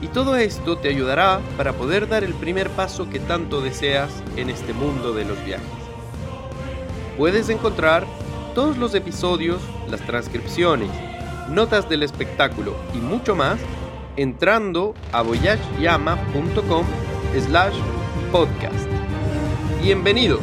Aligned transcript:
y 0.00 0.08
todo 0.08 0.36
esto 0.36 0.76
te 0.78 0.88
ayudará 0.88 1.40
para 1.56 1.72
poder 1.72 2.08
dar 2.08 2.24
el 2.24 2.34
primer 2.34 2.68
paso 2.70 3.08
que 3.08 3.20
tanto 3.20 3.60
deseas 3.60 4.10
en 4.36 4.50
este 4.50 4.72
mundo 4.72 5.12
de 5.12 5.24
los 5.24 5.42
viajes. 5.44 5.66
Puedes 7.16 7.48
encontrar 7.48 8.06
todos 8.54 8.76
los 8.76 8.94
episodios, 8.94 9.62
las 9.88 10.00
transcripciones, 10.02 10.90
notas 11.48 11.88
del 11.88 12.02
espectáculo 12.02 12.74
y 12.94 12.98
mucho 12.98 13.34
más 13.34 13.60
entrando 14.16 14.94
a 15.12 15.22
voyageyama.com 15.22 16.86
slash 17.46 17.76
podcast. 18.30 18.88
Bienvenidos, 19.82 20.40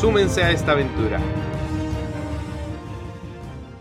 súmense 0.00 0.42
a 0.42 0.50
esta 0.50 0.72
aventura. 0.72 1.20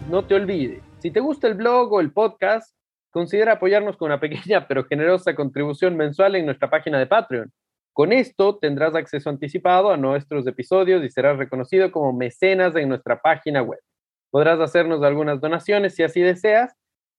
No 0.10 0.26
te 0.26 0.36
olvides, 0.36 0.84
si 1.00 1.12
te 1.12 1.20
gusta 1.20 1.48
el 1.48 1.56
blog 1.56 1.94
o 1.94 2.02
el 2.02 2.12
podcast, 2.12 2.76
considera 3.12 3.54
apoyarnos 3.54 3.98
con 3.98 4.08
una 4.08 4.20
pequeña 4.20 4.66
pero 4.68 4.86
generosa 4.86 5.36
contribución 5.36 5.96
mensual 5.96 6.36
en 6.36 6.46
nuestra 6.46 6.70
página 6.70 6.98
de 6.98 7.08
Patreon. 7.08 7.52
Con 7.94 8.14
esto 8.14 8.58
tendrás 8.58 8.96
acceso 8.96 9.30
anticipado 9.30 9.92
a 9.92 9.98
nuestros 9.98 10.48
episodios 10.48 11.04
y 11.04 11.10
serás 11.10 11.38
reconocido 11.38 11.92
como 11.92 12.14
mecenas 12.14 12.76
en 12.76 12.90
nuestra 12.90 13.22
página 13.22 13.62
web. 13.62 13.80
Podrás 14.32 14.60
hacernos 14.62 15.04
algunas 15.04 15.42
donaciones 15.42 15.94
si 15.94 16.04
así 16.04 16.22
deseas 16.22 16.74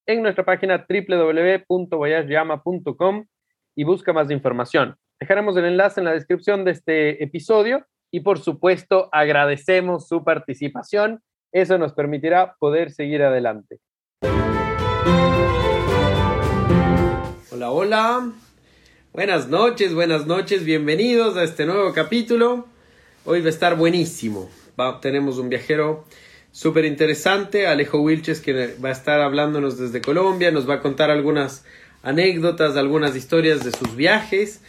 en 0.06 0.22
nuestra 0.22 0.44
página 0.44 0.86
www.voyageyama.com 0.88 3.26
y 3.76 3.84
busca 3.84 4.14
más 4.14 4.30
información. 4.30 4.96
Dejaremos 5.20 5.56
el 5.56 5.66
enlace 5.66 6.00
en 6.00 6.06
la 6.06 6.12
descripción 6.12 6.64
de 6.64 6.70
este 6.72 7.22
episodio 7.22 7.86
y 8.10 8.20
por 8.20 8.40
supuesto 8.40 9.10
agradecemos 9.12 10.08
su 10.08 10.24
participación. 10.24 11.20
Eso 11.52 11.76
nos 11.76 11.92
permitirá 11.92 12.56
poder 12.58 12.90
seguir 12.90 13.22
adelante. 13.22 13.78
Hola. 17.70 18.32
Buenas 19.12 19.48
noches, 19.48 19.94
buenas 19.94 20.26
noches, 20.26 20.64
bienvenidos 20.64 21.36
a 21.36 21.44
este 21.44 21.64
nuevo 21.64 21.92
capítulo. 21.92 22.66
Hoy 23.24 23.40
va 23.40 23.46
a 23.46 23.50
estar 23.50 23.76
buenísimo. 23.76 24.50
tenemos 25.00 25.38
un 25.38 25.48
viajero 25.48 26.04
súper 26.50 26.84
interesante, 26.86 27.68
Alejo 27.68 28.00
Wilches, 28.00 28.40
que 28.40 28.74
va 28.84 28.88
a 28.88 28.92
estar 28.92 29.20
hablándonos 29.20 29.78
desde 29.78 30.00
Colombia, 30.00 30.50
nos 30.50 30.68
va 30.68 30.74
a 30.74 30.80
contar 30.80 31.10
algunas 31.10 31.64
anécdotas, 32.02 32.76
algunas 32.76 33.14
historias 33.14 33.62
de 33.62 33.70
sus 33.70 33.94
viajes, 33.94 34.60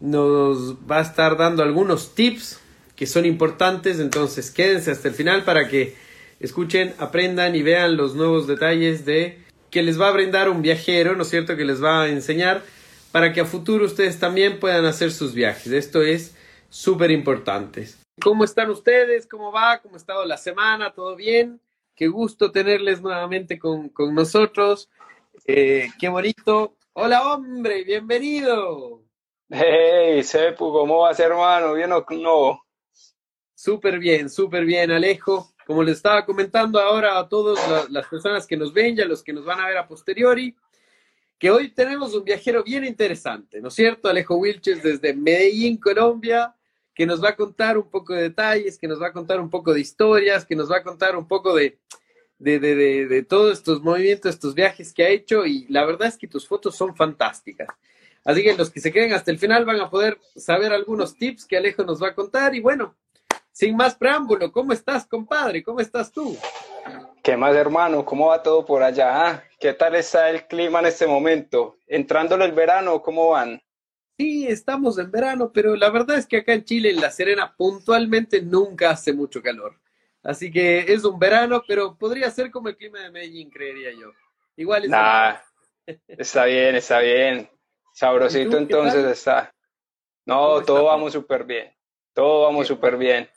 nos 0.00 0.74
va 0.90 0.98
a 0.98 1.02
estar 1.02 1.36
dando 1.36 1.62
algunos 1.62 2.16
tips 2.16 2.58
que 2.96 3.06
son 3.06 3.26
importantes, 3.26 4.00
entonces 4.00 4.50
quédense 4.50 4.90
hasta 4.90 5.06
el 5.06 5.14
final 5.14 5.44
para 5.44 5.68
que 5.68 5.94
escuchen, 6.40 6.94
aprendan 6.98 7.54
y 7.54 7.62
vean 7.62 7.96
los 7.96 8.16
nuevos 8.16 8.48
detalles 8.48 9.04
de 9.04 9.46
que 9.70 9.82
les 9.82 10.00
va 10.00 10.08
a 10.08 10.12
brindar 10.12 10.48
un 10.48 10.62
viajero, 10.62 11.14
¿no 11.16 11.22
es 11.22 11.28
cierto? 11.28 11.56
Que 11.56 11.64
les 11.64 11.82
va 11.82 12.02
a 12.02 12.08
enseñar 12.08 12.62
para 13.12 13.32
que 13.32 13.40
a 13.40 13.44
futuro 13.44 13.84
ustedes 13.84 14.18
también 14.18 14.60
puedan 14.60 14.84
hacer 14.84 15.10
sus 15.10 15.34
viajes. 15.34 15.72
Esto 15.72 16.02
es 16.02 16.36
súper 16.68 17.10
importante. 17.10 17.88
¿Cómo 18.20 18.44
están 18.44 18.70
ustedes? 18.70 19.26
¿Cómo 19.26 19.52
va? 19.52 19.78
¿Cómo 19.78 19.94
ha 19.94 19.98
estado 19.98 20.24
la 20.24 20.36
semana? 20.36 20.92
¿Todo 20.92 21.16
bien? 21.16 21.60
Qué 21.94 22.08
gusto 22.08 22.50
tenerles 22.50 23.00
nuevamente 23.00 23.58
con, 23.58 23.92
nosotros. 24.12 24.88
Eh, 25.46 25.88
qué 25.98 26.08
bonito. 26.08 26.76
Hola, 26.92 27.32
hombre, 27.32 27.84
bienvenido. 27.84 29.02
Hey, 29.48 30.22
Sepu, 30.22 30.72
¿cómo 30.72 31.00
vas, 31.00 31.18
hermano? 31.20 31.74
¿Bien 31.74 31.92
o 31.92 32.04
no? 32.10 32.62
Súper 33.54 33.98
bien, 33.98 34.28
súper 34.30 34.64
bien, 34.64 34.90
Alejo. 34.90 35.50
Como 35.68 35.82
les 35.82 35.98
estaba 35.98 36.24
comentando 36.24 36.80
ahora 36.80 37.18
a 37.18 37.28
todas 37.28 37.90
las 37.90 38.06
personas 38.06 38.46
que 38.46 38.56
nos 38.56 38.72
ven 38.72 38.96
y 38.96 39.02
a 39.02 39.04
los 39.04 39.22
que 39.22 39.34
nos 39.34 39.44
van 39.44 39.60
a 39.60 39.66
ver 39.66 39.76
a 39.76 39.86
posteriori, 39.86 40.56
que 41.38 41.50
hoy 41.50 41.68
tenemos 41.68 42.14
un 42.14 42.24
viajero 42.24 42.64
bien 42.64 42.86
interesante, 42.86 43.60
¿no 43.60 43.68
es 43.68 43.74
cierto? 43.74 44.08
Alejo 44.08 44.36
Wilches 44.36 44.82
desde 44.82 45.12
Medellín, 45.12 45.76
Colombia, 45.76 46.54
que 46.94 47.04
nos 47.04 47.22
va 47.22 47.28
a 47.28 47.36
contar 47.36 47.76
un 47.76 47.90
poco 47.90 48.14
de 48.14 48.22
detalles, 48.22 48.78
que 48.78 48.88
nos 48.88 48.98
va 48.98 49.08
a 49.08 49.12
contar 49.12 49.40
un 49.40 49.50
poco 49.50 49.74
de 49.74 49.80
historias, 49.80 50.46
que 50.46 50.56
nos 50.56 50.72
va 50.72 50.78
a 50.78 50.82
contar 50.82 51.14
un 51.14 51.28
poco 51.28 51.54
de, 51.54 51.78
de, 52.38 52.58
de, 52.58 52.74
de, 52.74 53.06
de 53.06 53.22
todos 53.22 53.58
estos 53.58 53.82
movimientos, 53.82 54.36
estos 54.36 54.54
viajes 54.54 54.94
que 54.94 55.04
ha 55.04 55.10
hecho 55.10 55.44
y 55.44 55.66
la 55.68 55.84
verdad 55.84 56.08
es 56.08 56.16
que 56.16 56.28
tus 56.28 56.48
fotos 56.48 56.76
son 56.76 56.96
fantásticas. 56.96 57.68
Así 58.24 58.42
que 58.42 58.56
los 58.56 58.70
que 58.70 58.80
se 58.80 58.90
queden 58.90 59.12
hasta 59.12 59.30
el 59.30 59.38
final 59.38 59.66
van 59.66 59.82
a 59.82 59.90
poder 59.90 60.18
saber 60.34 60.72
algunos 60.72 61.14
tips 61.14 61.44
que 61.44 61.58
Alejo 61.58 61.84
nos 61.84 62.02
va 62.02 62.08
a 62.08 62.14
contar 62.14 62.54
y 62.54 62.60
bueno, 62.60 62.96
sin 63.58 63.74
más 63.74 63.96
preámbulo, 63.96 64.52
¿cómo 64.52 64.72
estás, 64.72 65.04
compadre? 65.04 65.64
¿Cómo 65.64 65.80
estás 65.80 66.12
tú? 66.12 66.38
¿Qué 67.24 67.36
más, 67.36 67.56
hermano? 67.56 68.04
¿Cómo 68.04 68.28
va 68.28 68.40
todo 68.40 68.64
por 68.64 68.84
allá? 68.84 69.30
Ah, 69.30 69.44
¿Qué 69.58 69.72
tal 69.72 69.96
está 69.96 70.30
el 70.30 70.46
clima 70.46 70.78
en 70.78 70.86
este 70.86 71.08
momento? 71.08 71.76
¿Entrándolo 71.88 72.44
el 72.44 72.52
verano, 72.52 73.02
cómo 73.02 73.30
van? 73.30 73.60
Sí, 74.16 74.46
estamos 74.46 74.96
en 75.00 75.10
verano, 75.10 75.50
pero 75.52 75.74
la 75.74 75.90
verdad 75.90 76.18
es 76.18 76.26
que 76.28 76.36
acá 76.36 76.52
en 76.52 76.64
Chile, 76.64 76.90
en 76.90 77.00
La 77.00 77.10
Serena, 77.10 77.52
puntualmente 77.56 78.40
nunca 78.42 78.90
hace 78.90 79.12
mucho 79.12 79.42
calor. 79.42 79.74
Así 80.22 80.52
que 80.52 80.92
es 80.92 81.04
un 81.04 81.18
verano, 81.18 81.64
pero 81.66 81.98
podría 81.98 82.30
ser 82.30 82.52
como 82.52 82.68
el 82.68 82.76
clima 82.76 83.00
de 83.00 83.10
Medellín, 83.10 83.50
creería 83.50 83.90
yo. 83.90 84.12
Igual 84.54 84.84
es. 84.84 84.90
Nah, 84.90 85.34
está 86.06 86.44
bien, 86.44 86.76
está 86.76 87.00
bien. 87.00 87.50
Sabrosito 87.92 88.56
entonces 88.56 89.04
está. 89.04 89.52
No, 90.24 90.62
todo 90.62 90.84
vamos 90.84 91.12
súper 91.12 91.42
bien. 91.42 91.74
Todo 92.14 92.44
vamos 92.44 92.68
súper 92.68 92.96
bien. 92.96 93.28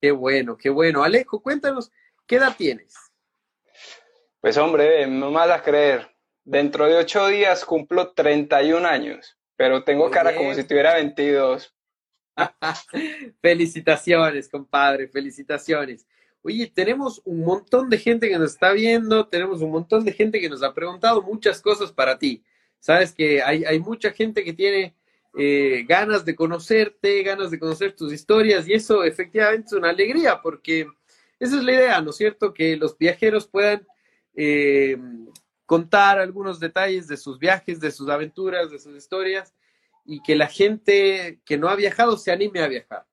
Qué 0.00 0.10
bueno, 0.12 0.56
qué 0.56 0.70
bueno. 0.70 1.02
Alejo, 1.02 1.42
cuéntanos, 1.42 1.92
¿qué 2.26 2.36
edad 2.36 2.54
tienes? 2.56 2.94
Pues 4.40 4.56
hombre, 4.56 5.06
no 5.06 5.30
me 5.30 5.36
vas 5.36 5.50
a 5.50 5.62
creer. 5.62 6.08
Dentro 6.42 6.86
de 6.86 6.96
ocho 6.96 7.26
días 7.26 7.64
cumplo 7.66 8.12
31 8.12 8.88
años, 8.88 9.36
pero 9.56 9.84
tengo 9.84 10.10
cara 10.10 10.34
como 10.34 10.54
si 10.54 10.64
tuviera 10.64 10.94
22. 10.94 11.74
felicitaciones, 13.42 14.48
compadre, 14.48 15.08
felicitaciones. 15.08 16.06
Oye, 16.42 16.72
tenemos 16.74 17.20
un 17.26 17.40
montón 17.40 17.90
de 17.90 17.98
gente 17.98 18.30
que 18.30 18.38
nos 18.38 18.52
está 18.52 18.72
viendo, 18.72 19.28
tenemos 19.28 19.60
un 19.60 19.70
montón 19.70 20.04
de 20.06 20.12
gente 20.12 20.40
que 20.40 20.48
nos 20.48 20.62
ha 20.62 20.72
preguntado 20.72 21.20
muchas 21.20 21.60
cosas 21.60 21.92
para 21.92 22.18
ti. 22.18 22.42
Sabes 22.78 23.12
que 23.12 23.42
hay, 23.42 23.64
hay 23.64 23.78
mucha 23.78 24.10
gente 24.12 24.42
que 24.42 24.54
tiene 24.54 24.96
eh, 25.36 25.84
ganas 25.88 26.24
de 26.24 26.34
conocerte, 26.34 27.22
ganas 27.22 27.50
de 27.50 27.58
conocer 27.58 27.94
tus 27.94 28.12
historias 28.12 28.66
y 28.66 28.72
eso 28.72 29.04
efectivamente 29.04 29.66
es 29.66 29.72
una 29.74 29.90
alegría 29.90 30.40
porque 30.42 30.86
esa 31.38 31.56
es 31.56 31.62
la 31.62 31.72
idea, 31.72 32.00
¿no 32.00 32.10
es 32.10 32.16
cierto? 32.16 32.52
Que 32.52 32.76
los 32.76 32.98
viajeros 32.98 33.46
puedan 33.46 33.86
eh, 34.34 34.96
contar 35.66 36.18
algunos 36.18 36.58
detalles 36.58 37.06
de 37.06 37.16
sus 37.16 37.38
viajes, 37.38 37.78
de 37.80 37.92
sus 37.92 38.08
aventuras, 38.08 38.70
de 38.70 38.78
sus 38.78 38.96
historias 38.96 39.54
y 40.04 40.20
que 40.22 40.34
la 40.34 40.48
gente 40.48 41.40
que 41.44 41.56
no 41.56 41.68
ha 41.68 41.76
viajado 41.76 42.16
se 42.16 42.32
anime 42.32 42.60
a 42.60 42.68
viajar. 42.68 43.06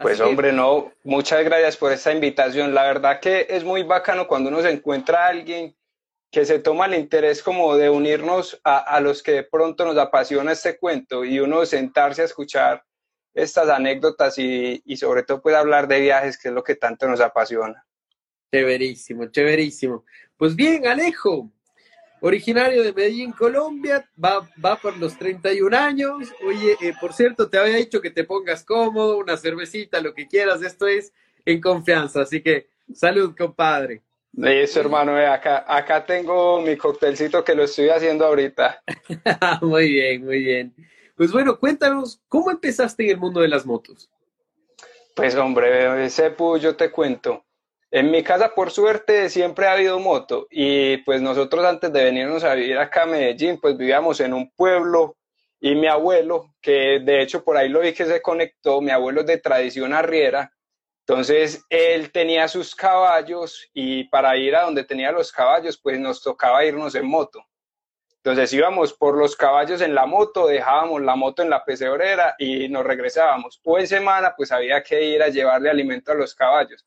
pues 0.00 0.20
hombre, 0.20 0.52
no, 0.52 0.92
muchas 1.04 1.44
gracias 1.44 1.76
por 1.76 1.92
esta 1.92 2.12
invitación. 2.12 2.74
La 2.74 2.84
verdad 2.84 3.20
que 3.20 3.46
es 3.50 3.62
muy 3.62 3.82
bacano 3.82 4.26
cuando 4.26 4.48
uno 4.48 4.62
se 4.62 4.70
encuentra 4.70 5.26
a 5.26 5.28
alguien 5.28 5.76
que 6.30 6.44
se 6.44 6.58
toma 6.58 6.86
el 6.86 6.94
interés 6.94 7.42
como 7.42 7.74
de 7.76 7.88
unirnos 7.88 8.60
a, 8.64 9.00
los 9.00 9.22
que 9.22 9.32
de 9.32 9.44
pronto 9.44 9.84
nos 9.84 9.96
apasiona 9.96 10.52
este 10.52 10.78
cuento 10.78 11.24
y 11.24 11.40
uno 11.40 11.64
sentarse 11.64 12.22
a 12.22 12.26
escuchar 12.26 12.84
estas 13.32 13.68
anécdotas 13.70 14.38
y, 14.38 14.82
y 14.84 14.96
sobre 14.96 15.22
todo 15.22 15.40
puede 15.40 15.56
hablar 15.56 15.88
de 15.88 16.00
viajes, 16.00 16.38
que 16.38 16.48
es 16.48 16.54
lo 16.54 16.62
que 16.62 16.74
tanto 16.74 17.08
nos 17.08 17.20
apasiona. 17.20 17.86
Chéverísimo, 18.52 19.26
chéverísimo. 19.26 20.04
Pues 20.36 20.54
bien, 20.54 20.86
Alejo, 20.86 21.50
originario 22.20 22.82
de 22.82 22.92
Medellín, 22.92 23.32
Colombia, 23.32 24.08
va, 24.22 24.48
va 24.62 24.76
por 24.76 24.96
los 24.96 25.16
31 25.18 25.76
años. 25.76 26.32
Oye, 26.46 26.76
eh, 26.80 26.94
por 27.00 27.12
cierto, 27.12 27.48
te 27.48 27.58
había 27.58 27.76
dicho 27.76 28.00
que 28.00 28.10
te 28.10 28.24
pongas 28.24 28.64
cómodo, 28.64 29.18
una 29.18 29.36
cervecita, 29.36 30.00
lo 30.00 30.14
que 30.14 30.26
quieras, 30.26 30.62
esto 30.62 30.86
es 30.86 31.12
en 31.44 31.60
confianza. 31.60 32.22
Así 32.22 32.42
que 32.42 32.68
salud, 32.92 33.34
compadre. 33.36 34.02
Eso, 34.36 34.80
hermano, 34.80 35.16
acá, 35.16 35.64
acá 35.66 36.04
tengo 36.04 36.60
mi 36.60 36.76
coctelcito 36.76 37.42
que 37.42 37.54
lo 37.54 37.64
estoy 37.64 37.88
haciendo 37.88 38.26
ahorita. 38.26 38.82
muy 39.62 39.90
bien, 39.90 40.24
muy 40.24 40.38
bien. 40.40 40.74
Pues 41.16 41.32
bueno, 41.32 41.58
cuéntanos, 41.58 42.20
¿cómo 42.28 42.50
empezaste 42.50 43.04
en 43.04 43.10
el 43.10 43.18
mundo 43.18 43.40
de 43.40 43.48
las 43.48 43.66
motos? 43.66 44.08
Pues 45.16 45.34
hombre, 45.34 46.08
Sepu, 46.10 46.58
yo 46.58 46.76
te 46.76 46.92
cuento. 46.92 47.44
En 47.90 48.10
mi 48.10 48.22
casa, 48.22 48.54
por 48.54 48.70
suerte, 48.70 49.30
siempre 49.30 49.66
ha 49.66 49.72
habido 49.72 49.98
moto 49.98 50.46
y 50.50 50.98
pues 50.98 51.22
nosotros 51.22 51.64
antes 51.64 51.92
de 51.92 52.04
venirnos 52.04 52.44
a 52.44 52.54
vivir 52.54 52.78
acá 52.78 53.04
a 53.04 53.06
Medellín, 53.06 53.58
pues 53.60 53.76
vivíamos 53.76 54.20
en 54.20 54.34
un 54.34 54.50
pueblo 54.50 55.16
y 55.58 55.74
mi 55.74 55.88
abuelo, 55.88 56.54
que 56.60 57.00
de 57.00 57.22
hecho 57.22 57.42
por 57.42 57.56
ahí 57.56 57.68
lo 57.68 57.80
vi 57.80 57.94
que 57.94 58.04
se 58.04 58.22
conectó, 58.22 58.80
mi 58.80 58.90
abuelo 58.90 59.22
es 59.22 59.26
de 59.26 59.38
tradición 59.38 59.92
arriera, 59.92 60.52
entonces 61.08 61.64
él 61.70 62.12
tenía 62.12 62.48
sus 62.48 62.74
caballos 62.74 63.66
y 63.72 64.04
para 64.04 64.36
ir 64.36 64.54
a 64.54 64.64
donde 64.64 64.84
tenía 64.84 65.10
los 65.10 65.32
caballos, 65.32 65.78
pues 65.78 65.98
nos 65.98 66.22
tocaba 66.22 66.66
irnos 66.66 66.94
en 66.96 67.06
moto. 67.06 67.42
Entonces 68.16 68.52
íbamos 68.52 68.92
por 68.92 69.16
los 69.16 69.34
caballos 69.34 69.80
en 69.80 69.94
la 69.94 70.04
moto, 70.04 70.48
dejábamos 70.48 71.00
la 71.00 71.16
moto 71.16 71.42
en 71.42 71.48
la 71.48 71.64
pesebrera 71.64 72.34
y 72.38 72.68
nos 72.68 72.84
regresábamos. 72.84 73.58
O 73.64 73.78
en 73.78 73.86
semana, 73.86 74.34
pues 74.36 74.52
había 74.52 74.82
que 74.82 75.02
ir 75.02 75.22
a 75.22 75.28
llevarle 75.28 75.70
alimento 75.70 76.12
a 76.12 76.14
los 76.14 76.34
caballos. 76.34 76.86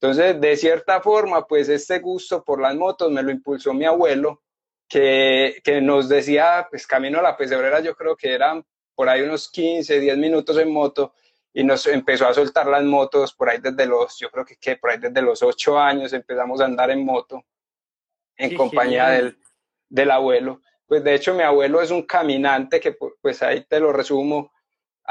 Entonces, 0.00 0.40
de 0.40 0.56
cierta 0.56 1.02
forma, 1.02 1.46
pues 1.46 1.68
este 1.68 1.98
gusto 1.98 2.42
por 2.42 2.62
las 2.62 2.74
motos 2.74 3.12
me 3.12 3.22
lo 3.22 3.30
impulsó 3.30 3.74
mi 3.74 3.84
abuelo, 3.84 4.44
que, 4.88 5.60
que 5.62 5.82
nos 5.82 6.08
decía, 6.08 6.66
pues 6.70 6.86
camino 6.86 7.18
a 7.18 7.22
la 7.22 7.36
pesebrera, 7.36 7.80
yo 7.80 7.94
creo 7.94 8.16
que 8.16 8.32
eran 8.32 8.64
por 8.94 9.10
ahí 9.10 9.20
unos 9.20 9.50
15, 9.50 10.00
10 10.00 10.16
minutos 10.16 10.56
en 10.56 10.72
moto, 10.72 11.12
y 11.58 11.64
nos 11.64 11.84
empezó 11.88 12.28
a 12.28 12.32
soltar 12.32 12.68
las 12.68 12.84
motos 12.84 13.34
por 13.34 13.50
ahí 13.50 13.58
desde 13.60 13.84
los, 13.84 14.16
yo 14.16 14.30
creo 14.30 14.44
que, 14.44 14.54
que 14.54 14.76
por 14.76 14.90
ahí 14.90 14.98
desde 14.98 15.20
los 15.20 15.42
8 15.42 15.76
años 15.76 16.12
empezamos 16.12 16.60
a 16.60 16.66
andar 16.66 16.88
en 16.92 17.04
moto 17.04 17.44
en 18.36 18.56
compañía 18.56 19.08
del, 19.08 19.36
del 19.88 20.12
abuelo. 20.12 20.62
Pues 20.86 21.02
de 21.02 21.16
hecho 21.16 21.34
mi 21.34 21.42
abuelo 21.42 21.82
es 21.82 21.90
un 21.90 22.02
caminante 22.02 22.78
que 22.78 22.96
pues 23.20 23.42
ahí 23.42 23.64
te 23.64 23.80
lo 23.80 23.92
resumo, 23.92 24.52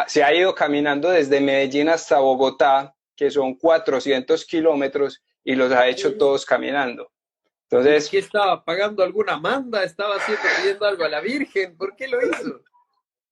se 0.08 0.24
ha 0.24 0.34
ido 0.34 0.56
caminando 0.56 1.10
desde 1.10 1.42
Medellín 1.42 1.90
hasta 1.90 2.20
Bogotá, 2.20 2.96
que 3.14 3.30
son 3.30 3.56
400 3.56 4.46
kilómetros 4.46 5.22
y 5.44 5.54
los 5.54 5.70
ha 5.74 5.86
hecho 5.90 6.18
todos 6.18 6.46
caminando. 6.46 7.12
Entonces, 7.70 8.10
¿qué 8.10 8.20
estaba 8.20 8.64
pagando 8.64 9.04
alguna 9.04 9.38
manda? 9.38 9.84
¿Estaba 9.84 10.16
haciendo 10.16 10.44
pidiendo 10.62 10.86
algo 10.86 11.04
a 11.04 11.10
la 11.10 11.20
Virgen? 11.20 11.76
¿Por 11.76 11.94
qué 11.98 12.08
lo 12.08 12.26
hizo? 12.26 12.64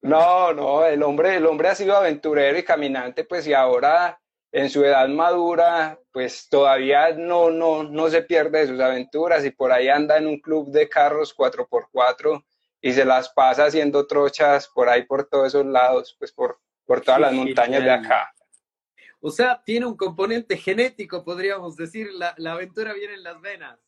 No, 0.05 0.53
no, 0.53 0.85
el 0.85 1.01
hombre, 1.01 1.35
el 1.35 1.45
hombre 1.45 1.69
ha 1.69 1.75
sido 1.75 1.95
aventurero 1.95 2.57
y 2.57 2.63
caminante, 2.63 3.23
pues 3.23 3.47
y 3.47 3.53
ahora 3.53 4.19
en 4.51 4.69
su 4.69 4.85
edad 4.85 5.07
madura, 5.07 5.99
pues 6.11 6.47
todavía 6.47 7.11
no, 7.11 7.49
no, 7.49 7.83
no 7.83 8.09
se 8.09 8.21
pierde 8.21 8.59
de 8.59 8.67
sus 8.67 8.79
aventuras 8.79 9.43
y 9.43 9.49
por 9.49 9.71
ahí 9.71 9.89
anda 9.89 10.17
en 10.17 10.27
un 10.27 10.39
club 10.39 10.71
de 10.71 10.87
carros 10.87 11.35
4x4 11.35 12.43
y 12.81 12.93
se 12.93 13.03
las 13.03 13.29
pasa 13.29 13.65
haciendo 13.65 14.05
trochas 14.05 14.67
por 14.67 14.89
ahí 14.89 15.03
por 15.03 15.27
todos 15.27 15.47
esos 15.47 15.65
lados, 15.65 16.15
pues 16.19 16.31
por, 16.31 16.59
por 16.85 17.01
todas 17.01 17.19
las 17.19 17.33
montañas 17.33 17.83
de 17.83 17.91
acá. 17.91 18.31
O 19.19 19.31
sea, 19.31 19.59
tiene 19.65 19.87
un 19.87 19.97
componente 19.97 20.55
genético, 20.55 21.23
podríamos 21.23 21.75
decir, 21.75 22.09
la, 22.13 22.35
aventura 22.51 22.93
viene 22.93 23.15
en 23.15 23.23
las 23.23 23.41
venas. 23.41 23.79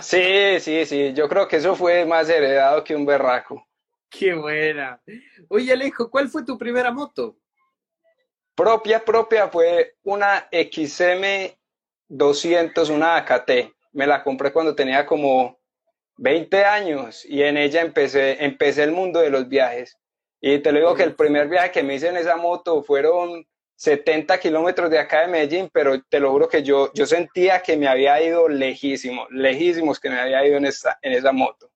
Sí, 0.00 0.58
sí, 0.60 0.86
sí, 0.86 1.12
yo 1.12 1.28
creo 1.28 1.46
que 1.46 1.56
eso 1.56 1.76
fue 1.76 2.06
más 2.06 2.28
heredado 2.30 2.82
que 2.82 2.96
un 2.96 3.04
berraco. 3.04 3.66
Qué 4.12 4.34
buena. 4.34 5.00
Oye, 5.48 5.72
Alejo, 5.72 6.10
¿cuál 6.10 6.28
fue 6.28 6.44
tu 6.44 6.58
primera 6.58 6.92
moto? 6.92 7.38
Propia, 8.54 9.02
propia, 9.02 9.48
fue 9.48 9.96
una 10.02 10.48
XM 10.52 11.56
200, 12.08 12.90
una 12.90 13.16
AKT. 13.16 13.50
Me 13.92 14.06
la 14.06 14.22
compré 14.22 14.52
cuando 14.52 14.74
tenía 14.74 15.06
como 15.06 15.58
20 16.18 16.62
años 16.62 17.24
y 17.24 17.42
en 17.42 17.56
ella 17.56 17.80
empecé, 17.80 18.44
empecé 18.44 18.82
el 18.82 18.92
mundo 18.92 19.20
de 19.20 19.30
los 19.30 19.48
viajes. 19.48 19.98
Y 20.42 20.58
te 20.58 20.72
lo 20.72 20.80
digo 20.80 20.94
que 20.94 21.04
el 21.04 21.14
primer 21.14 21.48
viaje 21.48 21.70
que 21.70 21.82
me 21.82 21.94
hice 21.94 22.08
en 22.08 22.18
esa 22.18 22.36
moto 22.36 22.82
fueron 22.82 23.46
70 23.76 24.38
kilómetros 24.38 24.90
de 24.90 24.98
acá 24.98 25.22
de 25.22 25.28
Medellín, 25.28 25.70
pero 25.72 26.02
te 26.02 26.20
lo 26.20 26.30
juro 26.30 26.48
que 26.48 26.62
yo, 26.62 26.92
yo 26.92 27.06
sentía 27.06 27.62
que 27.62 27.78
me 27.78 27.88
había 27.88 28.22
ido 28.22 28.46
lejísimo, 28.46 29.26
lejísimos 29.30 29.98
que 29.98 30.10
me 30.10 30.20
había 30.20 30.46
ido 30.46 30.58
en 30.58 30.66
esa, 30.66 30.98
en 31.00 31.12
esa 31.12 31.32
moto. 31.32 31.71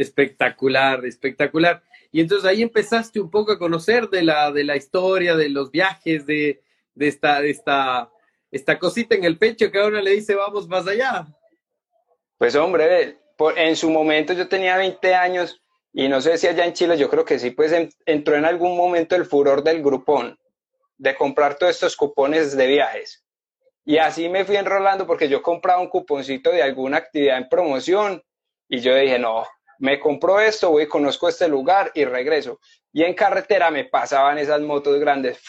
Espectacular, 0.00 1.04
espectacular. 1.04 1.82
Y 2.10 2.20
entonces 2.20 2.48
ahí 2.48 2.62
empezaste 2.62 3.20
un 3.20 3.30
poco 3.30 3.52
a 3.52 3.58
conocer 3.58 4.08
de 4.08 4.22
la, 4.22 4.50
de 4.50 4.64
la 4.64 4.76
historia, 4.76 5.36
de 5.36 5.48
los 5.48 5.70
viajes, 5.70 6.26
de, 6.26 6.62
de, 6.94 7.08
esta, 7.08 7.40
de 7.40 7.50
esta, 7.50 8.10
esta 8.50 8.78
cosita 8.78 9.14
en 9.14 9.24
el 9.24 9.38
pecho 9.38 9.70
que 9.70 9.78
ahora 9.78 10.00
le 10.00 10.12
dice 10.12 10.34
vamos 10.34 10.66
más 10.68 10.86
allá. 10.86 11.26
Pues 12.38 12.56
hombre, 12.56 13.18
en 13.56 13.76
su 13.76 13.90
momento 13.90 14.32
yo 14.32 14.48
tenía 14.48 14.76
20 14.76 15.14
años 15.14 15.60
y 15.92 16.08
no 16.08 16.20
sé 16.20 16.38
si 16.38 16.46
allá 16.46 16.64
en 16.64 16.72
Chile, 16.72 16.96
yo 16.96 17.10
creo 17.10 17.24
que 17.24 17.38
sí, 17.38 17.50
pues 17.50 17.72
entró 18.06 18.36
en 18.36 18.44
algún 18.44 18.76
momento 18.76 19.16
el 19.16 19.26
furor 19.26 19.62
del 19.62 19.82
grupón 19.82 20.38
de 20.96 21.14
comprar 21.14 21.56
todos 21.56 21.74
estos 21.74 21.96
cupones 21.96 22.56
de 22.56 22.66
viajes. 22.66 23.24
Y 23.84 23.98
así 23.98 24.28
me 24.28 24.44
fui 24.44 24.56
enrolando 24.56 25.06
porque 25.06 25.28
yo 25.28 25.42
compraba 25.42 25.80
un 25.80 25.88
cuponcito 25.88 26.50
de 26.52 26.62
alguna 26.62 26.98
actividad 26.98 27.38
en 27.38 27.48
promoción 27.48 28.22
y 28.68 28.80
yo 28.80 28.94
dije, 28.94 29.18
no, 29.18 29.44
me 29.80 29.98
compro 29.98 30.38
esto, 30.38 30.70
voy, 30.70 30.86
conozco 30.86 31.28
este 31.28 31.48
lugar 31.48 31.90
y 31.94 32.04
regreso. 32.04 32.60
Y 32.92 33.02
en 33.02 33.14
carretera 33.14 33.70
me 33.70 33.84
pasaban 33.84 34.38
esas 34.38 34.60
motos 34.60 34.98
grandes. 35.00 35.40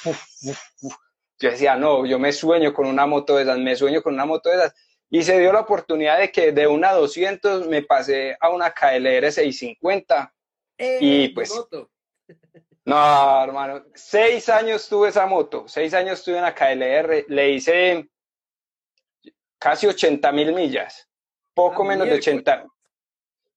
Yo 1.40 1.50
decía, 1.50 1.76
no, 1.76 2.06
yo 2.06 2.18
me 2.18 2.32
sueño 2.32 2.74
con 2.74 2.88
una 2.88 3.06
moto 3.06 3.36
de 3.36 3.44
esas, 3.44 3.58
me 3.58 3.76
sueño 3.76 4.02
con 4.02 4.14
una 4.14 4.26
moto 4.26 4.50
de 4.50 4.56
esas. 4.56 4.76
Y 5.10 5.24
se 5.24 5.40
dio 5.40 5.52
la 5.52 5.62
oportunidad 5.62 6.20
de 6.20 6.32
que 6.32 6.52
de 6.52 6.68
una 6.68 6.94
200 6.94 7.68
me 7.68 7.82
pasé 7.82 8.38
a 8.40 8.50
una 8.50 8.72
KLR 8.72 9.32
650. 9.32 10.34
y 10.78 11.30
pues... 11.30 11.54
No, 12.84 13.44
hermano, 13.44 13.86
seis 13.94 14.50
años 14.50 14.90
tuve 14.90 15.10
esa 15.10 15.28
moto, 15.28 15.66
seis 15.68 15.94
años 15.94 16.24
tuve 16.24 16.40
una 16.40 16.56
KLR, 16.56 17.26
le 17.28 17.52
hice 17.52 18.10
casi 19.60 19.86
80 19.86 20.32
mil 20.32 20.52
millas, 20.52 21.08
poco 21.54 21.84
ah, 21.84 21.86
menos 21.86 22.08
de 22.08 22.16
80. 22.16 22.66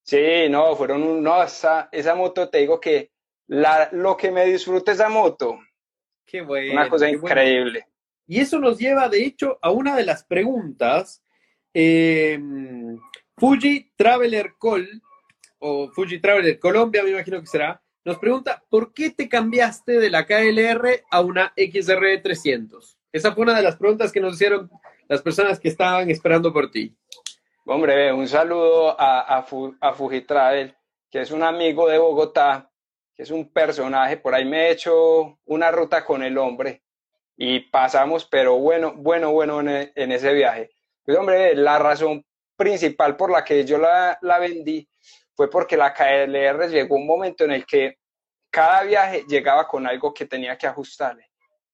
Sí, 0.04 0.48
no, 0.50 0.76
fueron 0.76 1.02
un, 1.02 1.22
no, 1.22 1.42
esa, 1.42 1.88
esa 1.90 2.14
moto, 2.14 2.50
te 2.50 2.58
digo 2.58 2.78
que 2.78 3.10
la, 3.46 3.88
lo 3.92 4.16
que 4.16 4.30
me 4.30 4.44
disfruta 4.44 4.92
esa 4.92 5.08
moto, 5.08 5.58
qué 6.26 6.42
bueno, 6.42 6.72
una 6.72 6.90
cosa 6.90 7.08
increíble. 7.08 7.86
Y 8.26 8.40
eso 8.40 8.58
nos 8.58 8.78
lleva, 8.78 9.08
de 9.08 9.24
hecho, 9.24 9.58
a 9.62 9.70
una 9.70 9.96
de 9.96 10.04
las 10.04 10.24
preguntas. 10.24 11.22
Eh, 11.72 12.38
Fuji 13.36 13.92
Traveler 13.96 14.52
Call, 14.60 15.02
o 15.58 15.90
Fuji 15.90 16.20
Traveler 16.20 16.58
Colombia, 16.58 17.02
me 17.02 17.10
imagino 17.10 17.40
que 17.40 17.46
será, 17.46 17.82
nos 18.04 18.18
pregunta, 18.18 18.62
¿por 18.68 18.92
qué 18.92 19.10
te 19.10 19.28
cambiaste 19.28 19.92
de 19.92 20.10
la 20.10 20.26
KLR 20.26 21.04
a 21.10 21.20
una 21.22 21.54
XR 21.56 22.20
300? 22.22 22.98
Esa 23.10 23.32
fue 23.32 23.44
una 23.44 23.56
de 23.56 23.62
las 23.62 23.76
preguntas 23.76 24.12
que 24.12 24.20
nos 24.20 24.34
hicieron 24.34 24.70
las 25.08 25.22
personas 25.22 25.58
que 25.58 25.68
estaban 25.68 26.10
esperando 26.10 26.52
por 26.52 26.70
ti. 26.70 26.94
Hombre, 27.66 28.12
un 28.12 28.28
saludo 28.28 28.94
a, 29.00 29.38
a, 29.38 29.46
a 29.80 29.92
Fujitravel, 29.94 30.76
que 31.10 31.22
es 31.22 31.30
un 31.30 31.42
amigo 31.42 31.88
de 31.88 31.96
Bogotá, 31.96 32.70
que 33.14 33.22
es 33.22 33.30
un 33.30 33.50
personaje, 33.50 34.18
por 34.18 34.34
ahí 34.34 34.44
me 34.44 34.66
he 34.66 34.72
hecho 34.72 35.38
una 35.46 35.70
ruta 35.70 36.04
con 36.04 36.22
el 36.22 36.36
hombre 36.36 36.82
y 37.38 37.60
pasamos, 37.60 38.26
pero 38.26 38.58
bueno, 38.58 38.92
bueno, 38.96 39.32
bueno 39.32 39.60
en, 39.60 40.12
ese 40.12 40.34
viaje. 40.34 40.72
Pues 41.04 41.16
hombre, 41.16 41.54
la 41.54 41.78
razón 41.78 42.22
principal 42.54 43.16
por 43.16 43.30
la 43.30 43.42
que 43.42 43.64
yo 43.64 43.78
la, 43.78 44.18
la 44.20 44.38
vendí 44.38 44.86
fue 45.34 45.48
porque 45.48 45.78
la 45.78 45.94
KLR 45.94 46.68
llegó 46.68 46.96
un 46.96 47.06
momento 47.06 47.44
en 47.44 47.52
el 47.52 47.64
que 47.64 47.96
cada 48.50 48.82
viaje 48.82 49.24
llegaba 49.26 49.66
con 49.66 49.86
algo 49.86 50.12
que 50.12 50.26
tenía 50.26 50.58
que 50.58 50.66
ajustarle. 50.66 51.30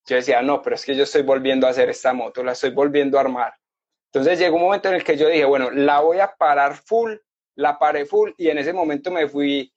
Yo 0.07 0.14
decía, 0.17 0.41
no, 0.41 0.62
pero 0.62 0.76
es 0.76 0.85
que 0.85 0.95
yo 0.95 1.03
estoy 1.03 1.23
volviendo 1.23 1.67
a 1.67 1.71
hacer 1.71 1.91
esta 1.91 2.12
moto, 2.12 2.45
la 2.45 2.53
estoy 2.53 2.71
volviendo 2.71 3.19
a 3.19 3.23
armar. 3.23 3.60
Entonces 4.12 4.38
llegó 4.38 4.57
un 4.57 4.62
momento 4.62 4.88
en 4.88 4.97
el 4.97 5.05
que 5.05 5.17
yo 5.17 5.29
dije, 5.29 5.45
bueno, 5.45 5.71
la 5.71 6.00
voy 6.00 6.19
a 6.19 6.35
parar 6.35 6.76
full, 6.76 7.14
la 7.55 7.79
paré 7.79 8.07
full 8.07 8.31
y 8.37 8.49
en 8.49 8.59
ese 8.59 8.73
momento 8.73 9.11
me 9.11 9.29
fui, 9.29 9.73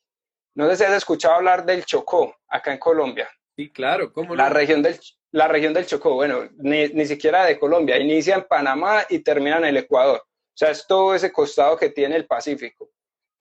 no 0.55 0.67
sé 0.69 0.77
si 0.77 0.83
has 0.83 0.93
escuchado 0.93 1.35
hablar 1.35 1.65
del 1.65 1.85
Chocó, 1.85 2.35
acá 2.47 2.73
en 2.73 2.79
Colombia. 2.79 3.29
Sí, 3.55 3.71
claro, 3.71 4.11
¿cómo 4.11 4.35
la 4.35 4.49
región 4.49 4.81
del 4.81 4.99
La 5.31 5.47
región 5.47 5.73
del 5.73 5.85
Chocó, 5.85 6.15
bueno, 6.15 6.49
ni, 6.57 6.87
ni 6.89 7.05
siquiera 7.05 7.45
de 7.45 7.59
Colombia, 7.59 7.97
inicia 7.97 8.35
en 8.35 8.43
Panamá 8.43 9.05
y 9.09 9.19
termina 9.19 9.57
en 9.57 9.65
el 9.65 9.77
Ecuador. 9.77 10.19
O 10.19 10.57
sea, 10.57 10.71
es 10.71 10.85
todo 10.87 11.13
ese 11.13 11.31
costado 11.31 11.77
que 11.77 11.89
tiene 11.89 12.15
el 12.15 12.25
Pacífico 12.25 12.89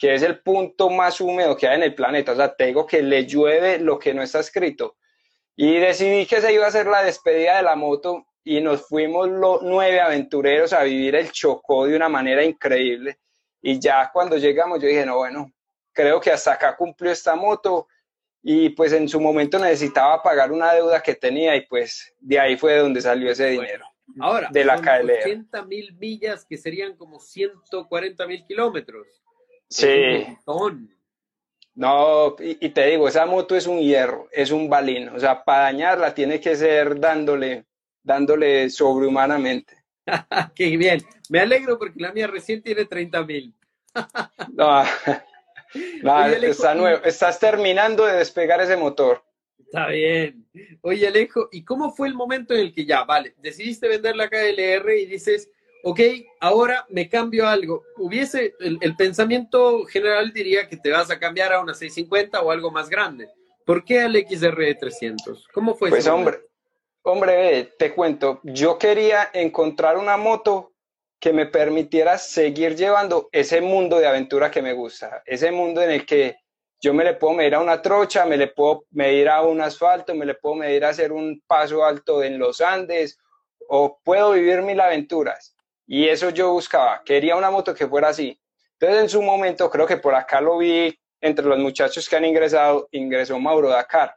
que 0.02 0.14
es 0.14 0.22
el 0.22 0.40
punto 0.40 0.90
más 0.90 1.20
húmedo 1.20 1.56
que 1.56 1.68
hay 1.68 1.76
en 1.76 1.84
el 1.84 1.94
planeta. 1.94 2.32
O 2.32 2.34
sea, 2.34 2.52
te 2.52 2.66
digo 2.66 2.84
que 2.88 3.04
le 3.04 3.25
llueve 3.25 3.78
lo 3.78 4.00
que 4.00 4.12
no 4.12 4.20
está 4.20 4.40
escrito. 4.40 4.96
Y 5.54 5.78
decidí 5.78 6.26
que 6.26 6.40
se 6.40 6.52
iba 6.52 6.64
a 6.64 6.68
hacer 6.70 6.88
la 6.88 7.04
despedida 7.04 7.58
de 7.58 7.62
la 7.62 7.76
moto 7.76 8.26
y 8.44 8.61
nos 8.61 8.88
fuimos 8.88 9.28
los 9.28 9.62
nueve 9.62 10.00
aventureros 10.00 10.72
a 10.72 10.82
vivir 10.82 11.14
el 11.14 11.30
Chocó 11.30 11.87
de 11.87 11.96
una 11.96 12.08
manera 12.08 12.44
increíble. 12.44 13.18
Y 13.61 13.78
ya 13.78 14.11
cuando 14.12 14.37
llegamos 14.37 14.80
yo 14.80 14.88
dije, 14.88 15.06
no, 15.06 15.16
bueno, 15.18 15.52
creo 15.92 16.20
que 16.20 16.30
hasta 16.30 16.54
acá 16.54 16.76
cumplió 16.76 17.12
esta 17.12 17.37
moto 17.37 17.87
y 18.42 18.70
pues 18.70 18.92
en 18.92 19.08
su 19.08 19.20
momento 19.20 19.58
necesitaba 19.58 20.22
pagar 20.22 20.50
una 20.50 20.72
deuda 20.72 21.00
que 21.00 21.14
tenía 21.14 21.54
y 21.54 21.66
pues 21.66 22.12
de 22.18 22.40
ahí 22.40 22.56
fue 22.56 22.72
de 22.72 22.78
donde 22.80 23.00
salió 23.00 23.30
ese 23.30 23.46
dinero. 23.46 23.87
Ahora, 24.20 24.49
de 24.52 24.64
la 24.64 24.76
son 24.78 25.11
80 25.11 25.64
mil 25.64 25.94
millas 25.94 26.44
que 26.44 26.58
serían 26.58 26.96
como 26.96 27.20
140 27.20 28.26
mil 28.26 28.44
kilómetros. 28.44 29.06
Sí. 29.68 30.26
No, 31.75 32.37
y, 32.38 32.68
te 32.68 32.87
digo, 32.87 33.08
esa 33.08 33.25
moto 33.25 33.56
es 33.56 33.66
un 33.66 33.78
hierro, 33.78 34.28
es 34.30 34.50
un 34.50 34.68
balín. 34.68 35.08
O 35.08 35.18
sea, 35.18 35.42
para 35.42 35.62
dañarla 35.62 36.14
tiene 36.14 36.38
que 36.38 36.54
ser 36.54 37.00
dándole, 37.00 37.64
dándole 38.02 38.71
sobrehumanamente. 38.71 39.82
Qué 40.54 40.76
bien. 40.76 41.02
Me 41.28 41.40
alegro 41.40 41.78
porque 41.78 42.00
la 42.00 42.12
mía 42.12 42.26
recién 42.26 42.62
tiene 42.62 42.85
30 42.85 43.25
mil. 43.25 43.54
no, 44.52 44.82
está 46.42 46.75
nuevo. 46.75 47.04
Estás 47.04 47.38
terminando 47.38 48.04
de 48.04 48.16
despegar 48.16 48.61
ese 48.61 48.76
motor. 48.76 49.23
Está 49.59 49.88
bien. 49.88 50.47
Oye, 50.82 51.09
Alejo, 51.09 51.49
¿y 51.50 51.64
cómo 51.64 51.92
fue 51.92 52.09
el 52.09 52.14
momento 52.14 52.52
en 52.52 52.61
el 52.61 52.75
que 52.75 52.85
ya, 52.85 53.04
vale, 53.04 53.35
decidiste 53.38 53.88
vender 53.88 54.16
la 54.16 54.28
KLR 54.28 54.92
y 54.99 55.06
dices, 55.06 55.50
ok, 55.85 56.00
ahora 56.40 56.85
me 56.90 57.09
cambio 57.09 57.49
algo? 57.49 57.82
Hubiese, 57.97 58.54
el, 58.61 58.97
pensamiento 58.97 59.85
general 59.85 60.32
diría 60.35 60.68
que 60.68 60.76
te 60.76 60.90
vas 60.90 61.11
a 61.11 61.18
cambiar 61.18 61.54
a 61.54 61.61
una 61.61 61.73
650 61.73 62.42
o 62.42 62.50
algo 62.50 62.71
más 62.71 62.90
grande. 62.90 63.30
¿Por 63.64 63.82
qué 63.85 64.00
al 64.00 64.14
XR 64.14 64.75
300? 64.78 65.49
¿Cómo 65.54 65.75
fue 65.75 65.88
Pues 65.88 66.06
hombre, 66.06 66.40
hombre, 67.02 67.75
te 67.78 67.94
cuento, 67.94 68.40
yo 68.42 68.78
quería 68.78 69.30
encontrar 69.32 69.97
una 69.97 70.16
moto 70.16 70.73
que 71.21 71.32
me 71.32 71.47
permitiera 71.47 72.18
seguir 72.18 72.75
llevando 72.76 73.28
ese 73.32 73.61
mundo 73.61 73.99
de 73.99 74.06
aventura 74.06 74.50
que 74.50 74.62
me 74.62 74.73
gusta, 74.73 75.23
ese 75.25 75.52
mundo 75.52 75.82
en 75.82 75.90
el 75.90 76.06
que 76.06 76.37
yo 76.80 76.92
me 76.92 77.04
le 77.04 77.14
puedo 77.14 77.35
medir 77.35 77.54
a 77.54 77.61
una 77.61 77.80
trocha, 77.80 78.26
me 78.26 78.37
le 78.37 78.49
puedo 78.49 78.85
medir 78.90 79.28
a 79.28 79.42
un 79.42 79.61
asfalto, 79.61 80.14
me 80.16 80.26
le 80.26 80.35
puedo 80.35 80.56
medir 80.56 80.85
a 80.85 80.88
hacer 80.88 81.12
un 81.12 81.40
paso 81.47 81.85
alto 81.85 82.25
en 82.25 82.38
los 82.38 82.61
Andes, 82.61 83.18
o 83.68 84.00
puedo 84.02 84.32
vivir 84.32 84.62
mil 84.62 84.80
aventuras. 84.80 85.54
Y 85.87 86.09
eso 86.09 86.30
yo 86.30 86.52
buscaba, 86.52 87.02
quería 87.04 87.37
una 87.37 87.50
moto 87.50 87.73
que 87.73 87.87
fuera 87.87 88.09
así. 88.09 88.40
Entonces 88.80 89.02
en 89.02 89.09
su 89.09 89.23
momento, 89.23 89.71
creo 89.71 89.87
que 89.87 89.97
por 89.97 90.14
acá 90.14 90.40
lo 90.40 90.59
vi, 90.59 90.99
entre 91.21 91.47
los 91.47 91.59
muchachos 91.59 92.09
que 92.09 92.16
han 92.16 92.25
ingresado, 92.25 92.88
ingresó 92.90 93.38
Mauro 93.38 93.68
Dakar. 93.68 94.16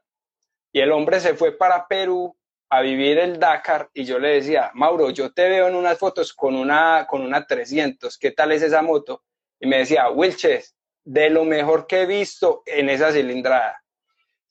Y 0.71 0.79
el 0.79 0.91
hombre 0.91 1.19
se 1.19 1.35
fue 1.35 1.51
para 1.51 1.87
Perú 1.87 2.35
a 2.77 2.81
vivir 2.81 3.17
el 3.19 3.39
Dakar 3.39 3.89
y 3.93 4.03
yo 4.03 4.19
le 4.19 4.29
decía, 4.29 4.71
Mauro, 4.73 5.09
yo 5.09 5.31
te 5.31 5.49
veo 5.49 5.67
en 5.67 5.75
unas 5.75 5.97
fotos 5.97 6.33
con 6.33 6.55
una, 6.55 7.05
con 7.07 7.21
una 7.21 7.45
300, 7.45 8.17
¿qué 8.17 8.31
tal 8.31 8.51
es 8.51 8.61
esa 8.61 8.81
moto? 8.81 9.23
Y 9.59 9.67
me 9.67 9.79
decía, 9.79 10.09
Wilches, 10.09 10.75
de 11.03 11.29
lo 11.29 11.45
mejor 11.45 11.87
que 11.87 12.01
he 12.01 12.05
visto 12.05 12.63
en 12.65 12.89
esa 12.89 13.11
cilindrada. 13.11 13.81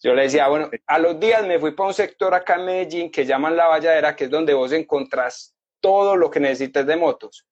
Yo 0.00 0.14
le 0.14 0.22
decía, 0.22 0.48
bueno, 0.48 0.70
a 0.86 0.98
los 0.98 1.18
días 1.18 1.46
me 1.46 1.58
fui 1.58 1.72
para 1.72 1.88
un 1.88 1.94
sector 1.94 2.34
acá 2.34 2.56
en 2.56 2.66
Medellín 2.66 3.10
que 3.10 3.24
llaman 3.24 3.56
La 3.56 3.66
Valladera, 3.66 4.14
que 4.14 4.24
es 4.24 4.30
donde 4.30 4.54
vos 4.54 4.72
encontrás 4.72 5.54
todo 5.80 6.16
lo 6.16 6.30
que 6.30 6.40
necesites 6.40 6.86
de 6.86 6.96
motos. 6.96 7.46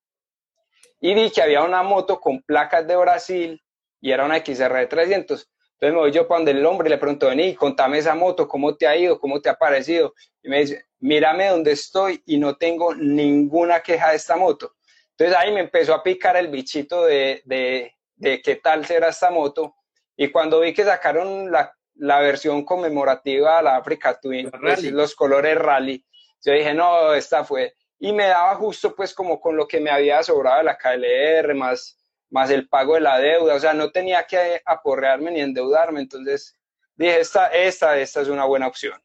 Y 1.00 1.14
vi 1.14 1.30
que 1.30 1.42
había 1.42 1.62
una 1.64 1.82
moto 1.82 2.20
con 2.20 2.42
placas 2.42 2.86
de 2.86 2.96
Brasil 2.96 3.62
y 4.00 4.12
era 4.12 4.24
una 4.24 4.38
XR 4.38 4.86
300. 4.86 5.48
Entonces 5.82 5.94
me 5.94 6.00
voy 6.00 6.12
yo 6.12 6.24
donde 6.30 6.52
el 6.52 6.64
hombre 6.64 6.88
le 6.88 6.96
pregunto, 6.96 7.26
vení, 7.26 7.56
contame 7.56 7.98
esa 7.98 8.14
moto, 8.14 8.46
cómo 8.46 8.76
te 8.76 8.86
ha 8.86 8.96
ido, 8.96 9.18
cómo 9.18 9.40
te 9.40 9.48
ha 9.48 9.54
parecido. 9.54 10.14
Y 10.40 10.48
me 10.48 10.60
dice, 10.60 10.86
mírame 11.00 11.48
dónde 11.48 11.72
estoy 11.72 12.22
y 12.24 12.38
no 12.38 12.56
tengo 12.56 12.94
ninguna 12.94 13.80
queja 13.80 14.10
de 14.10 14.16
esta 14.16 14.36
moto. 14.36 14.76
Entonces 15.10 15.36
ahí 15.36 15.52
me 15.52 15.58
empezó 15.58 15.92
a 15.92 16.04
picar 16.04 16.36
el 16.36 16.46
bichito 16.46 17.04
de, 17.04 17.42
de, 17.46 17.96
de 18.14 18.40
qué 18.42 18.54
tal 18.54 18.86
será 18.86 19.08
esta 19.08 19.32
moto. 19.32 19.74
Y 20.16 20.28
cuando 20.28 20.60
vi 20.60 20.72
que 20.72 20.84
sacaron 20.84 21.50
la, 21.50 21.76
la 21.96 22.20
versión 22.20 22.64
conmemorativa 22.64 23.56
de 23.56 23.64
la 23.64 23.74
Africa 23.74 24.20
Twin, 24.20 24.52
pues, 24.52 24.84
los 24.84 25.16
colores 25.16 25.58
rally, 25.58 26.06
yo 26.44 26.52
dije, 26.52 26.74
no, 26.74 27.12
esta 27.12 27.42
fue. 27.42 27.74
Y 27.98 28.12
me 28.12 28.26
daba 28.26 28.54
justo 28.54 28.94
pues 28.94 29.12
como 29.12 29.40
con 29.40 29.56
lo 29.56 29.66
que 29.66 29.80
me 29.80 29.90
había 29.90 30.22
sobrado 30.22 30.58
de 30.58 30.64
la 30.64 30.78
KLR, 30.78 31.56
más, 31.56 31.98
más 32.32 32.50
el 32.50 32.66
pago 32.66 32.94
de 32.94 33.02
la 33.02 33.18
deuda, 33.18 33.54
o 33.54 33.60
sea, 33.60 33.74
no 33.74 33.90
tenía 33.90 34.24
que 34.24 34.62
aporrearme 34.64 35.30
ni 35.30 35.40
endeudarme, 35.40 36.00
entonces 36.00 36.56
dije, 36.96 37.20
esta, 37.20 37.48
esta, 37.48 37.98
esta 37.98 38.22
es 38.22 38.28
una 38.28 38.46
buena 38.46 38.66
opción. 38.66 38.98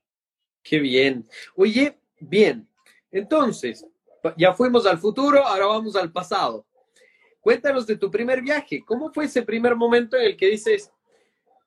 Qué 0.63 0.79
bien. 0.79 1.27
Oye, 1.55 1.99
bien, 2.19 2.67
entonces, 3.11 3.85
ya 4.37 4.53
fuimos 4.53 4.85
al 4.85 4.97
futuro, 4.97 5.45
ahora 5.45 5.65
vamos 5.65 5.97
al 5.97 6.11
pasado. 6.11 6.65
Cuéntanos 7.41 7.85
de 7.85 7.97
tu 7.97 8.09
primer 8.09 8.41
viaje, 8.41 8.81
¿cómo 8.85 9.11
fue 9.11 9.25
ese 9.25 9.41
primer 9.41 9.75
momento 9.75 10.15
en 10.15 10.23
el 10.23 10.37
que 10.37 10.47
dices, 10.47 10.89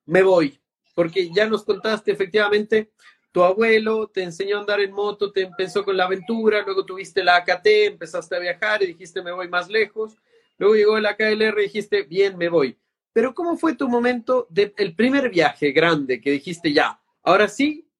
me 0.06 0.22
voy? 0.22 0.58
Porque 0.94 1.30
ya 1.30 1.46
nos 1.46 1.62
contaste 1.62 2.10
efectivamente, 2.10 2.90
tu 3.32 3.44
abuelo 3.44 4.08
te 4.08 4.22
enseñó 4.22 4.56
a 4.56 4.60
andar 4.60 4.80
en 4.80 4.92
moto, 4.92 5.30
te 5.30 5.42
empezó 5.42 5.84
con 5.84 5.96
la 5.96 6.04
aventura, 6.04 6.62
luego 6.62 6.86
tuviste 6.86 7.22
la 7.22 7.36
AKT, 7.36 7.66
empezaste 7.66 8.36
a 8.36 8.38
viajar 8.38 8.82
y 8.82 8.86
dijiste, 8.86 9.22
me 9.22 9.30
voy 9.30 9.46
más 9.48 9.68
lejos 9.68 10.16
Luego 10.60 10.74
llegó 10.74 10.98
la 11.00 11.16
KLR 11.16 11.58
y 11.58 11.62
dijiste, 11.62 12.02
bien, 12.02 12.36
me 12.36 12.50
voy. 12.50 12.78
Pero 13.14 13.32
¿cómo 13.32 13.56
fue 13.56 13.76
tu 13.76 13.88
momento 13.88 14.46
del 14.50 14.94
primer 14.94 15.30
viaje 15.30 15.72
grande 15.72 16.20
que 16.20 16.32
dijiste 16.32 16.70
ya, 16.70 17.00
ahora 17.22 17.48
sí, 17.48 17.90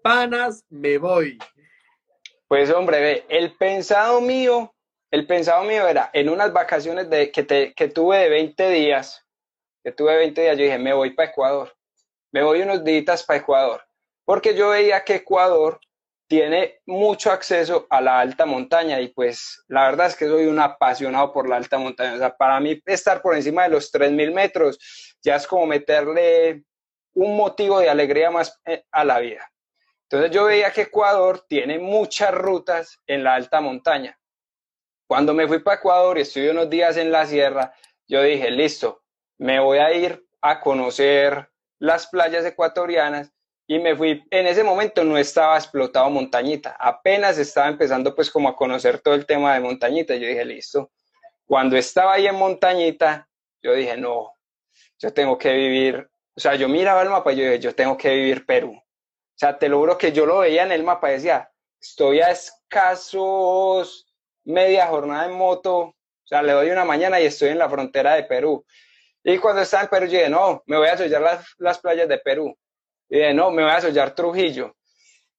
panas, 0.00 0.64
me 0.70 0.96
voy? 0.96 1.36
Pues 2.46 2.70
hombre, 2.70 3.24
el 3.28 3.50
pensado 3.54 4.20
mío, 4.20 4.72
el 5.10 5.26
pensado 5.26 5.64
mío 5.64 5.88
era 5.88 6.10
en 6.12 6.28
unas 6.28 6.52
vacaciones 6.52 7.08
que 7.32 7.92
tuve 7.92 8.18
de 8.18 8.28
20 8.28 8.70
días, 8.70 9.26
que 9.82 9.90
tuve 9.90 10.16
20 10.16 10.40
días, 10.40 10.56
yo 10.56 10.62
dije, 10.62 10.78
me 10.78 10.92
voy 10.92 11.10
para 11.14 11.30
Ecuador, 11.30 11.74
me 12.30 12.44
voy 12.44 12.62
unos 12.62 12.84
días 12.84 13.24
para 13.24 13.40
Ecuador, 13.40 13.82
porque 14.24 14.54
yo 14.54 14.68
veía 14.68 15.02
que 15.02 15.16
Ecuador 15.16 15.80
tiene 16.34 16.80
mucho 16.86 17.30
acceso 17.30 17.86
a 17.88 18.00
la 18.00 18.18
alta 18.18 18.44
montaña 18.44 19.00
y 19.00 19.06
pues 19.06 19.64
la 19.68 19.84
verdad 19.84 20.08
es 20.08 20.16
que 20.16 20.26
soy 20.26 20.46
un 20.46 20.58
apasionado 20.58 21.32
por 21.32 21.48
la 21.48 21.54
alta 21.54 21.78
montaña. 21.78 22.14
O 22.14 22.18
sea, 22.18 22.36
para 22.36 22.58
mí 22.58 22.82
estar 22.86 23.22
por 23.22 23.36
encima 23.36 23.62
de 23.62 23.68
los 23.68 23.92
3.000 23.92 24.34
metros 24.34 25.14
ya 25.22 25.36
es 25.36 25.46
como 25.46 25.64
meterle 25.66 26.64
un 27.12 27.36
motivo 27.36 27.78
de 27.78 27.88
alegría 27.88 28.32
más 28.32 28.60
eh, 28.64 28.82
a 28.90 29.04
la 29.04 29.20
vida. 29.20 29.48
Entonces 30.02 30.32
yo 30.32 30.46
veía 30.46 30.72
que 30.72 30.82
Ecuador 30.82 31.44
tiene 31.48 31.78
muchas 31.78 32.34
rutas 32.34 33.00
en 33.06 33.22
la 33.22 33.34
alta 33.34 33.60
montaña. 33.60 34.18
Cuando 35.06 35.34
me 35.34 35.46
fui 35.46 35.60
para 35.60 35.76
Ecuador 35.76 36.18
y 36.18 36.22
estuve 36.22 36.50
unos 36.50 36.68
días 36.68 36.96
en 36.96 37.12
la 37.12 37.26
sierra, 37.26 37.72
yo 38.08 38.22
dije, 38.22 38.50
listo, 38.50 39.04
me 39.38 39.60
voy 39.60 39.78
a 39.78 39.92
ir 39.92 40.26
a 40.42 40.58
conocer 40.58 41.48
las 41.78 42.08
playas 42.08 42.44
ecuatorianas 42.44 43.32
y 43.66 43.78
me 43.78 43.96
fui, 43.96 44.22
en 44.30 44.46
ese 44.46 44.62
momento 44.62 45.04
no 45.04 45.16
estaba 45.16 45.56
explotado 45.56 46.10
Montañita, 46.10 46.76
apenas 46.78 47.38
estaba 47.38 47.68
empezando 47.68 48.14
pues 48.14 48.30
como 48.30 48.48
a 48.48 48.56
conocer 48.56 49.00
todo 49.00 49.14
el 49.14 49.24
tema 49.24 49.54
de 49.54 49.60
Montañita, 49.60 50.14
yo 50.16 50.28
dije, 50.28 50.44
listo, 50.44 50.90
cuando 51.46 51.76
estaba 51.76 52.14
ahí 52.14 52.26
en 52.26 52.34
Montañita, 52.34 53.28
yo 53.62 53.72
dije, 53.74 53.96
no, 53.96 54.36
yo 54.98 55.12
tengo 55.12 55.38
que 55.38 55.52
vivir, 55.54 56.08
o 56.36 56.40
sea, 56.40 56.54
yo 56.56 56.68
miraba 56.68 57.02
el 57.02 57.08
mapa 57.08 57.32
y 57.32 57.36
yo 57.36 57.44
dije, 57.44 57.60
yo 57.60 57.74
tengo 57.74 57.96
que 57.96 58.10
vivir 58.10 58.44
Perú, 58.44 58.74
o 58.74 59.36
sea, 59.36 59.58
te 59.58 59.68
lo 59.68 59.78
juro 59.78 59.96
que 59.96 60.12
yo 60.12 60.26
lo 60.26 60.38
veía 60.38 60.64
en 60.64 60.72
el 60.72 60.84
mapa 60.84 61.08
decía, 61.08 61.50
estoy 61.80 62.20
a 62.20 62.30
escasos 62.30 64.06
media 64.44 64.86
jornada 64.88 65.26
en 65.26 65.32
moto, 65.32 65.78
o 65.78 66.26
sea, 66.26 66.42
le 66.42 66.52
doy 66.52 66.70
una 66.70 66.84
mañana 66.84 67.20
y 67.20 67.26
estoy 67.26 67.50
en 67.50 67.58
la 67.58 67.68
frontera 67.68 68.14
de 68.14 68.24
Perú. 68.24 68.64
Y 69.22 69.38
cuando 69.38 69.62
estaba 69.62 69.84
en 69.84 69.88
Perú, 69.90 70.06
yo 70.06 70.18
dije, 70.18 70.28
no, 70.28 70.62
me 70.66 70.76
voy 70.76 70.88
a 70.88 70.96
sellar 70.96 71.22
las, 71.22 71.46
las 71.58 71.78
playas 71.78 72.08
de 72.08 72.18
Perú. 72.18 72.56
Y 73.14 73.18
dije, 73.18 73.32
no, 73.32 73.52
me 73.52 73.62
voy 73.62 73.70
a 73.70 73.80
soñar 73.80 74.12
Trujillo. 74.12 74.74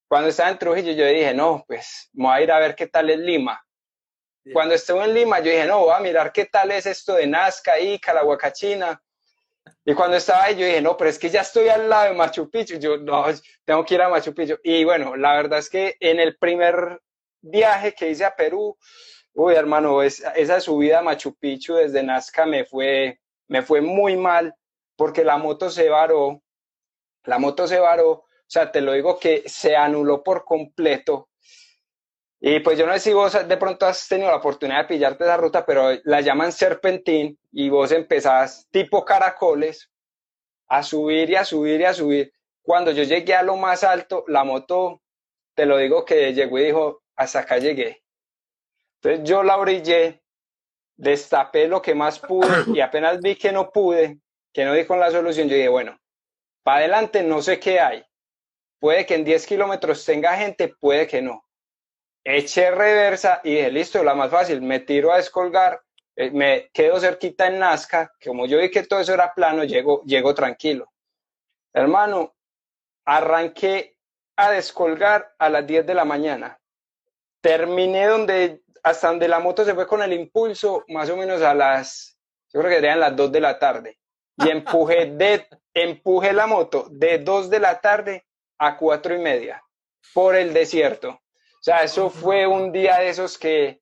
Cuando 0.07 0.29
estaba 0.29 0.49
en 0.49 0.57
Trujillo, 0.57 0.93
yo 0.93 1.07
dije, 1.07 1.33
no, 1.33 1.65
pues 1.67 2.09
me 2.13 2.27
voy 2.27 2.37
a 2.37 2.41
ir 2.41 2.51
a 2.53 2.59
ver 2.59 2.73
qué 2.73 2.87
tal 2.87 3.09
es 3.09 3.19
Lima. 3.19 3.61
Cuando 4.53 4.75
estuve 4.75 5.03
en 5.03 5.13
Lima, 5.13 5.39
yo 5.39 5.51
dije, 5.51 5.65
no, 5.65 5.79
voy 5.81 5.93
a 5.93 5.99
mirar 5.99 6.31
qué 6.31 6.45
tal 6.45 6.71
es 6.71 6.85
esto 6.85 7.15
de 7.15 7.27
Nazca, 7.27 7.77
Ica, 7.77 8.13
la 8.13 8.23
Huacachina. 8.23 9.03
Y 9.83 9.93
cuando 9.93 10.15
estaba 10.15 10.45
ahí, 10.45 10.55
yo 10.55 10.65
dije, 10.65 10.81
no, 10.81 10.95
pero 10.95 11.09
es 11.09 11.19
que 11.19 11.29
ya 11.29 11.41
estoy 11.41 11.67
al 11.67 11.89
lado 11.89 12.05
de 12.05 12.13
Machu 12.13 12.49
Picchu. 12.49 12.79
Yo, 12.79 12.95
no, 12.95 13.25
tengo 13.65 13.83
que 13.83 13.95
ir 13.95 14.01
a 14.01 14.07
Machu 14.07 14.33
Picchu. 14.33 14.57
Y 14.63 14.85
bueno, 14.85 15.17
la 15.17 15.33
verdad 15.33 15.59
es 15.59 15.69
que 15.69 15.97
en 15.99 16.21
el 16.21 16.37
primer 16.37 17.01
viaje 17.41 17.93
que 17.93 18.09
hice 18.09 18.23
a 18.23 18.33
Perú, 18.33 18.77
uy, 19.33 19.53
hermano, 19.53 20.01
esa 20.01 20.61
subida 20.61 20.99
a 20.99 21.03
Machu 21.03 21.35
Picchu 21.35 21.73
desde 21.73 22.01
Nazca 22.03 22.45
me 22.45 22.63
fue, 22.63 23.19
me 23.49 23.63
fue 23.63 23.81
muy 23.81 24.15
mal 24.15 24.55
porque 24.95 25.25
la 25.25 25.35
moto 25.37 25.69
se 25.69 25.89
varó 25.89 26.41
la 27.25 27.39
moto 27.39 27.67
se 27.67 27.79
varó, 27.79 28.09
o 28.11 28.25
sea, 28.47 28.71
te 28.71 28.81
lo 28.81 28.93
digo 28.93 29.19
que 29.19 29.43
se 29.47 29.75
anuló 29.75 30.23
por 30.23 30.45
completo. 30.45 31.29
Y 32.39 32.59
pues 32.59 32.77
yo 32.77 32.85
no 32.85 32.93
sé 32.93 32.99
si 32.99 33.13
vos 33.13 33.47
de 33.47 33.57
pronto 33.57 33.85
has 33.87 34.07
tenido 34.07 34.29
la 34.29 34.37
oportunidad 34.37 34.81
de 34.81 34.87
pillarte 34.87 35.23
esa 35.23 35.37
ruta, 35.37 35.65
pero 35.65 35.89
la 36.03 36.21
llaman 36.21 36.51
serpentín 36.51 37.39
y 37.51 37.69
vos 37.69 37.91
empezás 37.91 38.67
tipo 38.69 39.03
caracoles 39.03 39.89
a 40.67 40.83
subir 40.83 41.29
y 41.29 41.35
a 41.35 41.45
subir 41.45 41.81
y 41.81 41.85
a 41.85 41.93
subir. 41.93 42.33
Cuando 42.61 42.91
yo 42.91 43.03
llegué 43.03 43.33
a 43.33 43.43
lo 43.43 43.55
más 43.55 43.83
alto, 43.83 44.25
la 44.27 44.43
moto, 44.43 45.01
te 45.55 45.65
lo 45.65 45.77
digo 45.77 46.05
que 46.05 46.33
llegó 46.33 46.59
y 46.59 46.65
dijo, 46.65 47.03
hasta 47.15 47.39
acá 47.39 47.57
llegué. 47.57 48.03
Entonces 49.01 49.27
yo 49.27 49.43
la 49.43 49.57
orillé, 49.57 50.21
destapé 50.97 51.67
lo 51.67 51.81
que 51.81 51.95
más 51.95 52.19
pude 52.19 52.47
y 52.73 52.79
apenas 52.79 53.19
vi 53.21 53.35
que 53.35 53.51
no 53.51 53.71
pude, 53.71 54.19
que 54.53 54.65
no 54.65 54.73
di 54.73 54.85
con 54.85 54.99
la 54.99 55.11
solución, 55.11 55.47
yo 55.47 55.55
dije, 55.55 55.69
bueno, 55.69 55.97
para 56.65 56.79
adelante 56.79 57.21
no 57.21 57.43
sé 57.43 57.59
qué 57.59 57.79
hay. 57.79 58.03
Puede 58.79 59.05
que 59.05 59.13
en 59.13 59.23
10 59.23 59.45
kilómetros 59.45 60.03
tenga 60.03 60.35
gente, 60.35 60.67
puede 60.67 61.05
que 61.05 61.21
no. 61.21 61.45
Eché 62.23 62.71
reversa 62.71 63.39
y 63.43 63.51
dije, 63.51 63.71
listo, 63.71 64.03
la 64.03 64.15
más 64.15 64.31
fácil, 64.31 64.63
me 64.63 64.79
tiro 64.79 65.13
a 65.13 65.17
descolgar, 65.17 65.79
eh, 66.15 66.31
me 66.31 66.71
quedo 66.73 66.99
cerquita 66.99 67.45
en 67.45 67.59
Nazca, 67.59 68.11
como 68.23 68.47
yo 68.47 68.57
vi 68.57 68.71
que 68.71 68.81
todo 68.81 68.99
eso 68.99 69.13
era 69.13 69.31
plano, 69.31 69.63
llego, 69.63 70.01
llego 70.05 70.33
tranquilo. 70.33 70.91
Hermano, 71.71 72.33
arranqué 73.05 73.99
a 74.35 74.49
descolgar 74.49 75.35
a 75.37 75.49
las 75.49 75.67
10 75.67 75.85
de 75.85 75.93
la 75.93 76.03
mañana. 76.03 76.59
Terminé 77.41 78.07
donde 78.07 78.63
hasta 78.81 79.09
donde 79.09 79.27
la 79.27 79.39
moto 79.39 79.63
se 79.63 79.75
fue 79.75 79.85
con 79.85 80.01
el 80.01 80.13
impulso, 80.13 80.83
más 80.87 81.11
o 81.11 81.17
menos 81.17 81.43
a 81.43 81.53
las, 81.53 82.17
yo 82.51 82.59
creo 82.59 82.71
que 82.71 82.77
serían 82.77 82.99
las 82.99 83.15
2 83.15 83.31
de 83.31 83.39
la 83.39 83.59
tarde. 83.59 83.99
Y 84.37 84.49
empujé, 84.49 85.11
de, 85.11 85.47
empujé 85.75 86.33
la 86.33 86.47
moto 86.47 86.87
de 86.89 87.19
2 87.19 87.51
de 87.51 87.59
la 87.59 87.79
tarde 87.79 88.25
a 88.57 88.77
4 88.77 89.15
y 89.15 89.19
media 89.19 89.63
por 90.13 90.35
el 90.35 90.53
desierto. 90.53 91.09
O 91.09 91.61
sea, 91.65 91.83
eso 91.83 92.09
fue 92.09 92.47
un 92.47 92.71
día 92.71 92.97
de 92.97 93.09
esos 93.09 93.37
que, 93.37 93.81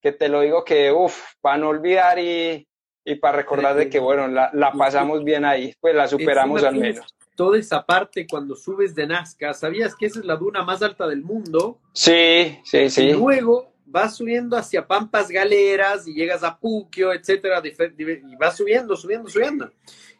que 0.00 0.12
te 0.12 0.28
lo 0.28 0.40
digo 0.40 0.64
que, 0.64 0.90
uff, 0.90 1.34
para 1.42 1.58
no 1.58 1.68
olvidar 1.68 2.18
y, 2.18 2.66
y 3.04 3.14
para 3.16 3.36
recordar 3.36 3.74
de 3.74 3.90
que, 3.90 3.98
bueno, 3.98 4.28
la, 4.28 4.50
la 4.54 4.72
pasamos 4.72 5.22
bien 5.24 5.44
ahí, 5.44 5.74
pues 5.80 5.94
la 5.94 6.08
superamos 6.08 6.62
al 6.62 6.76
menos 6.76 7.14
toda 7.34 7.58
esa 7.58 7.84
parte 7.84 8.26
cuando 8.28 8.54
subes 8.54 8.94
de 8.94 9.06
Nazca, 9.06 9.54
¿sabías 9.54 9.94
que 9.96 10.06
esa 10.06 10.20
es 10.20 10.24
la 10.24 10.36
duna 10.36 10.62
más 10.62 10.82
alta 10.82 11.06
del 11.06 11.22
mundo? 11.22 11.78
Sí, 11.92 12.58
sí, 12.64 12.90
sí. 12.90 13.04
Y 13.04 13.12
luego 13.12 13.72
vas 13.84 14.16
subiendo 14.16 14.56
hacia 14.56 14.86
Pampas 14.86 15.28
Galeras 15.28 16.06
y 16.06 16.14
llegas 16.14 16.42
a 16.42 16.58
Puquio, 16.58 17.12
etcétera, 17.12 17.62
y 17.64 18.36
vas 18.36 18.56
subiendo, 18.56 18.96
subiendo, 18.96 19.28
subiendo. 19.28 19.70